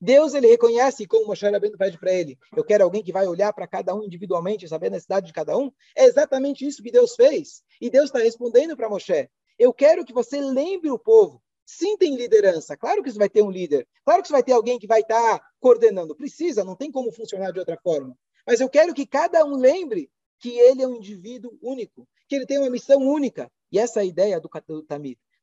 Deus 0.00 0.34
ele 0.34 0.46
reconhece, 0.46 1.06
como 1.06 1.26
Moshe 1.26 1.44
Rabbeinu 1.48 1.76
pede 1.76 1.98
para 1.98 2.12
ele, 2.12 2.38
eu 2.56 2.64
quero 2.64 2.84
alguém 2.84 3.02
que 3.02 3.12
vai 3.12 3.26
olhar 3.26 3.52
para 3.52 3.66
cada 3.66 3.94
um 3.94 4.02
individualmente, 4.02 4.68
saber 4.68 4.88
a 4.88 4.90
necessidade 4.90 5.26
de 5.26 5.32
cada 5.32 5.56
um. 5.56 5.70
É 5.96 6.04
exatamente 6.04 6.66
isso 6.66 6.82
que 6.82 6.90
Deus 6.90 7.14
fez. 7.14 7.62
E 7.80 7.90
Deus 7.90 8.06
está 8.06 8.18
respondendo 8.18 8.76
para 8.76 8.88
Moshe. 8.88 9.28
Eu 9.58 9.72
quero 9.72 10.04
que 10.04 10.12
você 10.12 10.40
lembre 10.40 10.90
o 10.90 10.98
povo. 10.98 11.42
Sim, 11.66 11.96
tem 11.96 12.16
liderança. 12.16 12.76
Claro 12.76 13.02
que 13.02 13.10
você 13.10 13.18
vai 13.18 13.28
ter 13.28 13.42
um 13.42 13.50
líder. 13.50 13.86
Claro 14.04 14.20
que 14.20 14.28
você 14.28 14.32
vai 14.32 14.42
ter 14.42 14.52
alguém 14.52 14.78
que 14.78 14.86
vai 14.86 15.00
estar 15.00 15.38
tá 15.38 15.46
coordenando. 15.60 16.14
Precisa, 16.14 16.64
não 16.64 16.76
tem 16.76 16.90
como 16.90 17.10
funcionar 17.10 17.52
de 17.52 17.58
outra 17.58 17.78
forma. 17.82 18.16
Mas 18.46 18.60
eu 18.60 18.68
quero 18.68 18.92
que 18.92 19.06
cada 19.06 19.44
um 19.44 19.56
lembre 19.56 20.10
que 20.38 20.58
ele 20.58 20.82
é 20.82 20.86
um 20.86 20.96
indivíduo 20.96 21.56
único, 21.62 22.06
que 22.28 22.34
ele 22.34 22.46
tem 22.46 22.58
uma 22.58 22.68
missão 22.68 23.00
única. 23.00 23.50
E 23.72 23.78
essa 23.78 24.00
é 24.00 24.02
a 24.02 24.06
ideia 24.06 24.40
do, 24.40 24.50
do. 24.66 24.86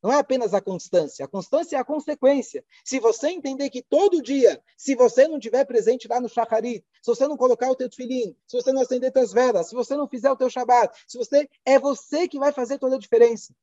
Não 0.01 0.11
é 0.11 0.17
apenas 0.17 0.53
a 0.53 0.61
constância. 0.61 1.25
A 1.25 1.27
constância 1.27 1.75
é 1.75 1.79
a 1.79 1.85
consequência. 1.85 2.63
Se 2.83 2.99
você 2.99 3.29
entender 3.29 3.69
que 3.69 3.83
todo 3.83 4.21
dia, 4.21 4.61
se 4.75 4.95
você 4.95 5.27
não 5.27 5.37
estiver 5.37 5.63
presente 5.65 6.07
lá 6.07 6.19
no 6.19 6.27
Shacharit, 6.27 6.83
se 7.01 7.07
você 7.07 7.27
não 7.27 7.37
colocar 7.37 7.69
o 7.69 7.75
teu 7.75 7.89
tefilim, 7.89 8.35
se 8.47 8.57
você 8.57 8.71
não 8.71 8.81
acender 8.81 9.11
suas 9.11 9.31
velas, 9.31 9.69
se 9.69 9.75
você 9.75 9.95
não 9.95 10.07
fizer 10.07 10.31
o 10.31 10.35
teu 10.35 10.49
Shabbat, 10.49 10.97
se 11.07 11.17
você 11.17 11.47
é 11.65 11.77
você 11.77 12.27
que 12.27 12.39
vai 12.39 12.51
fazer 12.51 12.79
toda 12.79 12.95
a 12.95 12.99
diferença. 12.99 13.53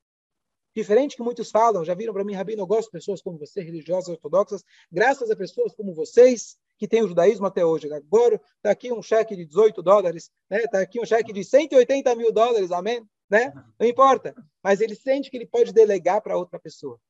Diferente 0.74 1.16
que 1.16 1.22
muitos 1.22 1.51
falam, 1.51 1.85
já 1.85 1.92
viram 1.94 2.12
para 2.12 2.22
mim, 2.22 2.35
Rabino, 2.35 2.62
eu 2.62 2.66
gosto 2.66 2.85
de 2.85 2.92
pessoas 2.92 3.20
como 3.20 3.37
você, 3.37 3.61
religiosas, 3.61 4.11
ortodoxas, 4.11 4.62
graças 4.92 5.29
a 5.29 5.35
pessoas 5.35 5.74
como 5.74 5.92
vocês, 5.92 6.57
que 6.79 6.87
têm 6.87 7.03
o 7.03 7.09
judaísmo 7.09 7.46
até 7.46 7.64
hoje. 7.64 7.92
Agora 7.92 8.40
está 8.57 8.70
aqui 8.70 8.92
um 8.92 9.03
cheque 9.03 9.35
de 9.35 9.44
18 9.44 9.83
dólares, 9.83 10.31
está 10.44 10.57
né? 10.57 10.62
Tá 10.70 10.81
aqui 10.81 11.01
um 11.01 11.05
cheque 11.05 11.33
de 11.33 11.42
180 11.42 12.14
mil 12.14 12.33
dólares, 12.33 12.70
amém? 12.70 13.05
Né? 13.28 13.52
Não 13.78 13.86
importa. 13.86 14.34
Mas 14.62 14.80
ele 14.80 14.94
sente 14.94 15.30
que 15.30 15.36
ele 15.36 15.46
pode 15.46 15.72
delegar 15.72 16.20
para 16.20 16.36
outra 16.36 16.58
pessoa. 16.58 17.00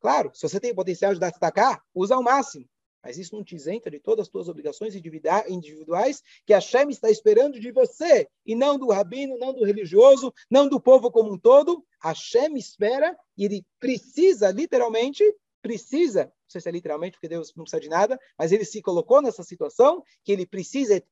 Claro, 0.00 0.30
se 0.34 0.48
você 0.48 0.58
tem 0.58 0.74
potencial 0.74 1.12
de 1.12 1.20
destacar, 1.20 1.82
usa 1.94 2.14
ao 2.14 2.22
máximo. 2.22 2.66
Mas 3.02 3.16
isso 3.16 3.34
não 3.34 3.42
te 3.42 3.56
isenta 3.56 3.90
de 3.90 3.98
todas 3.98 4.26
as 4.26 4.28
tuas 4.28 4.48
obrigações 4.48 4.94
individuais 4.94 6.22
que 6.44 6.52
a 6.52 6.60
Shem 6.60 6.90
está 6.90 7.10
esperando 7.10 7.58
de 7.58 7.72
você, 7.72 8.28
e 8.44 8.54
não 8.54 8.78
do 8.78 8.90
rabino, 8.90 9.38
não 9.38 9.54
do 9.54 9.64
religioso, 9.64 10.32
não 10.50 10.68
do 10.68 10.80
povo 10.80 11.10
como 11.10 11.32
um 11.32 11.38
todo. 11.38 11.82
A 12.02 12.14
Shem 12.14 12.56
espera 12.56 13.16
e 13.38 13.46
ele 13.46 13.64
precisa, 13.78 14.50
literalmente, 14.50 15.24
precisa, 15.62 16.24
não 16.24 16.32
sei 16.48 16.60
se 16.60 16.68
é 16.68 16.72
literalmente, 16.72 17.12
porque 17.12 17.28
Deus 17.28 17.54
não 17.54 17.64
precisa 17.64 17.80
de 17.80 17.88
nada, 17.88 18.18
mas 18.38 18.52
ele 18.52 18.64
se 18.64 18.82
colocou 18.82 19.22
nessa 19.22 19.42
situação 19.42 20.02
que 20.24 20.32
ele 20.32 20.46
precisa, 20.46 20.94
é 20.94 21.02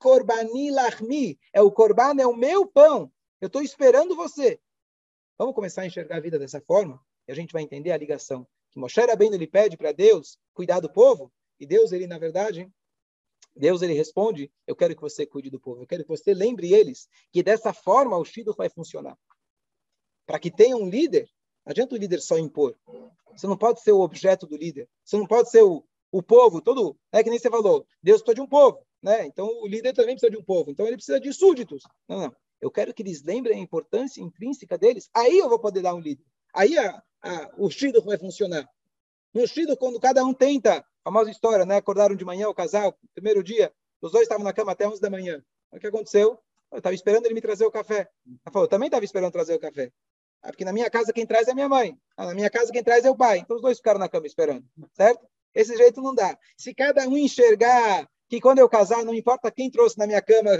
é 1.52 1.62
o 1.62 1.70
korban, 1.70 2.16
é 2.18 2.26
o 2.26 2.36
meu 2.36 2.66
pão, 2.66 3.10
eu 3.40 3.46
estou 3.46 3.62
esperando 3.62 4.16
você. 4.16 4.60
Vamos 5.36 5.54
começar 5.54 5.82
a 5.82 5.86
enxergar 5.86 6.16
a 6.16 6.20
vida 6.20 6.38
dessa 6.38 6.60
forma 6.60 7.00
e 7.26 7.32
a 7.32 7.34
gente 7.34 7.52
vai 7.52 7.62
entender 7.62 7.92
a 7.92 7.96
ligação. 7.96 8.46
Que 8.70 8.78
Moshe 8.78 9.00
Rabbeinu 9.00 9.34
ele 9.34 9.46
pede 9.46 9.76
para 9.76 9.92
Deus 9.92 10.38
cuidar 10.52 10.80
do 10.80 10.90
povo 10.90 11.32
e 11.58 11.66
Deus 11.66 11.92
ele 11.92 12.06
na 12.06 12.18
verdade 12.18 12.70
Deus 13.58 13.82
ele 13.82 13.92
responde: 13.92 14.50
eu 14.66 14.76
quero 14.76 14.94
que 14.94 15.02
você 15.02 15.26
cuide 15.26 15.50
do 15.50 15.60
povo, 15.60 15.82
eu 15.82 15.86
quero 15.86 16.02
que 16.02 16.08
você 16.08 16.32
lembre 16.32 16.72
eles 16.72 17.08
que 17.32 17.42
dessa 17.42 17.72
forma 17.72 18.16
o 18.16 18.24
Shido 18.24 18.54
vai 18.54 18.68
funcionar. 18.68 19.18
Para 20.26 20.38
que 20.38 20.50
tenha 20.50 20.76
um 20.76 20.88
líder, 20.88 21.28
não 21.64 21.70
adianta 21.70 21.94
o 21.94 21.98
líder 21.98 22.20
só 22.20 22.38
impor. 22.38 22.76
Você 23.32 23.46
não 23.46 23.56
pode 23.56 23.80
ser 23.80 23.92
o 23.92 24.00
objeto 24.00 24.46
do 24.46 24.56
líder. 24.56 24.88
Você 25.04 25.16
não 25.16 25.26
pode 25.26 25.50
ser 25.50 25.62
o, 25.62 25.84
o 26.10 26.22
povo 26.22 26.60
todo. 26.60 26.96
É 27.12 27.22
que 27.22 27.30
nem 27.30 27.38
você 27.38 27.48
falou. 27.48 27.86
Deus 28.02 28.20
precisa 28.20 28.34
de 28.34 28.40
um 28.40 28.46
povo, 28.46 28.84
né? 29.02 29.26
Então 29.26 29.46
o 29.62 29.66
líder 29.66 29.92
também 29.92 30.14
precisa 30.14 30.30
de 30.30 30.36
um 30.36 30.44
povo. 30.44 30.70
Então 30.70 30.86
ele 30.86 30.96
precisa 30.96 31.20
de 31.20 31.32
súditos. 31.32 31.82
Não, 32.08 32.20
não. 32.20 32.36
Eu 32.60 32.70
quero 32.70 32.92
que 32.92 33.02
eles 33.02 33.22
lembrem 33.22 33.58
a 33.58 33.62
importância 33.62 34.20
intrínseca 34.20 34.76
deles. 34.76 35.08
Aí 35.14 35.38
eu 35.38 35.48
vou 35.48 35.58
poder 35.58 35.82
dar 35.82 35.94
um 35.94 36.00
líder. 36.00 36.24
Aí 36.54 36.76
a, 36.78 37.02
a, 37.22 37.50
o 37.56 37.70
Shido 37.70 38.02
vai 38.02 38.18
funcionar. 38.18 38.68
No 39.32 39.46
Shido, 39.46 39.76
quando 39.76 40.00
cada 40.00 40.24
um 40.24 40.34
tenta, 40.34 40.84
famosa 41.04 41.30
história, 41.30 41.64
né? 41.64 41.76
Acordaram 41.76 42.16
de 42.16 42.24
manhã 42.24 42.48
o 42.48 42.54
casal, 42.54 42.98
primeiro 43.14 43.42
dia, 43.42 43.72
os 44.00 44.12
dois 44.12 44.22
estavam 44.24 44.44
na 44.44 44.52
cama 44.52 44.72
até 44.72 44.88
11 44.88 45.00
da 45.00 45.10
manhã. 45.10 45.42
O 45.70 45.78
que 45.78 45.86
aconteceu? 45.86 46.38
Eu 46.70 46.78
estava 46.78 46.94
esperando 46.94 47.26
ele 47.26 47.34
me 47.34 47.40
trazer 47.40 47.64
o 47.64 47.70
café. 47.70 48.08
Ela 48.26 48.52
falou, 48.52 48.64
eu 48.64 48.68
também 48.68 48.88
estava 48.88 49.04
esperando 49.04 49.32
trazer 49.32 49.54
o 49.54 49.60
café. 49.60 49.92
Ah, 50.42 50.48
porque 50.48 50.64
na 50.64 50.72
minha 50.72 50.88
casa 50.90 51.12
quem 51.12 51.26
traz 51.26 51.48
é 51.48 51.54
minha 51.54 51.68
mãe. 51.68 51.98
Ah, 52.16 52.26
na 52.26 52.34
minha 52.34 52.50
casa 52.50 52.72
quem 52.72 52.82
traz 52.82 53.04
é 53.04 53.10
o 53.10 53.16
pai. 53.16 53.38
Então 53.38 53.56
os 53.56 53.62
dois 53.62 53.78
ficaram 53.78 53.98
na 53.98 54.08
cama 54.08 54.26
esperando, 54.26 54.64
certo? 54.92 55.26
Esse 55.54 55.76
jeito 55.76 56.00
não 56.00 56.14
dá. 56.14 56.38
Se 56.56 56.74
cada 56.74 57.06
um 57.08 57.16
enxergar 57.16 58.08
que 58.28 58.40
quando 58.40 58.58
eu 58.58 58.68
casar, 58.68 59.04
não 59.04 59.14
importa 59.14 59.50
quem 59.50 59.70
trouxe 59.70 59.98
na 59.98 60.06
minha 60.06 60.22
cama, 60.22 60.50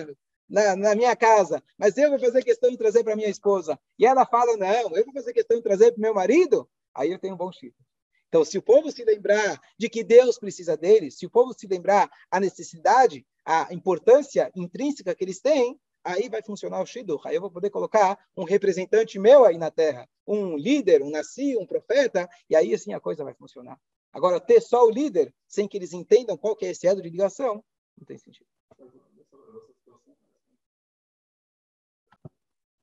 na, 0.49 0.75
na 0.75 0.95
minha 0.95 1.15
casa, 1.15 1.63
mas 1.77 1.97
eu 1.97 2.11
vou 2.11 2.19
fazer 2.19 2.43
questão 2.43 2.71
de 2.71 2.77
trazer 2.77 3.05
para 3.05 3.17
minha 3.17 3.29
esposa. 3.29 3.79
E 3.99 4.07
ela 4.07 4.25
fala, 4.25 4.57
não, 4.57 4.97
eu 4.97 5.05
vou 5.05 5.13
fazer 5.13 5.33
questão 5.33 5.57
de 5.57 5.63
trazer 5.63 5.93
para 5.93 6.01
meu 6.01 6.15
marido. 6.15 6.69
Aí 6.95 7.13
eu 7.13 7.19
tenho 7.19 7.35
um 7.35 7.37
bom 7.37 7.53
chifre. 7.53 7.85
Então, 8.29 8.45
se 8.45 8.59
o 8.59 8.63
povo 8.63 8.91
se 8.91 9.05
lembrar 9.05 9.61
de 9.79 9.89
que 9.89 10.05
Deus 10.05 10.39
precisa 10.39 10.77
deles, 10.77 11.17
se 11.19 11.27
o 11.27 11.31
povo 11.31 11.55
se 11.59 11.67
lembrar 11.67 12.11
a 12.31 12.39
necessidade, 12.39 13.27
a 13.45 13.73
importância 13.73 14.51
intrínseca 14.55 15.15
que 15.15 15.25
eles 15.25 15.41
têm, 15.41 15.79
aí 16.05 16.29
vai 16.29 16.43
funcionar 16.43 16.83
o 16.83 16.87
Shidduch. 16.87 17.27
Aí 17.27 17.35
eu 17.35 17.41
vou 17.41 17.51
poder 17.51 17.71
colocar 17.71 18.19
um 18.37 18.45
representante 18.45 19.19
meu 19.19 19.45
aí 19.45 19.57
na 19.57 19.71
Terra, 19.71 20.09
um 20.27 20.57
líder, 20.57 21.03
um 21.03 21.11
nasci, 21.11 21.57
um 21.57 21.67
profeta, 21.67 22.29
e 22.51 22.57
aí 22.57 22.75
assim 22.75 22.93
a 22.93 23.01
coisa 23.01 23.25
vai 23.25 23.35
funcionar. 23.35 23.81
Agora, 24.13 24.41
ter 24.41 24.61
só 24.61 24.85
o 24.85 24.91
líder, 24.91 25.33
sem 25.47 25.69
que 25.69 25.77
eles 25.77 25.93
entendam 25.93 26.37
qual 26.37 26.57
que 26.57 26.67
é 26.67 26.71
esse 26.71 26.87
elo 26.87 27.03
de 27.03 27.11
ligação, 27.11 27.63
não 27.97 28.07
tem 28.07 28.19
sentido. 28.19 28.47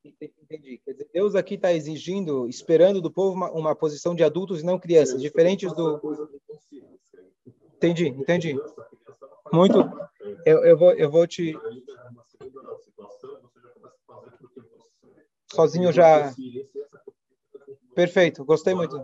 Entendi. 0.06 0.78
Quer 0.84 0.92
dizer, 0.92 1.10
Deus 1.12 1.36
aqui 1.36 1.56
está 1.56 1.74
exigindo, 1.74 2.48
esperando 2.48 3.02
do 3.02 3.12
povo 3.12 3.36
uma, 3.36 3.52
uma, 3.52 3.76
posição 3.76 4.14
de 4.14 4.24
adultos 4.24 4.62
e 4.62 4.66
não 4.66 4.80
crianças, 4.80 5.22
diferentes 5.22 5.74
do. 5.74 6.00
Entendi, 7.76 8.08
entendi. 8.10 8.56
Muito. 9.52 9.80
Eu, 10.46 10.64
eu, 10.64 10.78
vou, 10.78 10.92
eu 10.94 11.10
vou 11.10 11.26
te. 11.26 11.58
Sozinho 15.52 15.92
já. 15.92 16.34
Perfeito, 17.96 18.46
gostei 18.46 18.76
muito. 18.76 19.04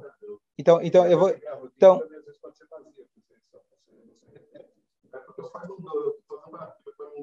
Então, 0.57 0.79
então 0.81 1.07
eu 1.07 1.17
vou. 1.17 1.29
Então. 1.75 2.01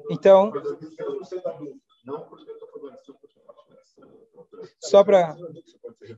Então. 0.09 0.51
Só 4.79 5.03
para 5.03 5.35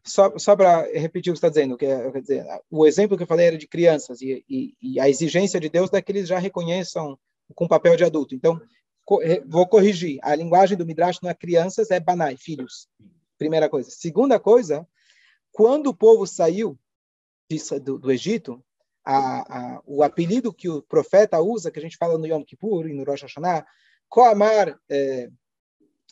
só, 0.04 0.38
só 0.38 0.56
para 0.56 0.84
repetir 0.94 1.32
o 1.32 1.34
que 1.34 1.38
está 1.38 1.50
dizendo, 1.50 1.78
que 1.78 1.86
é, 1.86 2.12
quer 2.12 2.22
dizer, 2.22 2.46
o 2.70 2.86
exemplo 2.86 3.18
que 3.18 3.24
eu 3.24 3.28
falei 3.28 3.48
era 3.48 3.58
de 3.58 3.68
crianças 3.68 4.22
e, 4.22 4.44
e, 4.50 4.76
e 4.82 5.00
a 5.00 5.10
exigência 5.10 5.60
de 5.60 5.70
Deus 5.70 5.92
é 5.94 6.02
que 6.02 6.12
eles 6.12 6.28
já 6.28 6.40
reconheçam 6.40 7.18
com 7.56 7.68
papel 7.68 7.96
de 7.96 8.04
adulto. 8.04 8.34
Então, 8.34 8.62
co 9.06 9.20
vou 9.46 9.68
corrigir. 9.68 10.20
A 10.22 10.36
linguagem 10.36 10.78
do 10.78 10.86
Midrash 10.86 11.20
não 11.22 11.30
é 11.30 11.34
crianças, 11.34 11.92
é 11.92 12.00
banai, 12.00 12.38
filhos. 12.38 12.88
Primeira 13.38 13.70
coisa. 13.70 13.90
Segunda 13.90 14.40
coisa, 14.40 14.88
quando 15.52 15.88
o 15.88 15.96
povo 15.96 16.26
saiu 16.26 16.78
de, 17.50 17.80
do, 17.80 18.00
do, 18.00 18.12
Egito, 18.12 18.64
a, 19.04 19.76
a, 19.76 19.82
o 19.86 20.04
apelido 20.04 20.54
que 20.54 20.70
o 20.70 20.82
profeta 20.82 21.40
usa, 21.42 21.72
que 21.72 21.80
a 21.80 21.82
gente 21.82 21.98
fala 21.98 22.18
no 22.18 22.26
Yom 22.26 22.44
Kippur 22.44 22.88
e 22.88 22.94
no 22.94 23.04
Rosh 23.04 23.24
Hashanah, 23.24 23.66
Koamar, 24.08 24.80
é, 24.90 25.30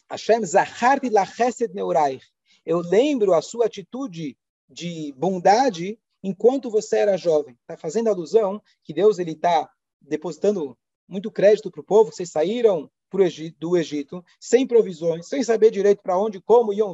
Hashem 0.09 0.43
Zacharti 0.45 1.09
Lachesed 1.09 1.73
Neuraich. 1.73 2.25
Eu 2.65 2.79
lembro 2.79 3.33
a 3.33 3.41
sua 3.41 3.65
atitude 3.65 4.37
de 4.67 5.13
bondade 5.17 5.99
enquanto 6.23 6.69
você 6.69 6.97
era 6.97 7.17
jovem. 7.17 7.55
Está 7.61 7.77
fazendo 7.77 8.09
alusão 8.09 8.61
que 8.83 8.93
Deus 8.93 9.19
ele 9.19 9.31
está 9.31 9.69
depositando 10.01 10.77
muito 11.07 11.31
crédito 11.31 11.71
para 11.71 11.81
o 11.81 11.83
povo. 11.83 12.11
Vocês 12.11 12.29
saíram 12.29 12.89
Egito, 13.19 13.57
do 13.59 13.75
Egito 13.75 14.23
sem 14.39 14.67
provisões, 14.67 15.27
sem 15.27 15.43
saber 15.43 15.71
direito 15.71 16.01
para 16.03 16.19
onde, 16.19 16.39
como 16.39 16.71
iam 16.71 16.93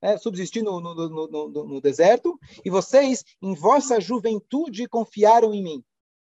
né, 0.00 0.16
subsistir 0.16 0.62
no, 0.62 0.80
no, 0.80 0.94
no, 0.94 1.48
no, 1.48 1.80
deserto. 1.80 2.38
E 2.64 2.70
vocês, 2.70 3.22
em 3.42 3.54
vossa 3.54 4.00
juventude, 4.00 4.88
confiaram 4.88 5.52
em 5.52 5.62
mim. 5.62 5.84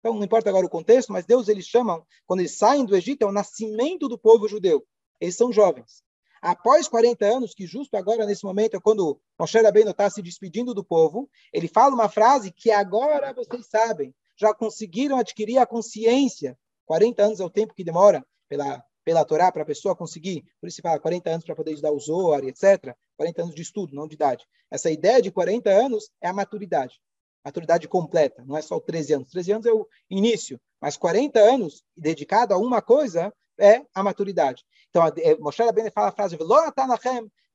Então, 0.01 0.15
não 0.15 0.25
importa 0.25 0.49
agora 0.49 0.65
o 0.65 0.71
contexto, 0.71 1.13
mas 1.13 1.27
Deus 1.27 1.49
eles 1.49 1.67
chamam, 1.67 2.03
quando 2.27 2.41
eles 2.41 2.57
saem 2.57 2.85
do 2.85 2.97
Egito, 2.97 3.23
é 3.23 3.27
o 3.27 3.33
nascimento 3.33 4.09
do 4.09 4.19
povo 4.19 4.49
judeu. 4.49 4.87
Eles 5.21 5.37
são 5.37 5.53
jovens. 5.53 6.05
Após 6.41 6.87
40 6.87 7.25
anos, 7.25 7.55
que 7.55 7.67
justo 7.67 7.97
agora, 7.97 8.27
nesse 8.27 8.45
momento, 8.45 8.77
é 8.77 8.81
quando 8.81 9.21
Moshe 9.39 9.59
Rabbeinu 9.59 9.91
está 9.91 10.09
se 10.09 10.23
despedindo 10.23 10.75
do 10.75 10.85
povo, 10.85 11.29
ele 11.53 11.67
fala 11.67 11.95
uma 11.95 12.09
frase 12.09 12.53
que 12.53 12.71
agora 12.71 13.33
vocês 13.33 13.67
sabem, 13.67 14.15
já 14.37 14.55
conseguiram 14.55 15.19
adquirir 15.19 15.59
a 15.59 15.67
consciência. 15.67 16.57
40 16.85 17.23
anos 17.23 17.41
é 17.41 17.45
o 17.45 17.51
tempo 17.51 17.75
que 17.75 17.83
demora 17.83 18.25
pela, 18.49 18.85
pela 19.05 19.25
Torá 19.25 19.51
para 19.51 19.63
a 19.63 19.67
pessoa 19.67 19.97
conseguir, 19.97 20.45
por 20.61 20.69
isso 20.69 20.77
se 20.77 20.83
fala 20.83 21.01
40 21.01 21.31
anos 21.31 21.45
para 21.45 21.57
poder 21.57 21.73
estudar 21.73 21.91
o 21.91 21.99
Zohar, 21.99 22.45
etc. 22.45 22.95
40 23.17 23.43
anos 23.43 23.55
de 23.55 23.63
estudo, 23.63 23.95
não 23.95 24.07
de 24.07 24.15
idade. 24.15 24.47
Essa 24.71 24.91
ideia 24.91 25.21
de 25.23 25.31
40 25.31 25.71
anos 25.71 26.11
é 26.21 26.29
a 26.29 26.33
maturidade. 26.33 27.01
Maturidade 27.45 27.89
completa, 27.89 28.45
não 28.45 28.57
é 28.57 28.63
só 28.63 28.79
13 28.79 29.15
anos. 29.15 29.31
13 29.31 29.53
anos 29.53 29.67
é 29.67 29.73
o 29.73 29.87
início, 30.11 30.61
mas 30.81 30.97
40 30.97 31.39
anos 31.39 31.83
dedicado 31.97 32.53
a 32.53 32.59
uma 32.59 32.83
coisa 32.83 33.33
é 33.59 33.83
a 33.95 34.03
maturidade. 34.03 34.65
Então, 34.91 35.07
é, 35.07 35.37
Moshe 35.37 35.63
Rabbeinu 35.63 35.91
fala 35.91 36.09
a 36.09 36.13
frase, 36.13 36.37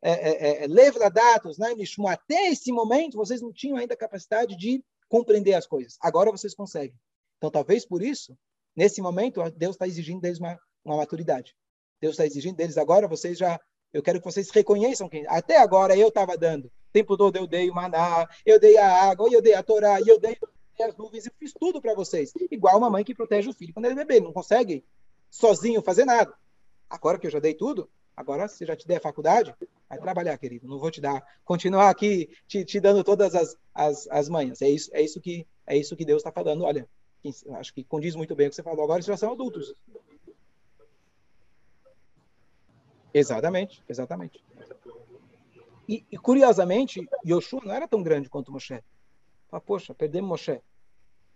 é, 0.03 0.63
é, 0.63 0.67
né, 0.67 0.83
até 2.09 2.47
esse 2.47 2.71
momento 2.71 3.17
vocês 3.17 3.41
não 3.41 3.53
tinham 3.53 3.77
ainda 3.77 3.95
capacidade 3.95 4.55
de 4.57 4.83
compreender 5.07 5.53
as 5.53 5.67
coisas. 5.67 5.97
Agora 6.01 6.31
vocês 6.31 6.55
conseguem. 6.55 6.95
Então, 7.37 7.51
talvez 7.51 7.85
por 7.85 8.01
isso, 8.01 8.37
nesse 8.75 9.01
momento, 9.01 9.41
Deus 9.51 9.75
está 9.75 9.87
exigindo 9.87 10.21
deles 10.21 10.39
uma, 10.39 10.57
uma 10.83 10.97
maturidade. 10.97 11.55
Deus 11.99 12.13
está 12.13 12.25
exigindo 12.25 12.55
deles 12.55 12.77
agora, 12.77 13.07
vocês 13.07 13.37
já, 13.37 13.59
eu 13.93 14.01
quero 14.01 14.19
que 14.19 14.25
vocês 14.25 14.49
reconheçam 14.49 15.07
que 15.07 15.25
até 15.27 15.57
agora 15.57 15.95
eu 15.95 16.07
estava 16.07 16.37
dando. 16.37 16.65
O 16.65 16.91
tempo 16.91 17.15
todo 17.15 17.35
eu 17.35 17.45
dei 17.45 17.69
o 17.69 17.75
maná, 17.75 18.27
eu 18.45 18.59
dei 18.59 18.77
a 18.77 19.09
água, 19.09 19.29
eu 19.31 19.41
dei 19.41 19.53
a 19.53 19.63
Torá, 19.63 19.99
eu 20.01 20.19
dei 20.19 20.37
as 20.81 20.97
nuvens, 20.97 21.25
eu 21.27 21.31
fiz 21.37 21.53
tudo 21.53 21.79
para 21.79 21.93
vocês. 21.93 22.33
Igual 22.49 22.77
uma 22.77 22.89
mãe 22.89 23.03
que 23.03 23.13
protege 23.13 23.49
o 23.49 23.53
filho 23.53 23.73
quando 23.73 23.85
ele 23.85 23.93
é 23.93 24.03
bebê, 24.03 24.19
não 24.19 24.33
consegue 24.33 24.83
sozinho 25.31 25.81
fazer 25.81 26.05
nada. 26.05 26.33
Agora 26.89 27.17
que 27.17 27.25
eu 27.25 27.31
já 27.31 27.39
dei 27.39 27.53
tudo, 27.53 27.89
agora 28.15 28.47
se 28.49 28.65
já 28.65 28.75
te 28.75 28.85
der 28.85 29.01
faculdade, 29.01 29.55
vai 29.89 29.97
trabalhar, 29.97 30.37
querido. 30.37 30.67
Não 30.67 30.77
vou 30.77 30.91
te 30.91 30.99
dar, 30.99 31.25
continuar 31.45 31.89
aqui 31.89 32.29
te, 32.45 32.65
te 32.65 32.79
dando 32.79 33.03
todas 33.03 33.33
as, 33.33 33.57
as, 33.73 34.07
as 34.09 34.29
manhas. 34.29 34.61
É 34.61 34.69
isso, 34.69 34.91
é 34.93 35.01
isso 35.01 35.21
que 35.21 35.47
é 35.65 35.77
isso 35.77 35.95
que 35.95 36.05
Deus 36.05 36.19
está 36.19 36.31
falando. 36.31 36.65
Olha, 36.65 36.87
acho 37.53 37.73
que 37.73 37.83
condiz 37.83 38.13
muito 38.15 38.35
bem 38.35 38.47
o 38.47 38.49
que 38.49 38.55
você 38.55 38.61
falou 38.61 38.83
agora, 38.83 38.97
eles 38.97 39.05
já 39.05 39.15
são 39.15 39.31
adultos. 39.31 39.73
Exatamente, 43.13 43.83
exatamente. 43.87 44.43
E, 45.87 46.05
e, 46.11 46.17
curiosamente, 46.17 47.05
Yoshua 47.25 47.61
não 47.65 47.73
era 47.73 47.87
tão 47.87 48.01
grande 48.01 48.29
quanto 48.29 48.51
Moshe. 48.51 48.81
Fala, 49.49 49.61
poxa, 49.61 49.93
perdemos 49.93 50.29
Moshe. 50.29 50.61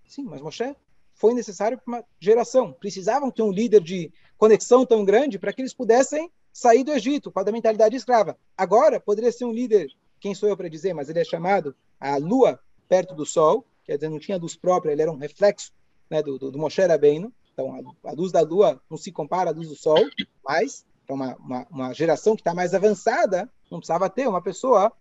Sim, 0.06 0.24
mas 0.24 0.42
Moshe 0.42 0.76
foi 1.16 1.34
necessário 1.34 1.78
para 1.78 1.88
uma 1.88 2.06
geração. 2.20 2.74
Precisavam 2.74 3.32
ter 3.32 3.42
um 3.42 3.52
líder 3.52 3.82
de 3.82 4.12
conexão 4.38 4.86
tão 4.86 5.04
grande 5.04 5.40
para 5.40 5.52
que 5.54 5.62
eles 5.62 5.74
pudessem 5.74 6.30
sair 6.52 6.84
do 6.84 6.92
Egito, 6.92 7.32
com 7.32 7.40
a 7.40 7.52
mentalidade 7.52 7.96
escrava. 7.96 8.38
Agora, 8.56 9.00
poderia 9.00 9.32
ser 9.32 9.46
um 9.46 9.52
líder, 9.52 9.90
quem 10.20 10.36
sou 10.36 10.48
eu 10.48 10.56
para 10.56 10.70
dizer, 10.70 10.94
mas 10.94 11.10
ele 11.10 11.20
é 11.20 11.24
chamado 11.24 11.76
a 12.00 12.18
lua 12.18 12.60
perto 12.88 13.16
do 13.16 13.26
sol, 13.26 13.66
quer 13.84 13.96
dizer, 13.96 14.10
não 14.10 14.20
tinha 14.20 14.38
luz 14.38 14.56
própria, 14.56 14.92
ele 14.92 15.02
era 15.02 15.12
um 15.12 15.18
reflexo 15.18 15.74
né, 16.10 16.22
do, 16.22 16.38
do, 16.38 16.52
do 16.52 16.58
Moshe 16.58 16.82
Rabbeinu. 16.82 17.34
Então, 17.54 17.74
a, 17.74 18.10
a, 18.10 18.12
luz 18.12 18.32
da 18.32 18.42
lua 18.42 18.82
não 18.90 18.98
se 18.98 19.12
compara 19.12 19.50
à 19.50 19.54
luz 19.54 19.70
do 19.70 19.76
sol, 19.76 20.06
mas 20.44 20.86
para 21.06 21.16
uma, 21.16 21.36
uma, 21.36 21.68
uma 21.70 21.94
geração 21.94 22.36
que 22.36 22.42
está 22.42 22.54
mais 22.54 22.74
avançada, 22.74 23.50
não 23.72 23.80
precisava 23.80 24.10
ter 24.10 24.28
uma 24.28 24.42
pessoa 24.42 24.92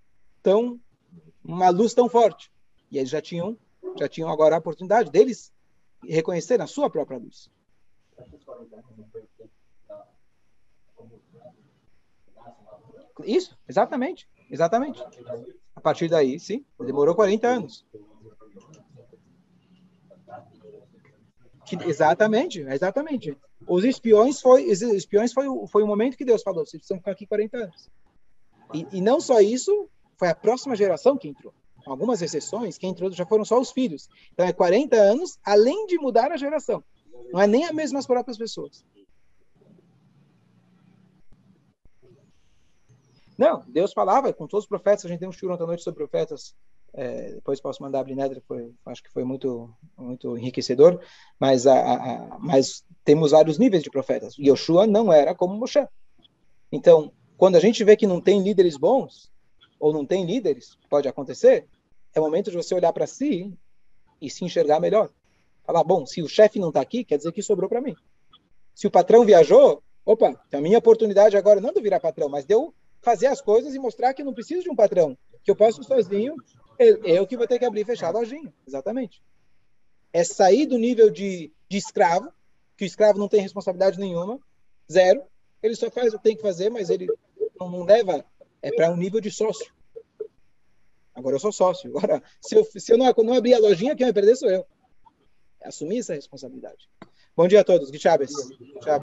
tão 0.43 0.79
uma 1.45 1.69
luz 1.71 1.93
tão 1.93 2.09
forte. 2.09 2.51
E 2.91 2.99
eles 2.99 3.11
já 3.11 3.21
tinham 3.21 3.57
já 3.99 4.09
tinham 4.09 4.29
agora 4.29 4.57
a 4.57 4.59
oportunidade 4.59 5.11
deles 5.11 5.53
reconhecer 6.09 6.61
a 6.61 6.67
sua 6.67 6.91
própria 6.91 7.19
luz. 7.19 7.51
Isso, 13.25 13.57
exatamente, 13.69 14.29
exatamente. 14.51 15.03
A 15.75 15.81
partir 15.81 16.09
daí, 16.09 16.39
sim, 16.39 16.65
demorou 16.79 17.15
40 17.15 17.47
anos. 17.47 17.87
Que, 21.67 21.77
exatamente, 21.85 22.61
exatamente. 22.61 23.37
Os 23.67 23.85
espiões 23.85 24.41
foi, 24.41 24.71
os 24.71 24.83
espiões 24.83 25.33
foi, 25.33 25.47
foi 25.69 25.83
o 25.83 25.87
momento 25.87 26.17
que 26.17 26.25
Deus 26.25 26.43
falou, 26.43 26.67
vocês 26.67 26.81
precisam 26.81 26.99
ficar 26.99 27.13
aqui 27.13 27.27
40 27.27 27.57
anos. 27.57 27.91
E, 28.75 28.87
e 28.99 29.01
não 29.01 29.21
só 29.21 29.41
isso, 29.41 29.89
foi 30.19 30.29
a 30.29 30.35
próxima 30.35 30.77
geração 30.77 31.17
que 31.17 31.29
entrou 31.29 31.55
algumas 31.87 32.23
exceções, 32.23 32.79
quem 32.79 32.91
entrou 32.91 33.11
já 33.13 33.27
foram 33.27 33.45
só 33.45 33.61
os 33.61 33.71
filhos. 33.71 34.09
Então 34.33 34.47
é 34.47 34.53
40 34.53 34.97
anos, 34.97 35.39
além 35.45 35.87
de 35.87 35.99
mudar 35.99 36.33
a 36.33 36.37
geração. 36.37 36.83
Não 37.33 37.41
é 37.41 37.47
nem 37.47 37.65
a 37.65 37.73
mesma 37.73 37.99
as 37.99 38.07
próprias 38.07 38.39
pessoas. 38.39 38.85
Não, 43.37 43.65
Deus 43.67 43.93
falava 43.93 44.33
com 44.33 44.47
todos 44.47 44.65
os 44.65 44.69
profetas. 44.69 45.05
A 45.05 45.09
gente 45.09 45.21
tem 45.21 45.29
um 45.29 45.33
shur 45.33 45.51
ontem 45.51 45.65
à 45.65 45.67
noite 45.67 45.83
sobre 45.83 45.99
profetas. 45.99 46.55
É, 46.93 47.33
depois 47.33 47.61
posso 47.61 47.83
mandar 47.83 48.01
a 48.01 48.05
Brinedra, 48.05 48.41
foi, 48.47 48.73
acho 48.87 49.03
que 49.03 49.11
foi 49.11 49.25
muito, 49.25 49.69
muito 49.99 50.39
enriquecedor. 50.39 51.01
Mas, 51.39 51.67
a, 51.67 51.75
a, 51.75 52.39
mas 52.39 52.85
temos 53.05 53.33
vários 53.33 53.59
níveis 53.59 53.83
de 53.83 53.91
profetas. 53.91 54.39
Yoshua 54.39 54.87
não 54.87 55.13
era 55.13 55.35
como 55.35 55.57
Moshe. 55.57 55.85
Então, 56.71 57.13
quando 57.37 57.57
a 57.57 57.61
gente 57.61 57.83
vê 57.83 57.97
que 57.97 58.07
não 58.07 58.21
tem 58.21 58.43
líderes 58.43 58.77
bons, 58.77 59.33
ou 59.81 59.93
não 59.93 60.07
tem 60.07 60.25
líderes, 60.25 60.79
pode 60.89 61.09
acontecer, 61.09 61.67
é 62.15 62.21
momento 62.21 62.51
de 62.51 62.57
você 62.57 62.75
olhar 62.75 62.93
para 62.93 63.07
si 63.07 63.53
e 64.21 64.31
se 64.31 64.45
enxergar 64.45 64.81
melhor. 64.81 65.11
Falar, 65.65 65.83
bom, 65.83 66.07
se 66.07 66.23
o 66.23 66.29
chefe 66.29 66.59
não 66.59 66.69
está 66.69 66.81
aqui, 66.81 67.05
quer 67.05 67.17
dizer 67.17 67.33
que 67.33 67.43
sobrou 67.43 67.69
para 67.69 67.81
mim. 67.81 67.95
Se 68.75 68.87
o 68.87 68.91
patrão 68.91 69.25
viajou, 69.25 69.83
opa, 70.05 70.41
a 70.53 70.61
minha 70.61 70.79
oportunidade 70.79 71.37
agora 71.37 71.61
não 71.61 71.73
de 71.73 71.81
virar 71.81 72.01
patrão, 72.01 72.29
mas 72.29 72.45
de 72.45 72.55
eu 72.55 72.75
fazer 73.01 73.27
as 73.27 73.41
coisas 73.41 73.75
e 73.75 73.79
mostrar 73.79 74.15
que 74.15 74.23
eu 74.23 74.27
não 74.27 74.35
preciso 74.35 74.63
de 74.63 74.71
um 74.71 74.77
patrão, 74.77 75.17
que 75.43 75.51
eu 75.51 75.57
posso 75.57 75.83
sozinho, 75.83 76.35
eu, 76.79 77.03
eu 77.05 77.27
que 77.27 77.37
vou 77.37 77.47
ter 77.47 77.59
que 77.59 77.65
abrir 77.65 77.83
e 77.83 77.85
fechar 77.85 78.09
a 78.09 78.19
lojinha. 78.19 78.53
Exatamente. 78.67 79.23
É 80.13 80.23
sair 80.23 80.67
do 80.67 80.79
nível 80.79 81.11
de, 81.11 81.53
de 81.69 81.77
escravo, 81.77 82.33
que 82.77 82.85
o 82.85 82.87
escravo 82.87 83.19
não 83.19 83.29
tem 83.29 83.41
responsabilidade 83.41 83.99
nenhuma, 83.99 84.39
zero. 84.91 85.23
Ele 85.63 85.75
só 85.75 85.91
faz 85.91 86.15
o 86.15 86.19
que 86.19 86.25
tem 86.25 86.37
que 86.37 86.43
fazer, 86.43 86.71
mas 86.71 86.91
ele 86.91 87.07
não, 87.59 87.69
não 87.71 87.85
leva 87.85 88.25
é 88.63 88.71
para 88.71 88.91
um 88.91 88.97
nível 88.97 89.21
de 89.21 89.31
sócio. 89.31 89.74
Agora 91.15 91.37
eu 91.37 91.41
sou 91.41 91.53
sócio. 91.53 91.91
Agora, 91.97 92.23
se 92.41 92.57
eu, 92.57 92.65
se 92.65 92.93
eu 92.93 92.99
não, 92.99 93.13
não 93.19 93.35
abrir 93.35 93.55
a 93.55 93.59
lojinha, 93.59 93.95
quem 93.95 94.07
vai 94.07 94.13
perder 94.13 94.37
sou 94.37 94.51
eu. 94.51 94.67
Assumir 95.63 95.99
essa 95.99 96.15
responsabilidade. 96.15 96.89
Bom 97.37 97.49
dia 97.49 97.61
a 97.61 97.65
todos. 97.65 97.91
Guichaves. 97.91 98.33